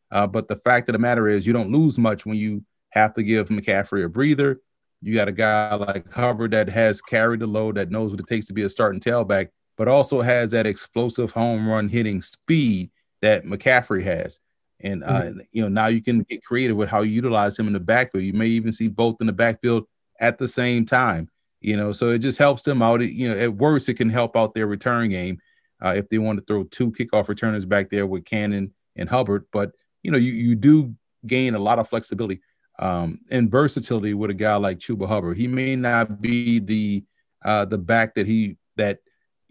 Uh, 0.10 0.28
but 0.28 0.48
the 0.48 0.56
fact 0.56 0.90
of 0.90 0.94
the 0.94 1.00
matter 1.00 1.28
is, 1.28 1.48
you 1.48 1.54
don't 1.54 1.72
lose 1.72 1.98
much 1.98 2.26
when 2.26 2.38
you 2.38 2.66
have 2.90 3.14
to 3.14 3.24
give 3.24 3.50
McCaffrey 3.50 4.04
a 4.04 4.10
breather. 4.10 4.60
You 5.02 5.16
got 5.16 5.30
a 5.30 5.32
guy 5.32 5.74
like 5.76 6.12
Hubbard 6.12 6.52
that 6.52 6.70
has 6.70 7.02
carried 7.02 7.40
the 7.40 7.48
load, 7.48 7.76
that 7.76 7.92
knows 7.92 8.12
what 8.12 8.20
it 8.20 8.28
takes 8.28 8.48
to 8.48 8.54
be 8.54 8.64
a 8.64 8.70
starting 8.70 9.00
tailback, 9.00 9.50
but 9.78 9.88
also 9.88 10.22
has 10.22 10.52
that 10.52 10.68
explosive 10.68 11.32
home 11.32 11.68
run 11.68 11.88
hitting 11.88 12.22
speed 12.22 12.92
that 13.22 13.44
McCaffrey 13.44 14.04
has. 14.04 14.40
And 14.80 15.04
uh, 15.04 15.22
mm-hmm. 15.22 15.40
you 15.52 15.62
know, 15.62 15.70
now 15.70 15.88
you 15.88 16.02
can 16.02 16.24
get 16.24 16.44
creative 16.44 16.76
with 16.76 16.90
how 16.90 17.02
you 17.02 17.12
utilize 17.12 17.58
him 17.58 17.68
in 17.68 17.74
the 17.74 17.80
backfield. 17.80 18.24
You 18.24 18.34
may 18.34 18.48
even 18.48 18.72
see 18.72 18.88
both 18.88 19.18
in 19.22 19.28
the 19.28 19.34
backfield 19.34 19.86
at 20.20 20.38
the 20.38 20.48
same 20.48 20.86
time. 20.86 21.30
You 21.60 21.78
know, 21.78 21.94
so 21.94 22.10
it 22.10 22.20
just 22.20 22.40
helps 22.40 22.64
them 22.64 22.82
out. 22.82 23.02
You 23.02 23.30
know, 23.30 23.38
at 23.38 23.54
worst, 23.54 23.88
it 23.90 23.94
can 23.94 24.10
help 24.10 24.36
out 24.36 24.56
their 24.56 24.66
return 24.66 25.10
game 25.10 25.40
uh, 25.80 25.94
if 25.96 26.10
they 26.10 26.18
want 26.18 26.40
to 26.40 26.46
throw 26.46 26.64
two 26.64 26.92
kickoff 26.92 27.30
returners 27.30 27.66
back 27.66 27.90
there 27.92 28.08
with 28.08 28.26
Cannon 28.26 28.74
and 28.96 29.08
Hubbard. 29.08 29.46
But 29.52 29.72
you 30.02 30.12
know, 30.12 30.18
you 30.18 30.32
you 30.32 30.56
do 30.56 30.96
gain 31.28 31.54
a 31.54 31.60
lot 31.60 31.78
of 31.78 31.88
flexibility 31.88 32.42
um, 32.80 33.20
and 33.30 33.52
versatility 33.52 34.14
with 34.14 34.32
a 34.32 34.36
guy 34.36 34.56
like 34.56 34.80
Chuba 34.80 35.08
Hubbard. 35.08 35.38
He 35.38 35.48
may 35.48 35.76
not 35.76 36.22
be 36.22 36.60
the 36.60 37.04
uh, 37.44 37.66
the 37.66 37.78
back 37.78 38.16
that 38.16 38.28
he 38.28 38.58
that 38.78 39.00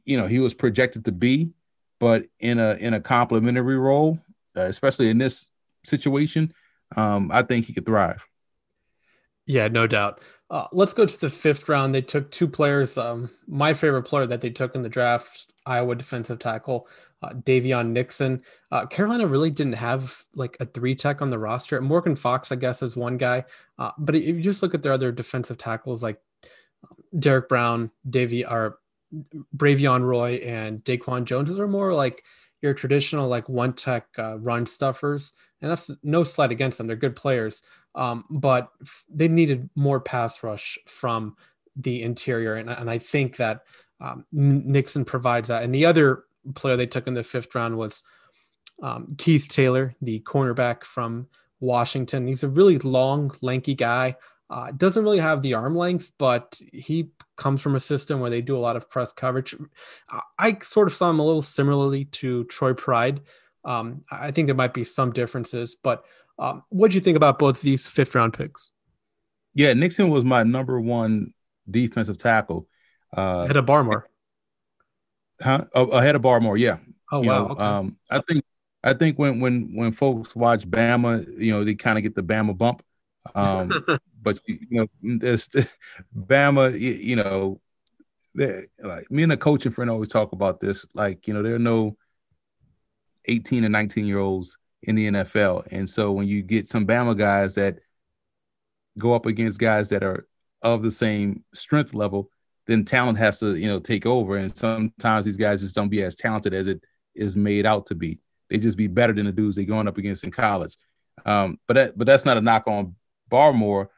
you 0.04 0.18
know 0.18 0.26
he 0.26 0.40
was 0.40 0.54
projected 0.54 1.04
to 1.04 1.12
be, 1.12 1.50
but 2.00 2.24
in 2.40 2.58
a 2.58 2.74
in 2.74 2.94
a 2.94 3.00
complementary 3.00 3.76
role, 3.76 4.18
uh, 4.56 4.62
especially 4.62 5.10
in 5.10 5.18
this 5.18 5.50
situation, 5.84 6.52
um, 6.96 7.30
I 7.32 7.42
think 7.42 7.66
he 7.66 7.72
could 7.72 7.86
thrive. 7.86 8.26
Yeah, 9.46 9.68
no 9.68 9.86
doubt. 9.86 10.20
Uh, 10.50 10.66
let's 10.72 10.94
go 10.94 11.06
to 11.06 11.20
the 11.20 11.30
fifth 11.30 11.68
round. 11.68 11.94
They 11.94 12.02
took 12.02 12.30
two 12.32 12.48
players. 12.48 12.98
Um, 12.98 13.30
my 13.46 13.72
favorite 13.72 14.02
player 14.02 14.26
that 14.26 14.40
they 14.40 14.50
took 14.50 14.74
in 14.74 14.82
the 14.82 14.88
draft, 14.88 15.46
Iowa 15.64 15.94
defensive 15.94 16.40
tackle, 16.40 16.88
uh, 17.22 17.30
Daviyon 17.30 17.90
Nixon. 17.90 18.42
Uh, 18.72 18.86
Carolina 18.86 19.28
really 19.28 19.50
didn't 19.50 19.74
have 19.74 20.24
like 20.34 20.56
a 20.58 20.64
three 20.64 20.96
tech 20.96 21.22
on 21.22 21.30
the 21.30 21.38
roster. 21.38 21.80
Morgan 21.80 22.16
Fox, 22.16 22.50
I 22.50 22.56
guess, 22.56 22.82
is 22.82 22.96
one 22.96 23.16
guy. 23.16 23.44
Uh, 23.78 23.92
but 23.98 24.16
if 24.16 24.24
you 24.24 24.40
just 24.40 24.62
look 24.62 24.74
at 24.74 24.82
their 24.82 24.92
other 24.92 25.12
defensive 25.12 25.58
tackles 25.58 26.02
like 26.02 26.20
Derrick 27.16 27.48
Brown, 27.48 27.90
Davy, 28.08 28.44
or 28.44 28.78
Bravvion 29.56 30.02
Roy 30.02 30.34
and 30.36 30.82
Daquan 30.84 31.24
Jones. 31.24 31.50
Are 31.50 31.68
more 31.68 31.92
like 31.94 32.24
your 32.62 32.74
traditional 32.74 33.28
like 33.28 33.48
one 33.48 33.72
tech 33.72 34.06
uh, 34.18 34.38
run 34.38 34.66
stuffers, 34.66 35.34
and 35.60 35.70
that's 35.70 35.90
no 36.02 36.24
slight 36.24 36.50
against 36.50 36.78
them. 36.78 36.86
They're 36.86 36.96
good 36.96 37.16
players, 37.16 37.62
um, 37.94 38.24
but 38.30 38.70
f- 38.82 39.04
they 39.08 39.28
needed 39.28 39.70
more 39.74 40.00
pass 40.00 40.42
rush 40.42 40.78
from 40.86 41.36
the 41.76 42.02
interior, 42.02 42.54
and, 42.54 42.68
and 42.70 42.90
I 42.90 42.98
think 42.98 43.36
that 43.36 43.62
um, 44.00 44.24
Nixon 44.32 45.04
provides 45.04 45.48
that. 45.48 45.62
And 45.62 45.74
the 45.74 45.86
other 45.86 46.24
player 46.54 46.76
they 46.76 46.86
took 46.86 47.06
in 47.06 47.14
the 47.14 47.22
fifth 47.22 47.54
round 47.54 47.76
was 47.76 48.02
um, 48.82 49.14
Keith 49.18 49.48
Taylor, 49.48 49.94
the 50.00 50.20
cornerback 50.20 50.84
from 50.84 51.28
Washington. 51.60 52.26
He's 52.26 52.42
a 52.42 52.48
really 52.48 52.78
long, 52.78 53.30
lanky 53.42 53.74
guy. 53.74 54.16
Uh, 54.50 54.72
doesn't 54.72 55.04
really 55.04 55.18
have 55.18 55.42
the 55.42 55.54
arm 55.54 55.76
length, 55.76 56.12
but 56.18 56.60
he 56.72 57.10
comes 57.36 57.62
from 57.62 57.76
a 57.76 57.80
system 57.80 58.18
where 58.18 58.30
they 58.30 58.42
do 58.42 58.56
a 58.56 58.58
lot 58.58 58.74
of 58.74 58.90
press 58.90 59.12
coverage. 59.12 59.54
I 60.38 60.58
sort 60.62 60.88
of 60.88 60.92
saw 60.92 61.08
him 61.08 61.20
a 61.20 61.24
little 61.24 61.42
similarly 61.42 62.06
to 62.06 62.44
Troy 62.44 62.74
Pride. 62.74 63.20
Um, 63.64 64.02
I 64.10 64.32
think 64.32 64.46
there 64.46 64.56
might 64.56 64.74
be 64.74 64.82
some 64.82 65.12
differences, 65.12 65.76
but 65.80 66.04
um, 66.38 66.64
what 66.70 66.90
do 66.90 66.96
you 66.96 67.00
think 67.00 67.16
about 67.16 67.38
both 67.38 67.60
these 67.60 67.86
fifth 67.86 68.14
round 68.16 68.32
picks? 68.32 68.72
Yeah, 69.54 69.72
Nixon 69.74 70.10
was 70.10 70.24
my 70.24 70.42
number 70.42 70.80
one 70.80 71.32
defensive 71.70 72.18
tackle. 72.18 72.66
Uh, 73.16 73.42
ahead 73.44 73.56
of 73.56 73.66
Barmore. 73.66 74.04
Huh? 75.40 75.64
Oh, 75.74 75.86
ahead 75.88 76.16
of 76.16 76.22
Barmore, 76.22 76.58
yeah. 76.58 76.78
Oh 77.12 77.22
you 77.22 77.28
wow. 77.28 77.38
know, 77.38 77.50
okay. 77.52 77.62
um, 77.62 77.96
I 78.10 78.20
think 78.20 78.44
I 78.82 78.94
think 78.94 79.18
when 79.18 79.40
when 79.40 79.76
when 79.76 79.92
folks 79.92 80.34
watch 80.34 80.66
Bama, 80.68 81.26
you 81.38 81.52
know, 81.52 81.64
they 81.64 81.74
kind 81.74 81.98
of 81.98 82.02
get 82.02 82.14
the 82.14 82.22
Bama 82.22 82.56
bump. 82.56 82.82
Um, 83.34 83.70
but 84.22 84.38
you 84.46 84.58
know, 84.70 84.86
there's 85.02 85.48
Bama, 86.16 86.78
you, 86.78 87.16
know, 87.16 87.60
like 88.34 89.10
me 89.10 89.22
and 89.22 89.32
a 89.32 89.36
coaching 89.36 89.72
friend 89.72 89.90
always 89.90 90.08
talk 90.08 90.32
about 90.32 90.60
this. 90.60 90.86
Like, 90.94 91.26
you 91.26 91.34
know, 91.34 91.42
there 91.42 91.54
are 91.54 91.58
no 91.58 91.96
18 93.26 93.64
and 93.64 93.72
19 93.72 94.04
year 94.04 94.18
olds 94.18 94.56
in 94.82 94.94
the 94.94 95.08
NFL. 95.08 95.66
And 95.70 95.88
so 95.88 96.12
when 96.12 96.26
you 96.26 96.42
get 96.42 96.68
some 96.68 96.86
Bama 96.86 97.16
guys 97.16 97.54
that 97.54 97.78
go 98.98 99.14
up 99.14 99.26
against 99.26 99.58
guys 99.58 99.88
that 99.90 100.02
are 100.02 100.26
of 100.62 100.82
the 100.82 100.90
same 100.90 101.44
strength 101.54 101.94
level, 101.94 102.30
then 102.66 102.84
talent 102.84 103.18
has 103.18 103.40
to, 103.40 103.56
you 103.56 103.68
know, 103.68 103.78
take 103.78 104.06
over. 104.06 104.36
And 104.36 104.54
sometimes 104.56 105.24
these 105.24 105.36
guys 105.36 105.60
just 105.60 105.74
don't 105.74 105.88
be 105.88 106.02
as 106.02 106.16
talented 106.16 106.54
as 106.54 106.66
it 106.66 106.82
is 107.14 107.36
made 107.36 107.66
out 107.66 107.86
to 107.86 107.94
be. 107.94 108.20
They 108.48 108.58
just 108.58 108.76
be 108.76 108.86
better 108.86 109.12
than 109.12 109.26
the 109.26 109.32
dudes 109.32 109.56
they're 109.56 109.64
going 109.64 109.88
up 109.88 109.98
against 109.98 110.24
in 110.24 110.30
college. 110.30 110.76
Um, 111.24 111.58
but 111.66 111.74
that, 111.74 111.98
but 111.98 112.06
that's 112.06 112.24
not 112.24 112.36
a 112.36 112.40
knock 112.40 112.66
on 112.66 112.94
Barmore. 113.30 113.88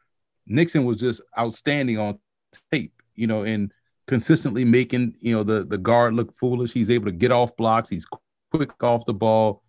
Nixon 0.47 0.85
was 0.85 0.99
just 0.99 1.21
outstanding 1.39 1.99
on 1.99 2.19
tape, 2.71 3.01
you 3.15 3.27
know, 3.27 3.45
and 3.45 3.73
consistently 4.07 4.65
making, 4.65 5.15
you 5.21 5.35
know, 5.35 5.43
the 5.43 5.65
the 5.65 5.79
guard 5.79 6.15
look 6.15 6.35
foolish. 6.35 6.73
He's 6.73 6.91
able 6.91 7.07
to 7.07 7.13
get 7.13 7.33
off 7.33 7.57
blocks. 7.57 7.89
He's 7.89 8.07
quick 8.51 8.83
off 8.83 9.05
the 9.05 9.15
ball. 9.15 9.63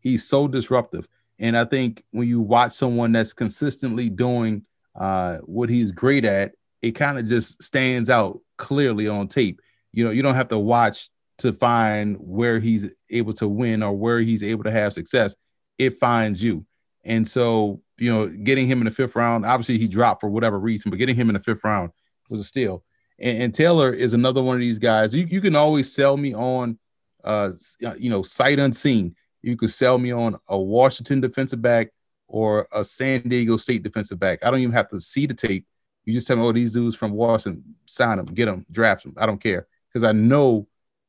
He's 0.00 0.26
so 0.26 0.48
disruptive. 0.48 1.06
And 1.38 1.56
I 1.56 1.64
think 1.64 2.02
when 2.10 2.28
you 2.28 2.40
watch 2.40 2.72
someone 2.72 3.12
that's 3.12 3.32
consistently 3.32 4.10
doing 4.10 4.64
uh, 4.98 5.38
what 5.38 5.70
he's 5.70 5.90
great 5.90 6.24
at, 6.24 6.52
it 6.82 6.92
kind 6.92 7.18
of 7.18 7.26
just 7.26 7.62
stands 7.62 8.10
out 8.10 8.40
clearly 8.56 9.08
on 9.08 9.28
tape. 9.28 9.60
You 9.92 10.04
know, 10.04 10.10
you 10.10 10.22
don't 10.22 10.34
have 10.34 10.48
to 10.48 10.58
watch 10.58 11.08
to 11.38 11.52
find 11.54 12.16
where 12.20 12.60
he's 12.60 12.86
able 13.08 13.32
to 13.34 13.48
win 13.48 13.82
or 13.82 13.92
where 13.92 14.20
he's 14.20 14.42
able 14.42 14.64
to 14.64 14.70
have 14.70 14.92
success. 14.92 15.34
It 15.78 15.98
finds 15.98 16.42
you. 16.42 16.66
And 17.04 17.26
so, 17.26 17.80
you 18.00 18.12
know, 18.12 18.26
getting 18.28 18.66
him 18.66 18.78
in 18.80 18.86
the 18.86 18.90
fifth 18.90 19.14
round, 19.14 19.44
obviously 19.44 19.78
he 19.78 19.86
dropped 19.86 20.20
for 20.20 20.28
whatever 20.28 20.58
reason, 20.58 20.90
but 20.90 20.98
getting 20.98 21.16
him 21.16 21.28
in 21.28 21.34
the 21.34 21.40
fifth 21.40 21.64
round 21.64 21.90
was 22.28 22.40
a 22.40 22.44
steal. 22.44 22.82
And, 23.18 23.42
and 23.42 23.54
Taylor 23.54 23.92
is 23.92 24.14
another 24.14 24.42
one 24.42 24.56
of 24.56 24.60
these 24.60 24.78
guys. 24.78 25.14
You, 25.14 25.26
you 25.26 25.40
can 25.40 25.54
always 25.54 25.92
sell 25.92 26.16
me 26.16 26.34
on, 26.34 26.78
uh, 27.22 27.50
you 27.98 28.10
know, 28.10 28.22
sight 28.22 28.58
unseen. 28.58 29.14
You 29.42 29.56
could 29.56 29.70
sell 29.70 29.98
me 29.98 30.12
on 30.12 30.38
a 30.48 30.58
Washington 30.58 31.20
defensive 31.20 31.62
back 31.62 31.88
or 32.26 32.68
a 32.72 32.84
San 32.84 33.22
Diego 33.22 33.56
State 33.56 33.82
defensive 33.82 34.18
back. 34.18 34.44
I 34.44 34.50
don't 34.50 34.60
even 34.60 34.72
have 34.72 34.88
to 34.88 35.00
see 35.00 35.26
the 35.26 35.34
tape. 35.34 35.66
You 36.04 36.14
just 36.14 36.26
tell 36.26 36.36
me, 36.36 36.42
oh, 36.42 36.52
these 36.52 36.72
dudes 36.72 36.96
from 36.96 37.12
Washington, 37.12 37.74
sign 37.86 38.16
them, 38.16 38.26
get 38.26 38.46
them, 38.46 38.64
draft 38.70 39.04
them. 39.04 39.14
I 39.18 39.26
don't 39.26 39.40
care 39.40 39.66
because 39.88 40.04
I 40.04 40.12
know 40.12 40.66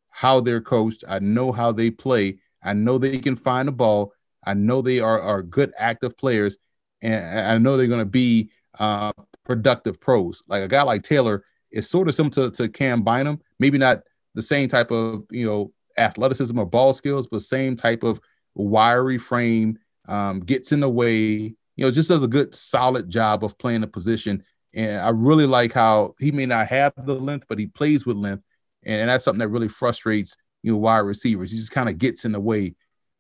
how 0.10 0.42
they're 0.42 0.62
coached. 0.62 1.06
I 1.08 1.20
know 1.20 1.52
how 1.52 1.72
they 1.72 1.90
play. 1.90 2.40
I 2.62 2.74
know 2.74 2.98
they 2.98 3.20
can 3.20 3.36
find 3.36 3.68
the 3.68 3.72
ball. 3.72 4.14
I 4.44 4.54
know 4.54 4.82
they 4.82 5.00
are, 5.00 5.22
are 5.22 5.42
good 5.42 5.74
active 5.78 6.18
players, 6.18 6.58
and 7.02 7.40
I 7.40 7.58
know 7.58 7.78
they're 7.78 7.88
going 7.88 8.00
to 8.00 8.06
be 8.06 8.52
uh, 8.80 9.12
productive 9.46 10.00
pros. 10.00 10.44
Like 10.48 10.64
a 10.64 10.68
guy 10.68 10.84
like 10.84 11.04
Taylor 11.04 11.44
is 11.72 11.90
sort 11.90 12.08
of 12.08 12.16
similar 12.16 12.50
to, 12.50 12.52
to 12.52 12.70
Cam 12.70 13.04
Bynum, 13.04 13.42
maybe 13.60 13.78
not 13.78 14.02
the 14.34 14.44
same 14.44 14.70
type 14.70 14.92
of 14.92 15.24
you 15.32 15.46
know 15.46 15.74
athleticism 15.98 16.58
or 16.58 16.66
ball 16.66 16.94
skills, 16.94 17.28
but 17.28 17.42
same 17.42 17.76
type 17.76 18.04
of 18.04 18.20
wiry 18.56 19.18
frame, 19.18 19.78
um, 20.08 20.40
gets 20.42 20.72
in 20.72 20.80
the 20.80 20.90
way, 20.90 21.18
you 21.18 21.56
know, 21.78 21.92
just 21.92 22.10
does 22.10 22.24
a 22.24 22.28
good 22.28 22.54
solid 22.54 23.10
job 23.10 23.44
of 23.44 23.58
playing 23.58 23.82
the 23.82 23.88
position. 23.88 24.44
And 24.74 25.02
I 25.02 25.10
really 25.10 25.46
like 25.46 25.74
how 25.74 26.16
he 26.20 26.32
may 26.32 26.46
not 26.46 26.68
have 26.68 26.94
the 26.98 27.16
length, 27.16 27.46
but 27.50 27.60
he 27.60 27.68
plays 27.68 28.06
with 28.06 28.18
length, 28.18 28.44
and 28.84 29.10
that's 29.10 29.26
something 29.26 29.40
that 29.40 29.50
really 29.50 29.68
frustrates 29.68 30.38
you 30.64 30.72
know 30.72 30.78
wide 30.78 31.00
receivers. 31.00 31.52
He 31.52 31.58
just 31.58 31.72
kind 31.72 31.90
of 31.90 31.98
gets 31.98 32.26
in 32.26 32.32
the 32.32 32.40
way. 32.40 32.76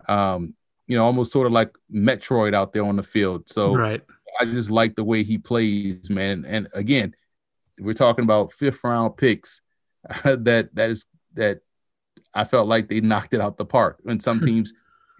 Um, 0.07 0.55
you 0.91 0.97
know, 0.97 1.05
almost 1.05 1.31
sort 1.31 1.47
of 1.47 1.53
like 1.53 1.71
Metroid 1.89 2.53
out 2.53 2.73
there 2.73 2.83
on 2.83 2.97
the 2.97 3.01
field. 3.01 3.47
So 3.47 3.73
right. 3.73 4.01
I 4.41 4.43
just 4.43 4.69
like 4.69 4.93
the 4.95 5.05
way 5.05 5.23
he 5.23 5.37
plays, 5.37 6.09
man. 6.09 6.43
And 6.45 6.67
again, 6.73 7.15
we're 7.79 7.93
talking 7.93 8.25
about 8.25 8.51
fifth 8.51 8.83
round 8.83 9.15
picks 9.15 9.61
that 10.25 10.69
that 10.73 10.89
is 10.89 11.05
that 11.35 11.59
I 12.33 12.43
felt 12.43 12.67
like 12.67 12.89
they 12.89 12.99
knocked 12.99 13.33
it 13.33 13.39
out 13.39 13.55
the 13.55 13.63
park. 13.63 14.01
And 14.05 14.21
some 14.21 14.39
teams 14.41 14.73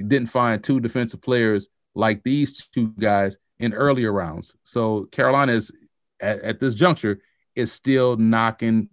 didn't 0.05 0.27
find 0.27 0.61
two 0.61 0.81
defensive 0.81 1.21
players 1.21 1.69
like 1.95 2.21
these 2.23 2.67
two 2.67 2.93
guys 2.99 3.37
in 3.57 3.73
earlier 3.73 4.11
rounds. 4.11 4.53
So 4.63 5.05
Carolina 5.13 5.53
is 5.53 5.71
at, 6.19 6.41
at 6.41 6.59
this 6.59 6.75
juncture 6.75 7.21
is 7.55 7.71
still 7.71 8.17
knocking, 8.17 8.89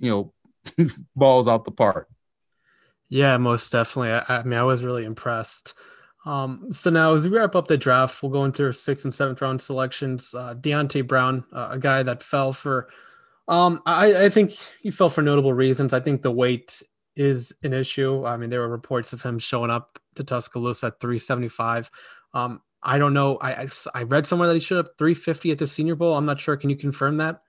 you 0.00 0.10
know, 0.10 0.88
balls 1.14 1.46
out 1.46 1.64
the 1.64 1.70
park. 1.70 2.08
Yeah, 3.12 3.36
most 3.36 3.70
definitely. 3.70 4.10
I, 4.10 4.38
I 4.38 4.42
mean, 4.42 4.58
I 4.58 4.62
was 4.62 4.82
really 4.82 5.04
impressed. 5.04 5.74
Um, 6.24 6.68
so 6.72 6.88
now 6.88 7.12
as 7.12 7.24
we 7.24 7.36
wrap 7.36 7.54
up 7.54 7.66
the 7.68 7.76
draft, 7.76 8.22
we'll 8.22 8.32
go 8.32 8.46
into 8.46 8.64
our 8.64 8.72
sixth 8.72 9.04
and 9.04 9.12
seventh 9.12 9.42
round 9.42 9.60
selections. 9.60 10.32
Uh, 10.32 10.54
Deonte 10.54 11.06
Brown, 11.06 11.44
uh, 11.52 11.68
a 11.72 11.78
guy 11.78 12.02
that 12.02 12.22
fell 12.22 12.54
for, 12.54 12.88
um, 13.48 13.82
I, 13.84 14.24
I 14.24 14.28
think 14.30 14.52
he 14.80 14.90
fell 14.90 15.10
for 15.10 15.20
notable 15.20 15.52
reasons. 15.52 15.92
I 15.92 16.00
think 16.00 16.22
the 16.22 16.32
weight 16.32 16.82
is 17.14 17.52
an 17.62 17.74
issue. 17.74 18.24
I 18.24 18.38
mean, 18.38 18.48
there 18.48 18.60
were 18.60 18.68
reports 18.70 19.12
of 19.12 19.20
him 19.20 19.38
showing 19.38 19.70
up 19.70 19.98
to 20.14 20.24
Tuscaloosa 20.24 20.86
at 20.86 21.00
375. 21.00 21.90
Um, 22.32 22.62
I 22.82 22.96
don't 22.96 23.12
know. 23.12 23.36
I, 23.42 23.64
I, 23.64 23.68
I 23.94 24.02
read 24.04 24.26
somewhere 24.26 24.48
that 24.48 24.54
he 24.54 24.60
showed 24.60 24.86
up 24.86 24.96
350 24.96 25.50
at 25.50 25.58
the 25.58 25.68
Senior 25.68 25.96
Bowl. 25.96 26.16
I'm 26.16 26.24
not 26.24 26.40
sure. 26.40 26.56
Can 26.56 26.70
you 26.70 26.76
confirm 26.76 27.18
that? 27.18 27.42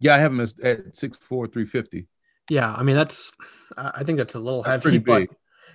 Yeah, 0.00 0.16
I 0.16 0.18
have 0.18 0.32
him 0.32 0.40
at 0.40 0.48
6'4", 0.48 1.20
350. 1.28 2.08
Yeah, 2.50 2.72
I 2.72 2.82
mean 2.82 2.96
that's 2.96 3.32
I 3.76 4.04
think 4.04 4.18
that's 4.18 4.34
a 4.34 4.40
little 4.40 4.62
that's 4.62 4.84
heavy, 4.84 4.98
but 4.98 5.28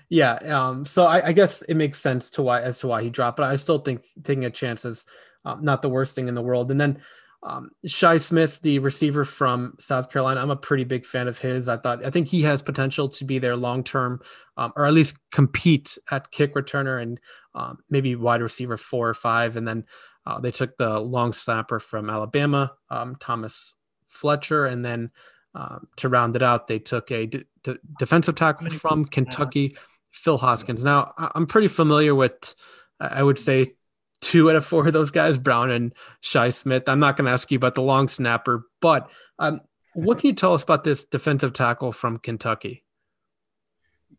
yeah. 0.10 0.34
Um, 0.34 0.86
so 0.86 1.06
I, 1.06 1.28
I, 1.28 1.32
guess 1.32 1.62
it 1.64 1.76
makes 1.76 1.98
sense 1.98 2.30
to 2.32 2.42
why 2.42 2.60
as 2.62 2.80
to 2.80 2.88
why 2.88 3.02
he 3.02 3.10
dropped, 3.10 3.38
but 3.38 3.50
I 3.50 3.56
still 3.56 3.80
think 3.80 4.06
taking 4.24 4.44
a 4.44 4.50
chance 4.50 4.84
is 4.84 5.06
um, 5.46 5.64
not 5.64 5.82
the 5.82 5.90
worst 5.90 6.16
thing 6.16 6.28
in 6.28 6.36
the 6.36 6.42
world. 6.42 6.70
And 6.70 6.80
then 6.80 7.02
um, 7.44 7.72
Shi 7.86 8.20
Smith, 8.20 8.60
the 8.62 8.80
receiver 8.80 9.24
from 9.26 9.74
South 9.80 10.12
Carolina, 10.12 10.42
I'm 10.42 10.52
a 10.52 10.56
pretty 10.56 10.84
big 10.84 11.06
fan 11.06 11.28
of 11.28 11.40
his. 11.40 11.70
I 11.70 11.78
thought 11.78 12.06
I 12.06 12.10
think 12.10 12.28
he 12.28 12.42
has 12.44 12.62
potential 12.62 13.10
to 13.10 13.26
be 13.26 13.40
their 13.40 13.56
long 13.56 13.84
term, 13.84 14.20
um, 14.58 14.74
or 14.76 14.86
at 14.86 14.94
least 14.94 15.18
compete 15.32 15.98
at 16.12 16.30
kick 16.32 16.56
returner 16.56 17.02
and 17.02 17.20
um, 17.56 17.80
maybe 17.90 18.16
wide 18.16 18.42
receiver 18.42 18.78
four 18.78 19.10
or 19.10 19.14
five. 19.14 19.58
And 19.58 19.68
then 19.68 19.86
uh, 20.26 20.40
they 20.40 20.52
took 20.52 20.78
the 20.78 21.00
long 21.00 21.34
snapper 21.34 21.80
from 21.80 22.10
Alabama, 22.10 22.74
um, 22.90 23.16
Thomas 23.20 23.76
Fletcher, 24.08 24.66
and 24.66 24.86
then 24.86 25.10
um, 25.54 25.88
to 25.98 26.10
round 26.10 26.36
it 26.36 26.42
out, 26.42 26.68
they 26.68 26.80
took 26.80 27.12
a 27.12 27.26
d- 27.26 27.46
d- 27.64 27.78
defensive 28.00 28.36
tackle 28.36 28.70
from 28.70 29.06
Kentucky, 29.06 29.76
Phil 30.12 30.38
Hoskins. 30.38 30.84
Now, 30.84 31.14
I'm 31.18 31.46
pretty 31.46 31.68
familiar 31.68 32.16
with, 32.16 32.56
I 33.00 33.22
would 33.22 33.38
say, 33.38 33.74
two 34.22 34.50
out 34.50 34.56
of 34.56 34.66
four 34.66 34.88
of 34.88 34.94
those 34.94 35.12
guys, 35.12 35.38
Brown 35.38 35.72
and 35.72 35.94
Shi 36.22 36.52
Smith. 36.52 36.84
I'm 36.88 37.00
not 37.00 37.18
going 37.18 37.26
to 37.26 37.32
ask 37.32 37.52
you 37.52 37.58
about 37.58 37.76
the 37.76 37.82
long 37.82 38.08
snapper, 38.08 38.66
but 38.82 39.10
um, 39.40 39.62
what 39.94 40.20
can 40.20 40.28
you 40.28 40.34
tell 40.34 40.54
us 40.54 40.64
about 40.64 40.84
this 40.84 41.06
defensive 41.06 41.54
tackle 41.54 41.92
from 41.92 42.18
Kentucky? 42.20 42.84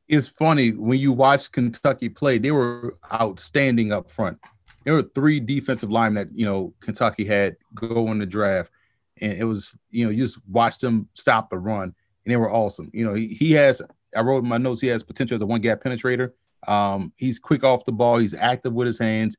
It's 0.09 0.29
funny 0.29 0.71
when 0.71 0.99
you 0.99 1.13
watch 1.13 1.51
Kentucky 1.51 2.09
play; 2.09 2.39
they 2.39 2.51
were 2.51 2.99
outstanding 3.11 3.93
up 3.93 4.11
front. 4.11 4.39
There 4.85 4.95
were 4.95 5.05
three 5.15 5.41
defensive 5.41 5.91
linemen 5.91 6.29
that 6.29 6.39
you 6.39 6.45
know 6.45 6.75
Kentucky 6.81 7.25
had 7.25 7.57
go 7.75 8.11
in 8.11 8.19
the 8.19 8.27
draft 8.27 8.71
and 9.23 9.33
it 9.33 9.45
was 9.45 9.77
you 9.91 10.05
know 10.05 10.11
you 10.11 10.25
just 10.25 10.39
watched 10.47 10.83
them 10.83 11.09
stop 11.15 11.49
the 11.49 11.59
run 11.59 11.95
and 12.25 12.33
they 12.33 12.37
were 12.37 12.53
awesome. 12.53 12.91
You 12.93 13.07
know 13.07 13.15
he, 13.15 13.29
he 13.29 13.53
has 13.53 13.81
i 14.15 14.21
wrote 14.21 14.43
in 14.43 14.49
my 14.49 14.59
notes 14.59 14.83
he 14.83 14.89
has 14.89 15.03
potential 15.03 15.35
as 15.35 15.43
a 15.43 15.47
one 15.47 15.61
gap 15.61 15.83
penetrator. 15.83 16.33
Um, 16.69 17.13
he's 17.17 17.39
quick 17.39 17.65
off 17.65 17.85
the 17.85 17.93
ball 17.93 18.19
he's 18.19 18.35
active 18.35 18.73
with 18.73 18.87
his 18.87 18.99
hands 18.99 19.37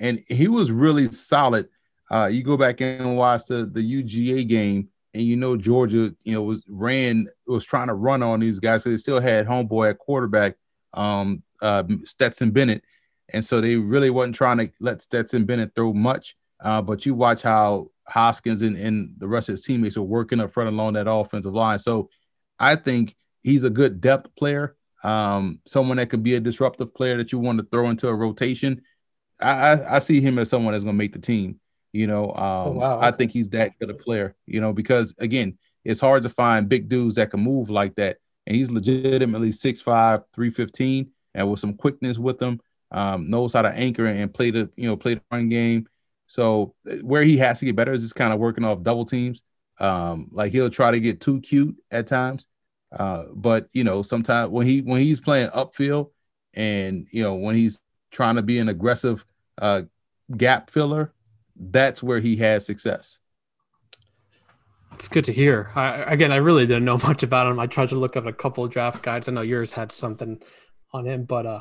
and 0.00 0.18
he 0.28 0.48
was 0.48 0.72
really 0.72 1.12
solid. 1.12 1.68
Uh, 2.10 2.26
you 2.26 2.42
go 2.42 2.56
back 2.56 2.80
and 2.80 3.16
watch 3.16 3.44
the 3.46 3.66
the 3.66 4.02
uga 4.02 4.46
game 4.46 4.88
and 5.14 5.22
you 5.22 5.36
know 5.36 5.56
georgia 5.56 6.14
you 6.22 6.34
know 6.34 6.42
was 6.42 6.62
ran 6.68 7.26
was 7.46 7.64
trying 7.64 7.86
to 7.86 7.94
run 7.94 8.22
on 8.22 8.40
these 8.40 8.60
guys 8.60 8.82
so 8.82 8.90
they 8.90 8.96
still 8.96 9.20
had 9.20 9.46
homeboy 9.46 9.90
at 9.90 9.98
quarterback 9.98 10.56
um, 10.92 11.42
uh, 11.62 11.82
stetson 12.04 12.50
bennett 12.50 12.82
and 13.32 13.44
so 13.44 13.60
they 13.60 13.76
really 13.76 14.10
wasn't 14.10 14.34
trying 14.34 14.58
to 14.58 14.70
let 14.80 15.02
stetson 15.02 15.44
bennett 15.44 15.74
throw 15.74 15.92
much. 15.92 16.36
Uh, 16.62 16.82
but 16.82 17.04
you 17.06 17.14
watch 17.14 17.42
how 17.42 17.90
Hoskins 18.06 18.62
and, 18.62 18.76
and 18.76 19.14
the 19.18 19.28
rest 19.28 19.48
of 19.48 19.54
his 19.54 19.62
teammates 19.62 19.96
are 19.96 20.02
working 20.02 20.40
up 20.40 20.52
front 20.52 20.68
along 20.68 20.94
that 20.94 21.10
offensive 21.10 21.54
line. 21.54 21.78
So 21.78 22.10
I 22.58 22.76
think 22.76 23.14
he's 23.42 23.64
a 23.64 23.70
good 23.70 24.00
depth 24.00 24.34
player, 24.36 24.76
um, 25.02 25.60
someone 25.66 25.96
that 25.98 26.10
could 26.10 26.22
be 26.22 26.34
a 26.34 26.40
disruptive 26.40 26.94
player 26.94 27.16
that 27.18 27.32
you 27.32 27.38
want 27.38 27.58
to 27.58 27.66
throw 27.70 27.90
into 27.90 28.08
a 28.08 28.14
rotation. 28.14 28.82
I, 29.40 29.50
I, 29.50 29.96
I 29.96 29.98
see 29.98 30.20
him 30.20 30.38
as 30.38 30.48
someone 30.48 30.72
that's 30.72 30.84
going 30.84 30.94
to 30.94 30.98
make 30.98 31.12
the 31.12 31.18
team. 31.18 31.60
You 31.92 32.08
know, 32.08 32.34
um, 32.34 32.68
oh, 32.68 32.70
wow. 32.72 33.00
I 33.00 33.12
think 33.12 33.30
he's 33.30 33.48
that 33.50 33.78
good 33.78 33.88
a 33.88 33.94
player. 33.94 34.34
You 34.46 34.60
know, 34.60 34.72
because 34.72 35.14
again, 35.18 35.58
it's 35.84 36.00
hard 36.00 36.24
to 36.24 36.28
find 36.28 36.68
big 36.68 36.88
dudes 36.88 37.16
that 37.16 37.30
can 37.30 37.40
move 37.40 37.70
like 37.70 37.94
that, 37.96 38.16
and 38.46 38.56
he's 38.56 38.70
legitimately 38.70 39.50
6'5", 39.50 40.24
315, 40.34 41.10
and 41.34 41.50
with 41.50 41.60
some 41.60 41.74
quickness 41.74 42.18
with 42.18 42.42
him, 42.42 42.60
um, 42.90 43.30
knows 43.30 43.52
how 43.52 43.62
to 43.62 43.68
anchor 43.68 44.06
and 44.06 44.34
play 44.34 44.50
the 44.50 44.70
you 44.76 44.88
know 44.88 44.96
play 44.96 45.14
the 45.14 45.22
run 45.30 45.48
game. 45.48 45.86
So 46.26 46.74
uh, 46.90 46.96
where 46.96 47.22
he 47.22 47.36
has 47.38 47.58
to 47.58 47.64
get 47.64 47.76
better 47.76 47.92
is 47.92 48.02
just 48.02 48.14
kind 48.14 48.32
of 48.32 48.38
working 48.38 48.64
off 48.64 48.82
double 48.82 49.04
teams. 49.04 49.42
Um, 49.78 50.28
like 50.30 50.52
he'll 50.52 50.70
try 50.70 50.90
to 50.90 51.00
get 51.00 51.20
too 51.20 51.40
cute 51.40 51.76
at 51.90 52.06
times. 52.06 52.46
Uh, 52.92 53.24
but 53.34 53.68
you 53.72 53.84
know, 53.84 54.02
sometimes 54.02 54.50
when 54.50 54.66
he 54.66 54.80
when 54.80 55.00
he's 55.00 55.20
playing 55.20 55.50
upfield, 55.50 56.10
and 56.54 57.06
you 57.10 57.22
know 57.22 57.34
when 57.34 57.56
he's 57.56 57.80
trying 58.10 58.36
to 58.36 58.42
be 58.42 58.58
an 58.58 58.68
aggressive 58.68 59.24
uh, 59.58 59.82
gap 60.36 60.70
filler, 60.70 61.12
that's 61.56 62.02
where 62.02 62.20
he 62.20 62.36
has 62.36 62.64
success. 62.64 63.18
It's 64.94 65.08
good 65.08 65.24
to 65.24 65.32
hear. 65.32 65.72
I, 65.74 66.02
again, 66.02 66.30
I 66.30 66.36
really 66.36 66.66
didn't 66.66 66.84
know 66.84 66.98
much 67.02 67.24
about 67.24 67.48
him. 67.48 67.58
I 67.58 67.66
tried 67.66 67.88
to 67.88 67.96
look 67.96 68.16
up 68.16 68.26
a 68.26 68.32
couple 68.32 68.66
draft 68.68 69.02
guides. 69.02 69.28
I 69.28 69.32
know 69.32 69.42
yours 69.42 69.72
had 69.72 69.90
something 69.90 70.40
on 70.92 71.06
him, 71.06 71.24
but 71.24 71.46
uh, 71.46 71.60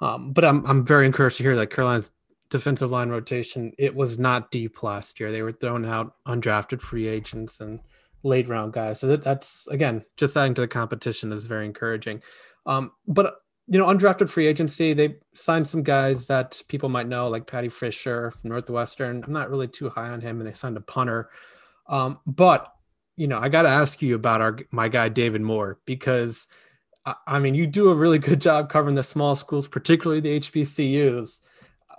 um, 0.00 0.32
but 0.32 0.44
I'm 0.44 0.64
I'm 0.66 0.86
very 0.86 1.06
encouraged 1.06 1.36
to 1.36 1.42
hear 1.42 1.56
that 1.56 1.68
Carolina's 1.68 2.10
defensive 2.52 2.90
line 2.90 3.08
rotation 3.08 3.72
it 3.78 3.94
was 3.94 4.18
not 4.18 4.50
deep 4.50 4.82
last 4.82 5.18
year. 5.18 5.32
They 5.32 5.42
were 5.42 5.52
throwing 5.52 5.84
out 5.84 6.14
undrafted 6.26 6.80
free 6.80 7.06
agents 7.06 7.60
and 7.60 7.80
late 8.22 8.48
round 8.48 8.72
guys. 8.72 9.00
So 9.00 9.08
that, 9.08 9.24
that's 9.24 9.66
again 9.68 10.04
just 10.16 10.36
adding 10.36 10.54
to 10.54 10.60
the 10.60 10.68
competition 10.68 11.32
is 11.32 11.46
very 11.46 11.66
encouraging. 11.66 12.22
Um, 12.66 12.92
but 13.06 13.36
you 13.68 13.78
know, 13.78 13.86
undrafted 13.86 14.28
free 14.28 14.46
agency, 14.46 14.92
they 14.92 15.16
signed 15.34 15.66
some 15.66 15.82
guys 15.82 16.26
that 16.26 16.62
people 16.68 16.88
might 16.88 17.08
know, 17.08 17.28
like 17.28 17.46
Paddy 17.46 17.68
Fisher 17.68 18.30
from 18.32 18.50
Northwestern. 18.50 19.22
I'm 19.24 19.32
not 19.32 19.50
really 19.50 19.68
too 19.68 19.88
high 19.88 20.10
on 20.10 20.20
him, 20.20 20.40
and 20.40 20.48
they 20.48 20.54
signed 20.54 20.76
a 20.76 20.80
punter. 20.80 21.30
Um, 21.88 22.18
but 22.26 22.72
you 23.16 23.28
know, 23.28 23.38
I 23.38 23.48
got 23.48 23.62
to 23.62 23.68
ask 23.68 24.02
you 24.02 24.14
about 24.14 24.40
our 24.40 24.58
my 24.70 24.88
guy 24.88 25.08
David 25.08 25.42
Moore 25.42 25.78
because 25.86 26.48
I, 27.06 27.14
I 27.26 27.38
mean, 27.38 27.54
you 27.54 27.66
do 27.66 27.90
a 27.90 27.94
really 27.94 28.18
good 28.18 28.40
job 28.40 28.70
covering 28.70 28.94
the 28.94 29.02
small 29.02 29.34
schools, 29.34 29.68
particularly 29.68 30.20
the 30.20 30.40
HBCUs. 30.40 31.40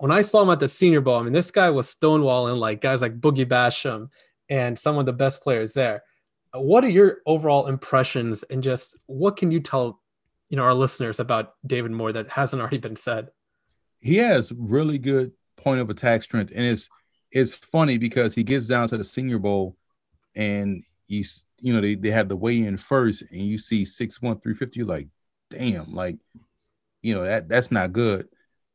When 0.03 0.11
I 0.11 0.21
saw 0.21 0.41
him 0.41 0.49
at 0.49 0.59
the 0.59 0.67
Senior 0.67 0.99
Bowl, 0.99 1.17
I 1.17 1.23
mean, 1.23 1.31
this 1.31 1.49
guy 1.49 1.69
was 1.69 1.95
stonewalling 1.95 2.57
like 2.57 2.81
guys 2.81 2.99
like 3.01 3.21
Boogie 3.21 3.45
Basham 3.45 4.09
and 4.49 4.77
some 4.77 4.97
of 4.97 5.05
the 5.05 5.13
best 5.13 5.41
players 5.41 5.71
there. 5.71 6.03
What 6.53 6.83
are 6.83 6.89
your 6.89 7.19
overall 7.25 7.67
impressions, 7.67 8.43
and 8.43 8.61
just 8.61 8.97
what 9.05 9.37
can 9.37 9.49
you 9.49 9.61
tell 9.61 10.01
you 10.49 10.57
know 10.57 10.63
our 10.63 10.73
listeners 10.73 11.21
about 11.21 11.53
David 11.65 11.91
Moore 11.91 12.11
that 12.11 12.29
hasn't 12.29 12.61
already 12.61 12.79
been 12.79 12.97
said? 12.97 13.29
He 14.01 14.17
has 14.17 14.51
really 14.51 14.97
good 14.97 15.31
point 15.55 15.79
of 15.79 15.89
attack 15.89 16.21
strength, 16.23 16.51
and 16.53 16.65
it's 16.65 16.89
it's 17.31 17.55
funny 17.55 17.97
because 17.97 18.33
he 18.33 18.43
gets 18.43 18.67
down 18.67 18.89
to 18.89 18.97
the 18.97 19.05
Senior 19.05 19.39
Bowl, 19.39 19.77
and 20.35 20.83
you 21.07 21.23
you 21.59 21.73
know 21.73 21.79
they, 21.79 21.95
they 21.95 22.11
have 22.11 22.27
the 22.27 22.35
weigh 22.35 22.63
in 22.63 22.75
first, 22.75 23.21
and 23.31 23.39
you 23.39 23.57
see 23.57 23.85
six 23.85 24.21
one 24.21 24.37
three 24.41 24.53
fifty. 24.53 24.81
You're 24.81 24.87
like, 24.87 25.07
damn, 25.49 25.93
like 25.93 26.17
you 27.01 27.15
know 27.15 27.23
that 27.23 27.47
that's 27.47 27.71
not 27.71 27.93
good. 27.93 28.27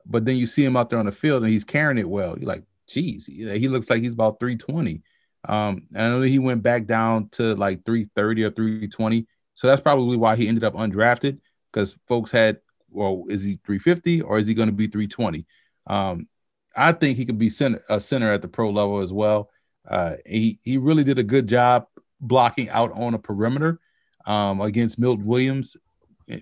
But 0.09 0.25
then 0.25 0.37
you 0.37 0.47
see 0.47 0.64
him 0.64 0.77
out 0.77 0.90
there 0.90 0.99
on 0.99 1.07
the 1.07 1.12
field, 1.12 1.42
and 1.42 1.53
he's 1.53 1.64
carrying 1.64 1.99
it 1.99 2.09
well. 2.09 2.38
You're 2.38 2.49
like, 2.49 2.64
geez, 2.88 3.27
he 3.27 3.68
looks 3.68 3.90
like 3.90 4.03
he's 4.03 4.14
about 4.14 4.40
three 4.40 4.57
twenty. 4.57 5.03
Um, 5.47 5.87
I 5.94 6.09
know 6.09 6.23
he 6.23 6.38
went 6.38 6.62
back 6.62 6.87
down 6.87 7.29
to 7.31 7.55
like 7.55 7.85
330 7.85 8.44
or 8.44 8.51
320. 8.51 9.27
So 9.55 9.66
that's 9.66 9.81
probably 9.81 10.16
why 10.16 10.37
he 10.37 10.49
ended 10.49 10.64
up 10.64 10.75
undrafted 10.75 11.38
because 11.73 11.97
folks 12.07 12.31
had, 12.31 12.59
well, 12.90 13.25
is 13.29 13.42
he 13.42 13.59
350 13.64 14.23
or 14.23 14.38
is 14.38 14.47
he 14.47 14.55
going 14.55 14.68
to 14.68 14.75
be 14.75 14.87
320? 14.87 15.47
Um, 15.87 16.29
I 16.77 16.92
think 16.92 17.16
he 17.16 17.25
could 17.25 17.38
be 17.38 17.51
center, 17.51 17.83
a 17.88 18.01
center 18.01 18.31
at 18.31 18.42
the 18.42 18.49
pro 18.49 18.71
level 18.71 18.99
as 19.01 19.12
well. 19.12 19.51
Uh, 19.87 20.16
he 20.27 20.59
he 20.64 20.77
really 20.77 21.03
did 21.03 21.18
a 21.18 21.25
good 21.25 21.47
job 21.47 21.87
blocking 22.21 22.68
out 22.68 22.92
on 22.92 23.14
a 23.14 23.18
perimeter 23.18 23.81
um, 24.27 24.61
against 24.61 24.99
Milt 24.99 25.21
Williams 25.21 25.77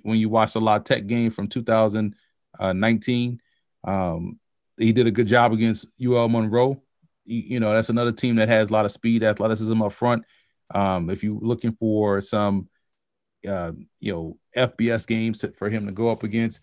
when 0.02 0.18
you 0.18 0.28
watch 0.28 0.54
the 0.54 0.60
La 0.60 0.78
Tech 0.78 1.06
game 1.06 1.30
from 1.30 1.46
2019. 1.46 3.40
Um, 3.86 4.38
he 4.76 4.92
did 4.92 5.06
a 5.06 5.10
good 5.10 5.26
job 5.26 5.52
against 5.52 5.86
UL 6.04 6.28
Monroe. 6.28 6.82
You, 7.24 7.58
know, 7.58 7.72
that's 7.72 7.88
another 7.88 8.12
team 8.12 8.36
that 8.36 8.48
has 8.48 8.68
a 8.68 8.72
lot 8.72 8.84
of 8.84 8.92
speed, 8.92 9.24
athleticism 9.24 9.80
up 9.82 9.92
front. 9.92 10.24
Um, 10.72 11.10
if 11.10 11.24
you're 11.24 11.38
looking 11.40 11.72
for 11.72 12.20
some 12.20 12.68
uh, 13.46 13.72
you 14.00 14.12
know 14.12 14.38
FBS 14.56 15.06
games 15.06 15.40
to, 15.40 15.52
for 15.52 15.70
him 15.70 15.86
to 15.86 15.92
go 15.92 16.08
up 16.08 16.22
against. 16.22 16.60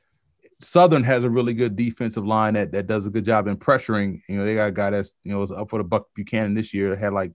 Southern 0.60 1.04
has 1.04 1.24
a 1.24 1.30
really 1.30 1.54
good 1.54 1.76
defensive 1.76 2.26
line 2.26 2.54
that, 2.54 2.72
that 2.72 2.88
does 2.88 3.06
a 3.06 3.10
good 3.10 3.26
job 3.26 3.48
in 3.48 3.58
pressuring. 3.58 4.22
You 4.30 4.38
know, 4.38 4.46
they 4.46 4.56
got 4.56 4.70
a 4.70 4.72
guy 4.72 4.92
that's, 4.92 5.14
you 5.24 5.34
know, 5.34 5.40
was 5.40 5.52
up 5.52 5.70
for 5.70 5.78
the 5.78 5.84
Buck 5.84 6.08
Buchanan 6.16 6.54
this 6.54 6.74
year, 6.74 6.96
had 6.96 7.12
like 7.12 7.34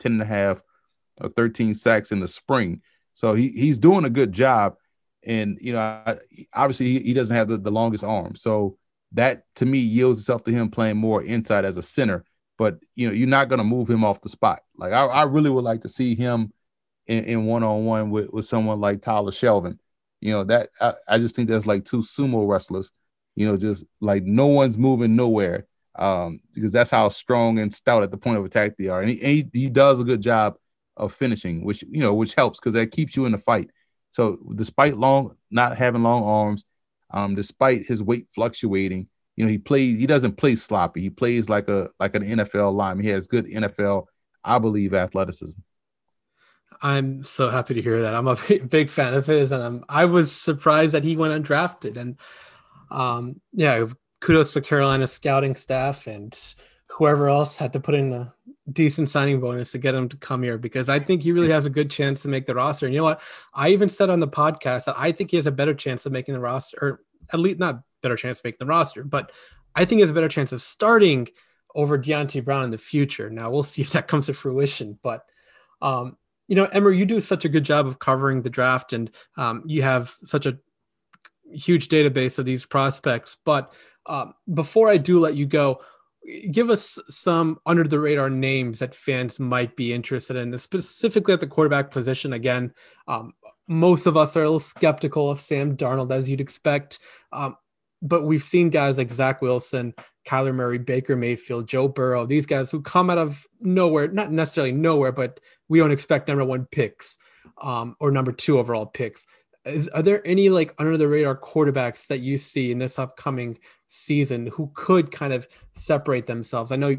10 0.00 0.12
and 0.12 0.22
a 0.22 0.26
half 0.26 0.60
or 1.18 1.30
13 1.30 1.72
sacks 1.72 2.12
in 2.12 2.20
the 2.20 2.28
spring. 2.28 2.82
So 3.14 3.32
he, 3.32 3.48
he's 3.48 3.78
doing 3.78 4.04
a 4.04 4.10
good 4.10 4.32
job. 4.32 4.74
And, 5.24 5.58
you 5.62 5.72
know, 5.72 6.02
obviously 6.52 6.86
he, 6.86 7.00
he 7.00 7.14
doesn't 7.14 7.34
have 7.34 7.48
the, 7.48 7.56
the 7.56 7.70
longest 7.70 8.04
arm. 8.04 8.34
So 8.34 8.76
that 9.12 9.44
to 9.56 9.66
me 9.66 9.78
yields 9.78 10.20
itself 10.20 10.44
to 10.44 10.50
him 10.50 10.70
playing 10.70 10.96
more 10.96 11.22
inside 11.22 11.64
as 11.64 11.76
a 11.76 11.82
center. 11.82 12.24
But, 12.56 12.78
you 12.94 13.06
know, 13.06 13.14
you're 13.14 13.28
not 13.28 13.48
going 13.48 13.58
to 13.58 13.64
move 13.64 13.88
him 13.88 14.04
off 14.04 14.20
the 14.20 14.28
spot. 14.28 14.60
Like 14.76 14.92
I, 14.92 15.04
I 15.04 15.22
really 15.22 15.50
would 15.50 15.64
like 15.64 15.82
to 15.82 15.88
see 15.88 16.14
him 16.14 16.52
in 17.08 17.46
one 17.46 17.62
on 17.62 17.86
one 17.86 18.10
with 18.10 18.30
with 18.32 18.44
someone 18.44 18.80
like 18.80 19.00
Tyler 19.00 19.32
Shelvin. 19.32 19.78
You 20.20 20.32
know 20.32 20.44
that 20.44 20.70
I, 20.80 20.94
I 21.08 21.18
just 21.18 21.34
think 21.34 21.48
that's 21.48 21.66
like 21.66 21.84
two 21.84 21.98
sumo 21.98 22.46
wrestlers. 22.46 22.92
You 23.34 23.46
know, 23.46 23.56
just 23.56 23.84
like 24.00 24.24
no 24.24 24.46
one's 24.46 24.76
moving 24.76 25.16
nowhere 25.16 25.66
um, 25.96 26.40
because 26.52 26.72
that's 26.72 26.90
how 26.90 27.08
strong 27.08 27.58
and 27.58 27.72
stout 27.72 28.02
at 28.02 28.10
the 28.10 28.18
point 28.18 28.38
of 28.38 28.44
attack 28.44 28.76
they 28.76 28.88
are, 28.88 29.00
and 29.00 29.10
he, 29.10 29.22
and 29.22 29.50
he, 29.52 29.60
he 29.60 29.68
does 29.68 30.00
a 30.00 30.04
good 30.04 30.20
job 30.20 30.56
of 30.96 31.12
finishing, 31.12 31.64
which 31.64 31.82
you 31.88 32.00
know 32.00 32.14
which 32.14 32.34
helps 32.34 32.60
because 32.60 32.74
that 32.74 32.90
keeps 32.90 33.16
you 33.16 33.24
in 33.24 33.32
the 33.32 33.38
fight. 33.38 33.70
So 34.10 34.38
despite 34.54 34.96
long 34.96 35.36
not 35.50 35.76
having 35.76 36.02
long 36.02 36.24
arms, 36.24 36.64
um, 37.10 37.34
despite 37.34 37.86
his 37.86 38.02
weight 38.02 38.26
fluctuating, 38.34 39.08
you 39.36 39.44
know 39.44 39.50
he 39.50 39.58
plays. 39.58 39.98
He 39.98 40.06
doesn't 40.06 40.36
play 40.36 40.56
sloppy. 40.56 41.00
He 41.00 41.10
plays 41.10 41.48
like 41.48 41.68
a 41.68 41.90
like 42.00 42.14
an 42.14 42.24
NFL 42.24 42.74
lineman. 42.74 43.04
He 43.04 43.10
has 43.10 43.26
good 43.26 43.46
NFL, 43.46 44.06
I 44.44 44.58
believe, 44.58 44.94
athleticism. 44.94 45.58
I'm 46.82 47.24
so 47.24 47.48
happy 47.48 47.74
to 47.74 47.82
hear 47.82 48.02
that. 48.02 48.14
I'm 48.14 48.28
a 48.28 48.36
big 48.68 48.88
fan 48.88 49.14
of 49.14 49.26
his, 49.26 49.52
and 49.52 49.62
I'm 49.62 49.84
I 49.88 50.04
was 50.04 50.32
surprised 50.32 50.92
that 50.92 51.04
he 51.04 51.16
went 51.16 51.44
undrafted. 51.44 51.96
And 51.96 52.16
um, 52.90 53.40
yeah, 53.52 53.86
kudos 54.20 54.52
to 54.54 54.60
Carolina's 54.60 55.12
scouting 55.12 55.54
staff 55.54 56.06
and 56.06 56.36
whoever 56.90 57.28
else 57.28 57.56
had 57.56 57.72
to 57.74 57.80
put 57.80 57.94
in 57.94 58.12
a 58.12 58.34
decent 58.72 59.08
signing 59.08 59.40
bonus 59.40 59.72
to 59.72 59.78
get 59.78 59.94
him 59.94 60.08
to 60.08 60.16
come 60.16 60.42
here 60.42 60.58
because 60.58 60.88
I 60.88 60.98
think 60.98 61.22
he 61.22 61.32
really 61.32 61.50
has 61.50 61.66
a 61.66 61.70
good 61.70 61.90
chance 61.90 62.22
to 62.22 62.28
make 62.28 62.46
the 62.46 62.54
roster. 62.54 62.86
And 62.86 62.94
you 62.94 63.00
know 63.00 63.04
what? 63.04 63.22
I 63.54 63.70
even 63.70 63.88
said 63.88 64.10
on 64.10 64.20
the 64.20 64.28
podcast 64.28 64.84
that 64.84 64.96
I 64.98 65.12
think 65.12 65.30
he 65.30 65.36
has 65.36 65.46
a 65.46 65.52
better 65.52 65.74
chance 65.74 66.06
of 66.06 66.12
making 66.12 66.34
the 66.34 66.40
roster, 66.40 66.78
or 66.80 67.00
at 67.32 67.40
least 67.40 67.58
not 67.58 67.82
better 68.02 68.16
chance 68.16 68.38
of 68.38 68.44
making 68.44 68.58
the 68.60 68.66
roster, 68.66 69.04
but 69.04 69.32
I 69.74 69.84
think 69.84 69.98
he 69.98 70.02
has 70.02 70.10
a 70.10 70.14
better 70.14 70.28
chance 70.28 70.52
of 70.52 70.62
starting 70.62 71.28
over 71.74 71.98
Deonte 71.98 72.44
Brown 72.44 72.64
in 72.64 72.70
the 72.70 72.78
future. 72.78 73.30
Now 73.30 73.50
we'll 73.50 73.62
see 73.62 73.82
if 73.82 73.90
that 73.90 74.08
comes 74.08 74.26
to 74.26 74.34
fruition, 74.34 74.98
but 75.02 75.24
um, 75.80 76.16
you 76.48 76.56
know, 76.56 76.64
Emmer, 76.64 76.90
you 76.90 77.04
do 77.04 77.20
such 77.20 77.44
a 77.44 77.48
good 77.48 77.64
job 77.64 77.86
of 77.86 77.98
covering 77.98 78.42
the 78.42 78.50
draft, 78.50 78.92
and 78.94 79.10
um, 79.36 79.62
you 79.66 79.82
have 79.82 80.14
such 80.24 80.46
a 80.46 80.58
huge 81.52 81.88
database 81.88 82.38
of 82.38 82.46
these 82.46 82.64
prospects. 82.64 83.36
But 83.44 83.72
uh, 84.06 84.26
before 84.52 84.88
I 84.88 84.96
do 84.96 85.20
let 85.20 85.34
you 85.34 85.46
go, 85.46 85.82
give 86.50 86.70
us 86.70 86.98
some 87.08 87.58
under 87.66 87.84
the 87.84 87.98
radar 87.98 88.30
names 88.30 88.80
that 88.80 88.94
fans 88.94 89.40
might 89.40 89.76
be 89.76 89.92
interested 89.92 90.36
in, 90.36 90.56
specifically 90.58 91.34
at 91.34 91.40
the 91.40 91.46
quarterback 91.46 91.90
position. 91.90 92.32
Again, 92.32 92.72
um, 93.06 93.32
most 93.66 94.06
of 94.06 94.16
us 94.16 94.36
are 94.36 94.42
a 94.42 94.44
little 94.44 94.60
skeptical 94.60 95.30
of 95.30 95.40
Sam 95.40 95.76
Darnold, 95.76 96.12
as 96.12 96.28
you'd 96.28 96.40
expect. 96.40 96.98
Um, 97.32 97.56
but 98.02 98.24
we've 98.24 98.42
seen 98.42 98.70
guys 98.70 98.98
like 98.98 99.10
Zach 99.10 99.42
Wilson, 99.42 99.94
Kyler 100.26 100.54
Murray, 100.54 100.78
Baker 100.78 101.16
Mayfield, 101.16 101.66
Joe 101.66 101.88
Burrow, 101.88 102.26
these 102.26 102.46
guys 102.46 102.70
who 102.70 102.82
come 102.82 103.10
out 103.10 103.18
of 103.18 103.46
nowhere, 103.60 104.08
not 104.08 104.30
necessarily 104.30 104.72
nowhere, 104.72 105.12
but 105.12 105.40
we 105.68 105.78
don't 105.78 105.90
expect 105.90 106.28
number 106.28 106.44
one 106.44 106.66
picks 106.66 107.18
um, 107.60 107.96
or 108.00 108.10
number 108.10 108.32
two 108.32 108.58
overall 108.58 108.86
picks. 108.86 109.26
Is, 109.68 109.88
are 109.88 110.02
there 110.02 110.26
any 110.26 110.48
like 110.48 110.74
under 110.78 110.96
the 110.96 111.08
radar 111.08 111.36
quarterbacks 111.36 112.06
that 112.08 112.18
you 112.20 112.38
see 112.38 112.70
in 112.70 112.78
this 112.78 112.98
upcoming 112.98 113.58
season 113.86 114.46
who 114.48 114.70
could 114.74 115.12
kind 115.12 115.32
of 115.32 115.46
separate 115.72 116.26
themselves? 116.26 116.72
I 116.72 116.76
know 116.76 116.96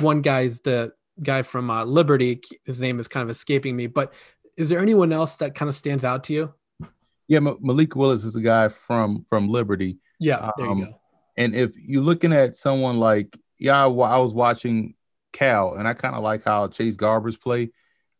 one 0.00 0.22
guy 0.22 0.42
is 0.42 0.60
the 0.60 0.92
guy 1.22 1.42
from 1.42 1.70
uh, 1.70 1.84
Liberty. 1.84 2.40
His 2.64 2.80
name 2.80 2.98
is 3.00 3.08
kind 3.08 3.24
of 3.24 3.30
escaping 3.30 3.76
me, 3.76 3.86
but 3.86 4.14
is 4.56 4.68
there 4.68 4.80
anyone 4.80 5.12
else 5.12 5.36
that 5.36 5.54
kind 5.54 5.68
of 5.68 5.74
stands 5.74 6.04
out 6.04 6.24
to 6.24 6.32
you? 6.32 6.54
Yeah, 7.28 7.40
Malik 7.40 7.96
Willis 7.96 8.24
is 8.24 8.36
a 8.36 8.40
guy 8.40 8.68
from 8.68 9.24
from 9.28 9.48
Liberty. 9.48 9.98
Yeah, 10.18 10.50
there 10.56 10.66
um, 10.66 10.78
you 10.78 10.86
go. 10.86 11.00
And 11.36 11.54
if 11.54 11.76
you're 11.76 12.02
looking 12.02 12.32
at 12.32 12.54
someone 12.54 12.98
like, 12.98 13.38
yeah, 13.58 13.86
I, 13.86 13.88
I 13.88 14.18
was 14.18 14.34
watching 14.34 14.94
Cal, 15.32 15.74
and 15.74 15.88
I 15.88 15.94
kind 15.94 16.14
of 16.14 16.22
like 16.22 16.44
how 16.44 16.68
Chase 16.68 16.96
Garbers 16.96 17.40
play. 17.40 17.70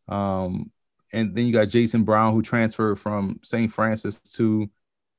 Um, 0.09 0.71
and 1.13 1.35
then 1.35 1.47
you 1.47 1.53
got 1.53 1.69
Jason 1.69 2.05
Brown, 2.05 2.33
who 2.33 2.43
transferred 2.43 2.99
from 2.99 3.39
St. 3.43 3.71
Francis 3.71 4.21
to 4.21 4.71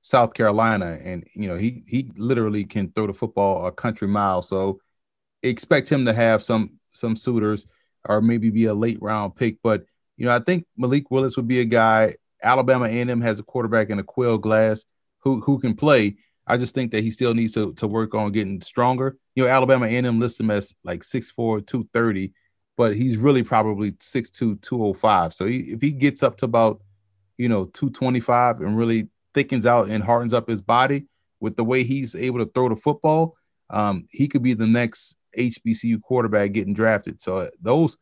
South 0.01 0.33
Carolina, 0.33 0.99
and 1.01 1.25
you 1.35 1.47
know 1.47 1.55
he 1.55 1.83
he 1.87 2.11
literally 2.17 2.65
can 2.65 2.91
throw 2.91 3.07
the 3.07 3.13
football 3.13 3.65
a 3.65 3.71
country 3.71 4.07
mile. 4.07 4.41
So 4.41 4.79
expect 5.41 5.89
him 5.89 6.05
to 6.05 6.13
have 6.13 6.43
some 6.43 6.79
some 6.93 7.15
suitors, 7.15 7.65
or 8.07 8.21
maybe 8.21 8.49
be 8.49 8.65
a 8.65 8.73
late 8.73 9.01
round 9.01 9.35
pick. 9.35 9.57
But 9.63 9.85
you 10.17 10.25
know 10.25 10.35
I 10.35 10.39
think 10.39 10.65
Malik 10.77 11.09
Willis 11.11 11.37
would 11.37 11.47
be 11.47 11.61
a 11.61 11.65
guy. 11.65 12.15
Alabama 12.41 12.85
A&M 12.85 13.21
has 13.21 13.39
a 13.39 13.43
quarterback 13.43 13.89
in 13.89 13.99
Aqeel 14.01 14.41
Glass 14.41 14.83
who 15.19 15.39
who 15.41 15.59
can 15.59 15.75
play. 15.75 16.17
I 16.45 16.57
just 16.57 16.75
think 16.75 16.91
that 16.91 17.03
he 17.03 17.11
still 17.11 17.33
needs 17.33 17.53
to, 17.53 17.73
to 17.75 17.87
work 17.87 18.13
on 18.13 18.33
getting 18.33 18.59
stronger. 18.59 19.17
You 19.33 19.43
know, 19.43 19.49
Alabama 19.49 19.85
A&M 19.85 20.19
lists 20.19 20.41
him 20.41 20.51
as 20.51 20.73
like 20.83 20.99
6'4", 20.99 21.65
230, 21.65 22.33
but 22.77 22.95
he's 22.95 23.17
really 23.17 23.43
probably 23.43 23.91
6'2", 23.93 24.61
205. 24.61 25.33
So 25.33 25.45
he, 25.45 25.57
if 25.59 25.81
he 25.81 25.91
gets 25.91 26.23
up 26.23 26.37
to 26.37 26.45
about 26.45 26.81
you 27.37 27.49
know, 27.49 27.65
225 27.65 28.61
and 28.61 28.77
really 28.77 29.09
thickens 29.33 29.65
out 29.65 29.89
and 29.89 30.03
hardens 30.03 30.33
up 30.33 30.47
his 30.47 30.61
body 30.61 31.05
with 31.39 31.55
the 31.55 31.63
way 31.63 31.83
he's 31.83 32.15
able 32.15 32.39
to 32.39 32.51
throw 32.53 32.69
the 32.69 32.75
football, 32.75 33.35
um, 33.69 34.05
he 34.11 34.27
could 34.27 34.43
be 34.43 34.53
the 34.53 34.67
next 34.67 35.17
HBCU 35.37 36.01
quarterback 36.01 36.51
getting 36.51 36.73
drafted. 36.73 37.21
So 37.21 37.37
uh, 37.37 37.49
those 37.61 37.97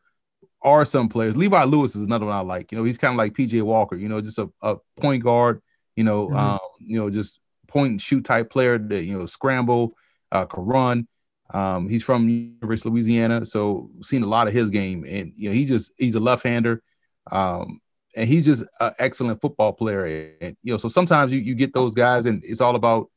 are 0.62 0.84
some 0.84 1.08
players. 1.08 1.36
Levi 1.36 1.64
Lewis 1.64 1.96
is 1.96 2.04
another 2.04 2.26
one 2.26 2.36
I 2.36 2.40
like. 2.40 2.70
You 2.70 2.78
know, 2.78 2.84
he's 2.84 2.98
kind 2.98 3.12
of 3.12 3.18
like 3.18 3.32
PJ 3.32 3.62
Walker. 3.62 3.96
You 3.96 4.08
know, 4.08 4.20
just 4.20 4.38
a, 4.38 4.48
a 4.60 4.76
point 5.00 5.22
guard. 5.22 5.60
You 5.96 6.04
know, 6.04 6.26
mm-hmm. 6.26 6.36
um, 6.36 6.58
you 6.78 6.98
know, 6.98 7.10
just 7.10 7.40
point 7.68 7.90
and 7.90 8.02
shoot 8.02 8.24
type 8.24 8.50
player 8.50 8.78
that 8.78 9.04
you 9.04 9.18
know 9.18 9.26
scramble, 9.26 9.94
uh, 10.30 10.44
can 10.44 10.64
run. 10.64 11.08
Um, 11.52 11.88
he's 11.88 12.02
from 12.02 12.28
University 12.28 12.88
of 12.88 12.94
Louisiana, 12.94 13.44
so 13.44 13.90
seen 14.02 14.22
a 14.22 14.26
lot 14.26 14.48
of 14.48 14.54
his 14.54 14.70
game, 14.70 15.04
and 15.06 15.32
you 15.36 15.48
know, 15.48 15.54
he 15.54 15.66
just 15.66 15.92
he's 15.98 16.14
a 16.14 16.20
left 16.20 16.44
hander. 16.44 16.82
Um, 17.30 17.80
and 18.14 18.28
he's 18.28 18.44
just 18.44 18.64
an 18.80 18.92
excellent 18.98 19.40
football 19.40 19.72
player. 19.72 20.34
And 20.40 20.56
you 20.62 20.72
know, 20.72 20.78
so 20.78 20.88
sometimes 20.88 21.32
you, 21.32 21.38
you 21.38 21.54
get 21.54 21.72
those 21.72 21.94
guys, 21.94 22.26
and 22.26 22.42
it's 22.44 22.60
all 22.60 22.76
about 22.76 23.10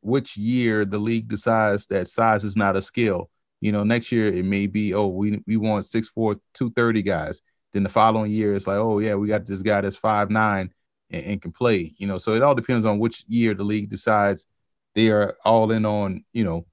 which 0.00 0.36
year 0.36 0.84
the 0.84 0.98
league 0.98 1.28
decides 1.28 1.86
that 1.86 2.08
size 2.08 2.44
is 2.44 2.56
not 2.56 2.76
a 2.76 2.82
skill. 2.82 3.30
You 3.60 3.72
know, 3.72 3.84
next 3.84 4.12
year 4.12 4.32
it 4.32 4.44
may 4.44 4.66
be, 4.66 4.94
oh, 4.94 5.08
we 5.08 5.42
we 5.46 5.56
want 5.56 5.84
6'4, 5.84 6.36
230 6.54 7.02
guys. 7.02 7.42
Then 7.72 7.82
the 7.82 7.88
following 7.88 8.30
year 8.30 8.54
it's 8.54 8.66
like, 8.66 8.78
oh 8.78 8.98
yeah, 8.98 9.14
we 9.14 9.28
got 9.28 9.46
this 9.46 9.62
guy 9.62 9.80
that's 9.80 9.96
five 9.96 10.30
nine 10.30 10.72
and, 11.10 11.24
and 11.24 11.42
can 11.42 11.52
play. 11.52 11.92
You 11.98 12.06
know, 12.06 12.18
so 12.18 12.34
it 12.34 12.42
all 12.42 12.54
depends 12.54 12.84
on 12.84 12.98
which 12.98 13.24
year 13.26 13.54
the 13.54 13.64
league 13.64 13.90
decides 13.90 14.46
they 14.94 15.08
are 15.08 15.36
all 15.44 15.70
in 15.72 15.84
on, 15.84 16.24
you 16.32 16.44
know, 16.44 16.66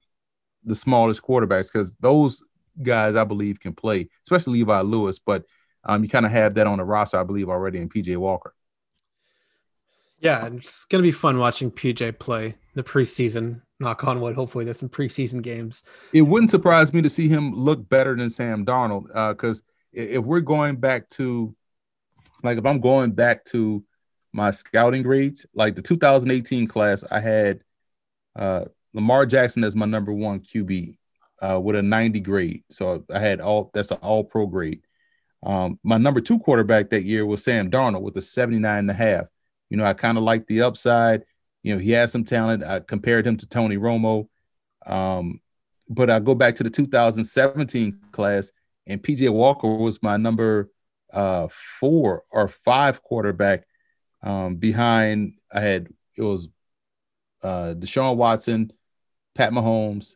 the 0.66 0.74
smallest 0.74 1.22
quarterbacks, 1.22 1.72
because 1.72 1.92
those 2.00 2.42
guys 2.82 3.16
I 3.16 3.24
believe 3.24 3.60
can 3.60 3.72
play, 3.72 4.08
especially 4.24 4.58
Levi 4.58 4.80
Lewis, 4.82 5.18
but 5.18 5.44
um, 5.84 6.02
you 6.02 6.08
kind 6.08 6.26
of 6.26 6.32
have 6.32 6.54
that 6.54 6.66
on 6.66 6.78
the 6.78 6.84
roster, 6.84 7.18
I 7.18 7.22
believe, 7.22 7.48
already 7.48 7.78
in 7.78 7.88
PJ 7.88 8.16
Walker. 8.16 8.52
Yeah, 10.18 10.46
it's 10.46 10.84
gonna 10.86 11.02
be 11.02 11.12
fun 11.12 11.38
watching 11.38 11.70
PJ 11.70 12.18
play 12.18 12.56
the 12.74 12.82
preseason. 12.82 13.62
Knock 13.78 14.04
on 14.04 14.20
wood. 14.20 14.34
Hopefully, 14.34 14.64
there's 14.64 14.78
some 14.78 14.88
preseason 14.88 15.42
games. 15.42 15.84
It 16.12 16.22
wouldn't 16.22 16.50
surprise 16.50 16.92
me 16.92 17.02
to 17.02 17.10
see 17.10 17.28
him 17.28 17.54
look 17.54 17.86
better 17.88 18.16
than 18.16 18.30
Sam 18.30 18.64
Darnold, 18.64 19.08
because 19.36 19.60
uh, 19.60 19.62
if 19.92 20.24
we're 20.24 20.40
going 20.40 20.76
back 20.76 21.08
to, 21.10 21.54
like, 22.42 22.56
if 22.56 22.64
I'm 22.64 22.80
going 22.80 23.12
back 23.12 23.44
to 23.46 23.84
my 24.32 24.50
scouting 24.50 25.02
grades, 25.02 25.44
like 25.54 25.74
the 25.76 25.82
2018 25.82 26.66
class, 26.66 27.04
I 27.10 27.20
had 27.20 27.60
uh, 28.34 28.64
Lamar 28.96 29.26
Jackson 29.26 29.62
as 29.62 29.76
my 29.76 29.84
number 29.84 30.12
one 30.12 30.40
QB 30.40 30.96
uh, 31.42 31.60
with 31.60 31.76
a 31.76 31.82
90 31.82 32.20
grade. 32.20 32.64
So 32.70 33.04
I 33.12 33.20
had 33.20 33.40
all 33.42 33.70
that's 33.72 33.88
the 33.88 33.96
All 33.96 34.24
Pro 34.24 34.46
grade. 34.46 34.80
Um, 35.42 35.78
my 35.84 35.98
number 35.98 36.22
two 36.22 36.38
quarterback 36.38 36.88
that 36.90 37.04
year 37.04 37.26
was 37.26 37.44
Sam 37.44 37.70
Darnold 37.70 38.00
with 38.00 38.16
a 38.16 38.22
79 38.22 38.78
and 38.78 38.90
a 38.90 38.94
half. 38.94 39.28
You 39.68 39.76
know, 39.76 39.84
I 39.84 39.92
kind 39.92 40.16
of 40.16 40.24
liked 40.24 40.48
the 40.48 40.62
upside. 40.62 41.24
You 41.62 41.74
know, 41.74 41.80
he 41.80 41.90
has 41.90 42.10
some 42.10 42.24
talent. 42.24 42.64
I 42.64 42.80
compared 42.80 43.26
him 43.26 43.36
to 43.36 43.46
Tony 43.46 43.76
Romo. 43.76 44.28
Um, 44.86 45.40
but 45.90 46.08
I 46.08 46.18
go 46.18 46.34
back 46.34 46.56
to 46.56 46.62
the 46.62 46.70
2017 46.70 47.98
class, 48.12 48.50
and 48.86 49.02
PJ 49.02 49.28
Walker 49.30 49.68
was 49.68 50.02
my 50.02 50.16
number 50.16 50.70
uh, 51.12 51.48
four 51.50 52.22
or 52.30 52.48
five 52.48 53.02
quarterback 53.02 53.66
um, 54.22 54.56
behind. 54.56 55.38
I 55.52 55.60
had 55.60 55.88
it 56.16 56.22
was 56.22 56.48
uh, 57.42 57.74
Deshaun 57.76 58.16
Watson, 58.16 58.72
Pat 59.36 59.52
Mahomes, 59.52 60.14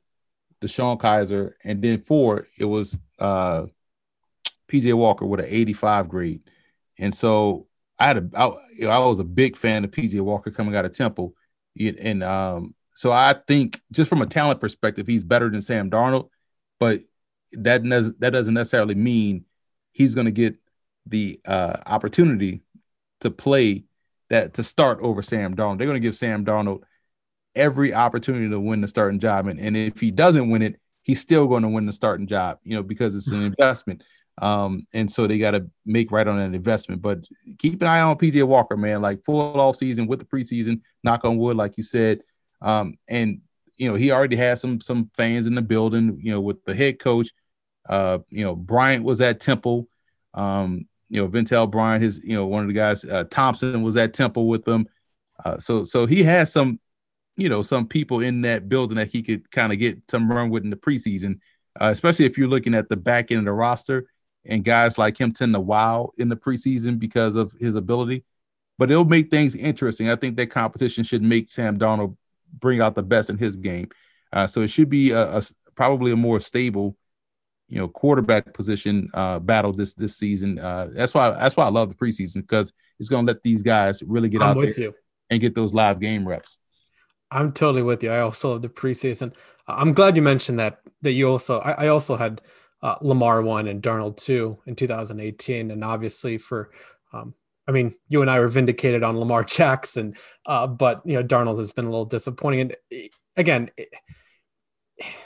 DeShone 0.61 1.01
Kizer, 1.01 1.53
and 1.65 1.83
then 1.83 2.01
four 2.01 2.49
it 2.59 2.65
was 2.65 2.99
uh, 3.19 3.67
PJ 4.69 4.95
Walker 4.95 5.27
with 5.27 5.41
an 5.41 5.47
85 5.49 6.09
grade. 6.09 6.43
And 6.99 7.15
so 7.15 7.67
I 7.99 8.07
had 8.07 8.19
a 8.19 8.31
I, 8.35 8.87
I 8.87 8.99
was 8.99 9.19
a 9.19 9.25
big 9.25 9.57
fan 9.57 9.85
of 9.85 9.91
PJ 9.91 10.21
Walker 10.21 10.51
coming 10.51 10.75
out 10.75 10.85
of 10.85 10.97
Temple. 10.97 11.35
And 11.79 12.23
um, 12.23 12.75
so 12.95 13.13
I 13.13 13.35
think 13.47 13.81
just 13.93 14.09
from 14.09 14.23
a 14.23 14.27
talent 14.27 14.61
perspective, 14.61 15.07
he's 15.07 15.25
better 15.25 15.49
than 15.49 15.63
Sam 15.63 15.91
Darnold, 15.91 16.29
but 16.79 17.01
that 17.53 17.83
ne- 17.83 18.13
that 18.19 18.31
doesn't 18.31 18.55
necessarily 18.55 18.95
mean 18.95 19.45
he's 19.93 20.15
going 20.15 20.27
to 20.27 20.33
get 20.33 20.57
the 21.07 21.41
uh, 21.45 21.77
opportunity 21.87 22.63
to 23.21 23.31
play 23.31 23.85
that 24.29 24.55
to 24.55 24.63
start 24.63 24.99
over 25.03 25.23
Sam 25.23 25.55
Darnold. 25.55 25.79
They're 25.79 25.87
going 25.87 26.01
to 26.01 26.07
give 26.07 26.17
Sam 26.17 26.45
Darnold 26.45 26.83
every 27.55 27.95
opportunity 27.95 28.49
to 28.49 28.61
win 28.61 28.81
the 28.81 28.89
starting 28.89 29.21
job, 29.21 29.47
and, 29.47 29.59
and 29.61 29.77
if 29.77 30.01
he 30.01 30.11
doesn't 30.11 30.51
win 30.51 30.63
it, 30.63 30.81
he's 31.03 31.21
still 31.21 31.47
going 31.47 31.63
to 31.63 31.69
win 31.69 31.87
the 31.87 31.93
starting 31.93 32.27
job, 32.27 32.59
you 32.63 32.77
know, 32.77 32.83
because 32.83 33.15
it's 33.15 33.31
an 33.31 33.43
investment. 33.59 34.03
Um, 34.41 34.85
and 34.95 35.11
so 35.11 35.27
they 35.27 35.39
got 35.39 35.51
to 35.53 35.69
make 35.85 36.11
right 36.11 36.27
on 36.27 36.39
that 36.39 36.57
investment. 36.57 37.03
But 37.03 37.27
keep 37.59 37.83
an 37.83 37.89
eye 37.89 38.01
on 38.01 38.17
PJ 38.17 38.43
Walker, 38.45 38.77
man. 38.77 39.03
Like 39.03 39.25
full 39.25 39.61
off 39.61 39.77
season 39.77 40.07
with 40.07 40.19
the 40.19 40.25
preseason, 40.25 40.81
knock 41.05 41.25
on 41.25 41.37
wood, 41.37 41.57
like 41.57 41.77
you 41.77 41.83
said. 41.83 42.21
Um, 42.63 42.97
and 43.09 43.41
you 43.77 43.89
know 43.89 43.95
he 43.95 44.11
already 44.11 44.37
has 44.37 44.61
some 44.61 44.81
some 44.81 45.11
fans 45.17 45.47
in 45.47 45.55
the 45.55 45.63
building. 45.63 46.19
You 46.23 46.33
know, 46.33 46.41
with 46.41 46.65
the 46.65 46.75
head 46.75 46.99
coach. 46.99 47.31
Uh, 47.89 48.19
you 48.29 48.45
know, 48.45 48.55
Bryant 48.55 49.05
was 49.05 49.21
at 49.21 49.41
Temple. 49.41 49.89
Um, 50.35 50.87
you 51.09 51.21
know, 51.21 51.29
Ventell 51.29 51.71
Bryant, 51.71 52.03
his 52.03 52.21
you 52.23 52.35
know 52.35 52.47
one 52.47 52.63
of 52.63 52.69
the 52.69 52.75
guys. 52.75 53.05
Uh, 53.05 53.25
Thompson 53.25 53.83
was 53.83 53.97
at 53.97 54.15
Temple 54.15 54.49
with 54.49 54.65
them. 54.65 54.87
Uh, 55.45 55.59
so 55.59 55.83
so 55.83 56.07
he 56.07 56.23
has 56.23 56.53
some, 56.53 56.79
you 57.41 57.49
know, 57.49 57.63
some 57.63 57.87
people 57.87 58.21
in 58.21 58.43
that 58.43 58.69
building 58.69 58.97
that 58.97 59.11
he 59.11 59.23
could 59.23 59.51
kind 59.51 59.73
of 59.73 59.79
get 59.79 59.99
some 60.11 60.31
run 60.31 60.51
with 60.51 60.65
in 60.65 60.71
the 60.71 60.77
preseason. 60.77 61.41
Uh, 61.81 61.91
especially 61.91 62.25
if 62.25 62.37
you're 62.37 62.49
looking 62.49 62.75
at 62.75 62.89
the 62.89 62.97
back 62.97 63.31
end 63.31 63.39
of 63.39 63.45
the 63.45 63.53
roster 63.53 64.07
and 64.45 64.65
guys 64.65 64.99
like 64.99 65.19
him 65.21 65.33
tend 65.33 65.55
to 65.55 65.61
wow 65.61 66.11
in 66.19 66.29
the 66.29 66.37
preseason 66.37 66.99
because 66.99 67.37
of 67.37 67.53
his 67.61 67.75
ability. 67.75 68.25
But 68.79 68.91
it'll 68.91 69.05
make 69.05 69.31
things 69.31 69.55
interesting. 69.55 70.09
I 70.09 70.17
think 70.17 70.37
that 70.37 70.49
competition 70.49 71.05
should 71.05 71.23
make 71.23 71.49
Sam 71.49 71.79
Darnold 71.79 72.17
bring 72.59 72.81
out 72.81 72.95
the 72.95 73.03
best 73.03 73.31
in 73.31 73.39
his 73.39 73.57
game. 73.57 73.89
Uh, 74.33 74.47
so 74.47 74.63
it 74.63 74.69
should 74.69 74.89
be 74.89 75.11
a, 75.11 75.37
a, 75.37 75.43
probably 75.75 76.13
a 76.13 76.17
more 76.17 76.41
stable, 76.41 76.97
you 77.69 77.79
know, 77.79 77.89
quarterback 77.89 78.55
position 78.55 79.11
uh, 79.13 79.39
battle 79.39 79.73
this 79.73 79.95
this 79.95 80.17
season. 80.17 80.59
Uh, 80.59 80.89
that's 80.93 81.15
why 81.15 81.31
that's 81.31 81.57
why 81.57 81.67
I 81.67 81.71
love 81.71 81.89
the 81.89 81.95
preseason 81.95 82.37
because 82.37 82.73
it's 82.99 83.09
going 83.09 83.27
to 83.27 83.33
let 83.33 83.43
these 83.43 83.63
guys 83.63 84.03
really 84.03 84.29
get 84.29 84.43
I'm 84.43 84.57
out 84.57 84.63
there 84.63 84.81
you. 84.81 84.95
and 85.29 85.41
get 85.41 85.55
those 85.55 85.75
live 85.75 86.01
game 86.01 86.27
reps. 86.27 86.59
I'm 87.31 87.53
totally 87.53 87.83
with 87.83 88.03
you. 88.03 88.11
I 88.11 88.21
also 88.21 88.53
love 88.53 88.63
the 88.63 88.69
preseason. 88.69 89.35
I'm 89.69 89.93
glad 89.93 90.17
you 90.17 90.23
mentioned 90.23 90.59
that. 90.59 90.81
That 91.03 91.13
you 91.13 91.29
also 91.31 91.61
I, 91.61 91.85
I 91.85 91.89
also 91.89 92.17
had 92.17 92.41
uh, 92.83 92.97
Lamar 93.01 93.43
one 93.43 93.69
and 93.69 93.83
Darnold 93.83 94.17
two 94.17 94.59
in 94.67 94.75
2018, 94.75 95.71
and 95.71 95.85
obviously 95.85 96.39
for, 96.39 96.71
um, 97.13 97.35
I 97.69 97.73
mean, 97.73 97.95
you 98.09 98.23
and 98.23 98.31
I 98.31 98.41
were 98.41 98.49
vindicated 98.49 99.03
on 99.03 99.19
Lamar 99.19 99.45
Jackson, 99.45 100.15
uh, 100.47 100.67
but 100.67 101.03
you 101.05 101.15
know 101.15 101.23
Darnold 101.23 101.59
has 101.61 101.73
been 101.73 101.85
a 101.85 101.91
little 101.91 102.05
disappointing. 102.05 102.61
And 102.63 102.77
eh, 102.93 103.09
again, 103.37 103.71
eh, 103.79 103.85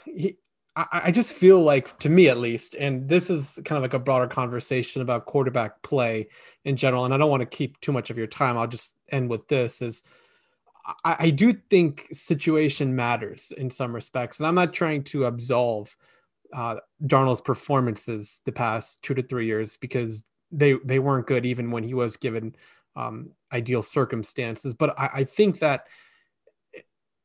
he, 0.05 0.37
I, 0.75 1.01
I 1.05 1.11
just 1.11 1.33
feel 1.33 1.61
like, 1.61 1.97
to 1.99 2.09
me 2.09 2.27
at 2.27 2.37
least, 2.37 2.75
and 2.75 3.07
this 3.07 3.29
is 3.29 3.59
kind 3.65 3.77
of 3.77 3.81
like 3.81 3.93
a 3.93 3.99
broader 3.99 4.27
conversation 4.27 5.01
about 5.01 5.25
quarterback 5.25 5.81
play 5.81 6.27
in 6.65 6.75
general. 6.75 7.05
And 7.05 7.13
I 7.13 7.17
don't 7.17 7.29
want 7.29 7.41
to 7.41 7.45
keep 7.45 7.79
too 7.79 7.91
much 7.91 8.09
of 8.09 8.17
your 8.17 8.27
time. 8.27 8.57
I'll 8.57 8.67
just 8.67 8.95
end 9.09 9.29
with 9.29 9.47
this: 9.47 9.81
is 9.81 10.03
I, 11.03 11.15
I 11.19 11.29
do 11.29 11.53
think 11.53 12.07
situation 12.11 12.95
matters 12.95 13.51
in 13.57 13.69
some 13.69 13.93
respects, 13.93 14.39
and 14.39 14.47
I'm 14.47 14.55
not 14.55 14.73
trying 14.73 15.03
to 15.05 15.25
absolve 15.25 15.95
uh, 16.53 16.79
Darnold's 17.03 17.41
performances 17.41 18.41
the 18.45 18.51
past 18.51 19.01
two 19.01 19.13
to 19.13 19.21
three 19.21 19.45
years 19.45 19.77
because 19.77 20.25
they 20.51 20.73
they 20.85 20.99
weren't 20.99 21.27
good 21.27 21.45
even 21.45 21.71
when 21.71 21.83
he 21.83 21.93
was 21.93 22.17
given 22.17 22.55
um, 22.95 23.31
ideal 23.51 23.83
circumstances. 23.83 24.73
But 24.73 24.97
I, 24.99 25.09
I 25.13 25.23
think 25.23 25.59
that 25.59 25.85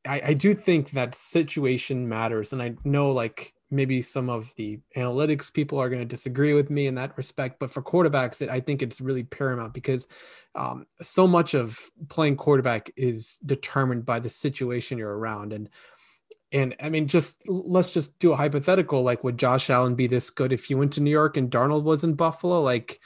I, 0.06 0.20
I, 0.26 0.34
do 0.34 0.54
think 0.54 0.90
that 0.92 1.14
situation 1.14 2.08
matters, 2.08 2.52
and 2.52 2.62
I 2.62 2.74
know 2.84 3.12
like 3.12 3.54
maybe 3.70 4.02
some 4.02 4.28
of 4.28 4.52
the 4.56 4.80
analytics 4.96 5.52
people 5.52 5.78
are 5.78 5.88
going 5.88 6.00
to 6.00 6.06
disagree 6.06 6.54
with 6.54 6.70
me 6.70 6.86
in 6.86 6.94
that 6.96 7.16
respect. 7.16 7.58
But 7.58 7.70
for 7.70 7.82
quarterbacks, 7.82 8.42
it, 8.42 8.48
I 8.48 8.60
think 8.60 8.82
it's 8.82 9.00
really 9.00 9.24
paramount 9.24 9.74
because 9.74 10.08
um, 10.54 10.86
so 11.00 11.26
much 11.26 11.54
of 11.54 11.78
playing 12.08 12.36
quarterback 12.36 12.90
is 12.96 13.38
determined 13.44 14.04
by 14.04 14.20
the 14.20 14.30
situation 14.30 14.98
you're 14.98 15.16
around 15.16 15.52
and 15.52 15.68
and 16.52 16.74
I 16.82 16.88
mean, 16.88 17.06
just 17.06 17.48
let's 17.48 17.92
just 17.94 18.18
do 18.18 18.32
a 18.32 18.36
hypothetical. 18.36 19.02
Like, 19.02 19.22
would 19.22 19.38
Josh 19.38 19.70
Allen 19.70 19.94
be 19.94 20.08
this 20.08 20.30
good 20.30 20.52
if 20.52 20.64
he 20.64 20.74
went 20.74 20.92
to 20.94 21.00
New 21.00 21.10
York 21.10 21.36
and 21.36 21.50
Darnold 21.50 21.84
was 21.84 22.02
in 22.02 22.14
Buffalo? 22.14 22.60
Like, 22.60 22.98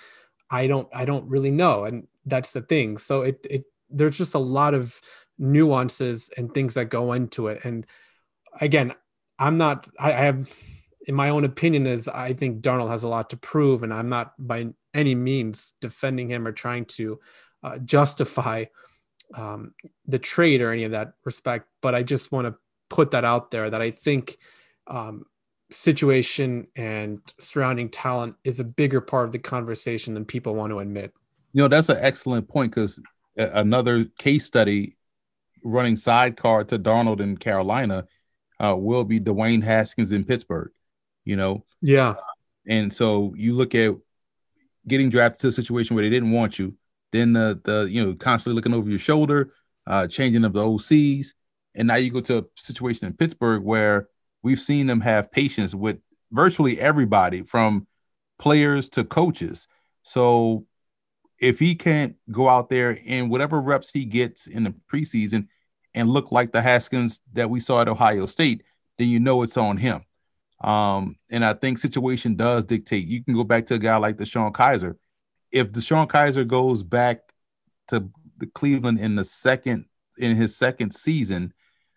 I 0.51 0.67
don't, 0.67 0.89
I 0.95 1.05
don't 1.05 1.29
really 1.29 1.51
know, 1.51 1.85
and 1.85 2.07
that's 2.25 2.53
the 2.53 2.63
thing. 2.63 2.97
So 2.97 3.23
it, 3.23 3.47
it, 3.51 3.65
there's 3.91 4.17
just 4.17 4.35
a 4.35 4.39
lot 4.39 4.73
of 4.73 4.99
nuances 5.39 6.31
and 6.37 6.53
things 6.55 6.75
that 6.75 6.87
go 6.87 7.13
into 7.13 7.49
it. 7.49 7.65
And 7.65 7.87
again, 8.61 8.95
I'm 9.39 9.59
not, 9.59 9.89
I, 9.99 10.13
I 10.13 10.17
have, 10.17 10.53
in 11.07 11.15
my 11.15 11.31
own 11.31 11.45
opinion, 11.45 11.87
is 11.87 12.09
I 12.09 12.33
think 12.33 12.63
Darnold 12.63 12.91
has 12.91 13.05
a 13.05 13.09
lot 13.09 13.31
to 13.31 13.37
prove, 13.37 13.83
and 13.83 13.93
I'm 13.93 14.09
not 14.09 14.35
by 14.39 14.69
any 14.93 15.15
means 15.15 15.75
defending 15.81 16.31
him 16.31 16.47
or 16.47 16.53
trying 16.53 16.85
to 16.87 17.21
uh, 17.63 17.79
justify 17.79 18.65
um, 19.35 19.75
the 20.07 20.19
trade 20.19 20.61
or 20.61 20.73
any 20.73 20.85
of 20.85 20.93
that 20.93 21.13
respect. 21.25 21.69
But 21.83 21.95
I 21.95 22.03
just 22.03 22.33
want 22.33 22.47
to 22.47 22.55
put 22.89 23.11
that 23.11 23.25
out 23.25 23.51
there 23.51 23.69
that 23.69 23.83
I 23.83 23.91
think 23.91 24.37
um, 24.87 25.25
situation 25.71 26.69
and 26.77 27.21
surrounding 27.41 27.89
talent 27.89 28.37
is 28.45 28.61
a 28.61 28.65
bigger 28.65 29.01
part 29.01 29.27
of 29.27 29.33
the 29.33 29.39
conversation 29.39 30.15
than 30.15 30.25
people 30.25 30.55
want 30.55 30.71
to 30.71 30.79
admit. 30.79 31.13
You 31.53 31.63
know, 31.63 31.69
that's 31.69 31.89
an 31.89 31.99
excellent 32.01 32.49
point 32.49 32.75
because 32.75 33.01
another 33.37 34.07
case 34.19 34.45
study 34.45 34.95
running 35.63 35.97
sidecar 35.97 36.65
to 36.65 36.79
Darnold 36.79 37.21
in 37.21 37.37
Carolina 37.37 38.07
uh, 38.61 38.75
will 38.77 39.05
be 39.05 39.21
Dwayne 39.21 39.63
Haskins 39.63 40.13
in 40.13 40.25
Pittsburgh. 40.25 40.71
You 41.25 41.37
know, 41.37 41.65
yeah. 41.81 42.15
And 42.67 42.93
so 42.93 43.35
you 43.37 43.55
look 43.55 43.75
at 43.75 43.95
getting 44.87 45.11
drafted 45.11 45.41
to 45.41 45.49
a 45.49 45.53
situation 45.53 45.97
where 45.97 46.05
they 46.05 46.11
didn't 46.11 46.31
want 46.31 46.59
you, 46.59 46.75
then 47.13 47.33
the 47.33 47.61
the 47.65 47.89
you 47.91 48.05
know 48.05 48.15
constantly 48.15 48.55
looking 48.57 48.75
over 48.75 48.89
your 48.89 48.99
shoulder, 48.99 49.53
uh, 49.87 50.07
changing 50.07 50.45
of 50.45 50.53
the 50.53 50.63
OCs, 50.63 51.29
and 51.75 51.89
now 51.89 51.97
you 51.97 52.11
go 52.11 52.21
to 52.21 52.39
a 52.39 52.45
situation 52.57 53.07
in 53.07 53.15
Pittsburgh 53.15 53.63
where 53.63 54.09
we've 54.43 54.61
seen 54.61 54.87
them 54.87 55.01
have 55.01 55.33
patience 55.33 55.75
with 55.75 55.99
virtually 56.31 56.81
everybody 56.81 57.43
from 57.43 57.87
players 58.39 58.89
to 58.91 59.05
coaches. 59.05 59.67
So 60.03 60.67
if 61.39 61.59
he 61.59 61.75
can't 61.75 62.17
go 62.31 62.49
out 62.49 62.69
there 62.69 62.93
in 62.93 63.29
whatever 63.29 63.61
reps 63.61 63.91
he 63.91 64.05
gets 64.05 64.47
in 64.47 64.65
the 64.65 64.75
preseason 64.91 65.49
and 65.95 66.09
look 66.09 66.33
like 66.33 66.53
the 66.53 66.63
Haskins 66.63 67.21
that 67.33 67.51
we 67.51 67.61
saw 67.61 67.81
at 67.81 67.89
Ohio 67.89 68.27
State, 68.27 68.63
then 68.99 69.09
you 69.09 69.21
know 69.21 69.43
it's 69.43 69.57
on 69.57 69.77
him. 69.77 70.03
Um, 70.63 71.17
and 71.31 71.45
I 71.45 71.55
think 71.55 71.79
situation 71.79 72.37
does 72.37 72.65
dictate. 72.65 73.07
You 73.07 73.23
can 73.23 73.35
go 73.35 73.45
back 73.45 73.67
to 73.67 73.75
a 73.75 73.79
guy 73.79 73.97
like 73.97 74.17
DeShone 74.17 74.53
Kizer. 74.53 74.97
If 75.53 75.73
DeShone 75.73 76.09
Kizer 76.09 76.47
goes 76.47 76.83
back 76.83 77.21
to 77.89 78.09
the 78.39 78.47
Cleveland 78.47 78.99
in 78.99 79.15
the 79.15 79.25
second 79.25 79.87
in 80.17 80.37
his 80.37 80.57
second 80.57 80.95
season, 80.95 81.53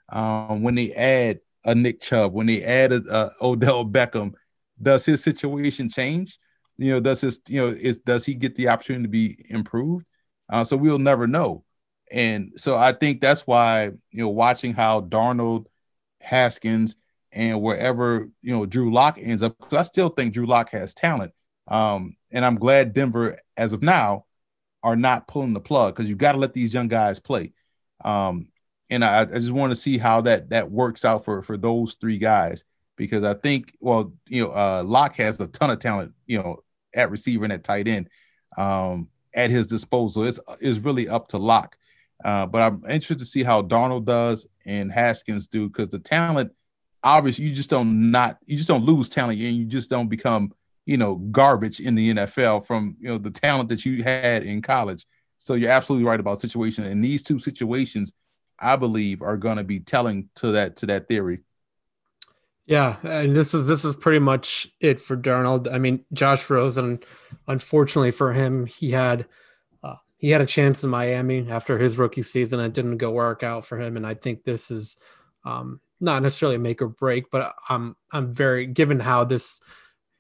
um, 0.10 0.64
when 0.64 0.76
they 0.76 0.92
add 0.94 1.40
a 1.64 1.76
Nick 1.76 2.02
Chubb, 2.02 2.34
when 2.34 2.48
they 2.48 2.64
add 2.64 2.92
a, 2.92 3.02
a 3.10 3.32
Odell 3.42 3.86
Beckham, 3.86 4.34
does 4.82 5.06
his 5.06 5.24
situation 5.24 5.90
change? 5.90 6.38
You 6.78 6.94
know, 6.94 7.00
does 7.00 7.22
his 7.22 7.40
you 7.48 7.62
know 7.62 7.68
is 7.68 8.00
does 8.00 8.26
he 8.26 8.34
get 8.34 8.56
the 8.56 8.68
opportunity 8.68 9.04
to 9.04 9.10
be 9.10 9.46
improved? 9.50 10.06
Uh, 10.50 10.64
so 10.64 10.78
we'll 10.78 11.00
never 11.00 11.28
know. 11.28 11.64
And 12.12 12.54
so 12.58 12.78
I 12.78 12.94
think 12.94 13.22
that's 13.22 13.46
why 13.46 13.86
you 13.86 14.24
know 14.24 14.30
watching 14.30 14.74
how 14.74 15.02
Darnold, 15.02 15.66
Haskins, 16.22 16.96
and 17.32 17.62
wherever 17.62 18.30
you 18.42 18.54
know 18.54 18.66
Drew 18.66 18.92
Lock 18.92 19.18
ends 19.20 19.44
up, 19.44 19.58
because 19.58 19.78
I 19.78 19.82
still 19.84 20.10
think 20.10 20.34
Drew 20.34 20.46
Lock 20.46 20.72
has 20.72 20.94
talent. 20.94 21.34
Um, 21.68 22.16
and 22.32 22.46
I'm 22.46 22.56
glad 22.56 22.94
Denver, 22.94 23.38
as 23.58 23.74
of 23.74 23.84
now, 23.84 24.26
are 24.84 24.96
not 24.96 25.28
pulling 25.28 25.54
the 25.54 25.60
plug 25.60 25.96
because 25.96 26.10
you've 26.10 26.18
got 26.18 26.34
to 26.34 26.38
let 26.38 26.54
these 26.54 26.74
young 26.74 26.88
guys 26.88 27.20
play. 27.20 27.52
Um, 28.04 28.50
and 28.90 29.04
I, 29.04 29.22
I 29.22 29.26
just 29.26 29.52
want 29.52 29.72
to 29.72 29.76
see 29.76 29.98
how 29.98 30.22
that 30.22 30.50
that 30.50 30.72
works 30.72 31.04
out 31.04 31.26
for 31.26 31.42
for 31.42 31.58
those 31.58 31.96
three 31.96 32.18
guys 32.18 32.64
because 32.96 33.24
I 33.24 33.34
think 33.34 33.76
well 33.80 34.14
you 34.28 34.44
know 34.44 34.52
uh, 34.52 34.84
Lock 34.86 35.16
has 35.18 35.40
a 35.40 35.48
ton 35.48 35.70
of 35.72 35.80
talent 35.80 36.14
you 36.26 36.38
know 36.38 36.64
at 36.94 37.12
receiver 37.12 37.44
and 37.44 37.54
at 37.54 37.64
tight 37.64 37.88
end 37.88 38.10
um, 38.58 39.10
at 39.34 39.50
his 39.50 39.68
disposal. 39.68 40.24
It's 40.24 40.40
is 40.62 40.80
really 40.80 41.10
up 41.10 41.30
to 41.30 41.38
Lock. 41.38 41.78
Uh, 42.24 42.46
but 42.46 42.62
I'm 42.62 42.84
interested 42.90 43.20
to 43.20 43.26
see 43.26 43.44
how 43.44 43.62
Darnold 43.62 44.06
does 44.06 44.46
and 44.66 44.92
Haskins 44.92 45.48
do 45.48 45.68
because 45.68 45.90
the 45.90 46.00
talent, 46.00 46.52
obviously, 47.04 47.46
you 47.46 47.54
just 47.54 47.70
don't 47.70 48.12
not 48.12 48.38
you 48.46 48.58
just 48.58 48.68
don't 48.68 48.86
lose 48.86 49.10
talent 49.10 49.40
and 49.40 49.56
you 49.56 49.66
just 49.66 49.90
don't 49.90 50.08
become 50.08 50.52
you 50.86 50.98
know 50.98 51.16
garbage 51.16 51.80
in 51.80 51.96
the 51.96 52.14
NFL 52.14 52.66
from 52.66 52.96
you 53.00 53.10
know 53.10 53.18
the 53.18 53.32
talent 53.32 53.70
that 53.70 53.86
you 53.86 54.04
had 54.04 54.44
in 54.44 54.62
college. 54.62 55.06
So 55.38 55.54
you're 55.54 55.72
absolutely 55.72 56.08
right 56.08 56.20
about 56.20 56.42
situation. 56.42 56.84
and 56.84 57.04
these 57.04 57.22
two 57.22 57.40
situations, 57.40 58.14
I 58.60 58.76
believe 58.76 59.22
are 59.22 59.38
going 59.38 59.58
to 59.58 59.64
be 59.64 59.80
telling 59.80 60.30
to 60.36 60.54
that 60.54 60.78
to 60.78 60.88
that 60.88 61.08
theory. 61.08 61.42
Yeah, 62.66 62.98
and 63.04 63.34
this 63.34 63.54
is 63.54 63.68
this 63.68 63.86
is 63.86 63.96
pretty 63.96 64.20
much 64.20 64.68
it 64.82 65.00
for 65.00 65.16
Darnold. 65.16 65.72
I 65.72 65.78
mean, 65.78 66.04
Josh 66.12 66.50
Rosen, 66.50 67.00
unfortunately 67.48 68.12
for 68.12 68.34
him, 68.34 68.66
he 68.66 68.92
had 68.92 69.26
he 70.18 70.30
had 70.30 70.42
a 70.42 70.46
chance 70.46 70.84
in 70.84 70.90
Miami 70.90 71.48
after 71.50 71.78
his 71.78 71.98
rookie 71.98 72.24
season. 72.24 72.60
It 72.60 72.74
didn't 72.74 72.98
go 72.98 73.12
work 73.12 73.44
out 73.44 73.66
for 73.66 73.80
him, 73.80 73.98
and 73.98 74.06
I 74.06 74.16
think 74.16 74.44
this 74.44 74.70
is 74.72 74.98
um, 75.46 75.80
not 76.00 76.22
necessarily 76.24 76.56
a 76.56 76.60
make 76.60 76.82
or 76.82 76.88
break, 76.88 77.32
but 77.32 77.56
I'm 77.70 77.96
I'm 78.12 78.34
very 78.34 78.66
given 78.66 79.00
how 79.00 79.24
this 79.24 79.62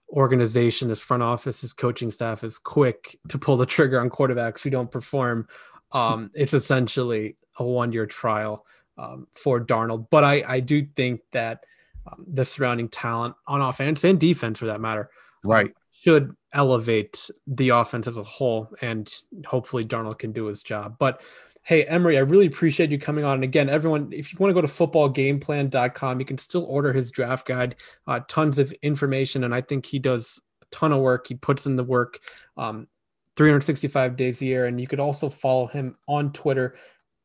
organization, 0.10 0.88
this 0.88 1.02
front 1.02 1.24
office, 1.24 1.62
this 1.62 1.74
coaching 1.74 2.12
staff 2.12 2.44
is 2.44 2.58
quick 2.58 3.20
to 3.30 3.38
pull 3.38 3.58
the 3.58 3.66
trigger 3.66 4.00
on 4.00 4.10
quarterbacks 4.10 4.62
who 4.62 4.70
don't 4.70 4.92
perform. 4.92 5.48
Um, 5.92 6.32
it's 6.36 6.54
essentially 6.54 7.38
a 7.60 7.64
one 7.64 7.92
year 7.92 8.06
trial 8.06 8.66
um, 8.98 9.28
for 9.34 9.64
Darnold. 9.64 10.08
But 10.10 10.24
I, 10.24 10.44
I 10.48 10.60
do 10.60 10.86
think 10.96 11.22
that 11.32 11.64
um, 12.06 12.26
the 12.28 12.46
surrounding 12.46 12.90
talent 12.90 13.36
on 13.48 13.62
offense 13.62 14.04
and 14.04 14.20
defense, 14.20 14.60
for 14.60 14.68
that 14.68 14.82
matter, 14.82 15.10
um, 15.44 15.52
right, 15.52 15.74
should 16.08 16.34
elevate 16.54 17.30
the 17.48 17.68
offense 17.70 18.08
as 18.08 18.18
a 18.18 18.24
whole. 18.24 18.74
And 18.82 19.14
hopefully 19.46 19.84
Darnold 19.84 20.20
can 20.20 20.32
do 20.32 20.46
his 20.46 20.64
job. 20.64 20.96
But 20.98 21.22
hey, 21.64 21.84
Emory, 21.84 22.18
I 22.18 22.22
really 22.22 22.46
appreciate 22.46 22.92
you 22.92 22.98
coming 22.98 23.26
on. 23.26 23.36
And 23.36 23.44
again, 23.44 23.68
everyone, 23.68 24.08
if 24.14 24.32
you 24.32 24.40
want 24.40 24.52
to 24.52 24.54
go 24.54 24.62
to 24.62 24.68
footballgameplan.com, 24.68 26.20
you 26.22 26.26
can 26.26 26.38
still 26.38 26.64
order 26.64 26.94
his 26.94 27.12
draft 27.12 27.46
guide, 27.46 27.76
uh, 28.08 28.22
tons 28.30 28.58
of 28.58 28.72
information. 28.82 29.44
And 29.44 29.54
I 29.54 29.60
think 29.60 29.86
he 29.86 30.00
does 30.00 30.40
a 30.62 30.66
ton 30.72 30.94
of 30.94 31.02
work. 31.02 31.28
He 31.28 31.36
puts 31.36 31.66
in 31.66 31.76
the 31.76 31.84
work. 31.84 32.20
Um, 32.56 32.88
365 33.36 34.16
days 34.16 34.42
a 34.42 34.46
year. 34.46 34.66
And 34.68 34.80
you 34.80 34.88
could 34.88 35.02
also 35.02 35.28
follow 35.28 35.68
him 35.68 35.94
on 36.08 36.32
Twitter 36.32 36.78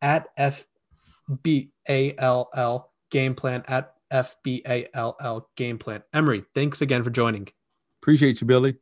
at 0.02 0.26
FBALL 1.30 2.84
game 3.10 3.34
plan 3.36 3.62
at 3.68 3.94
FBALL 4.12 5.44
game 5.54 5.78
plan. 5.78 6.02
Emory, 6.12 6.42
thanks 6.52 6.82
again 6.82 7.04
for 7.04 7.10
joining. 7.10 7.48
Appreciate 8.02 8.40
you, 8.40 8.46
Billy. 8.46 8.76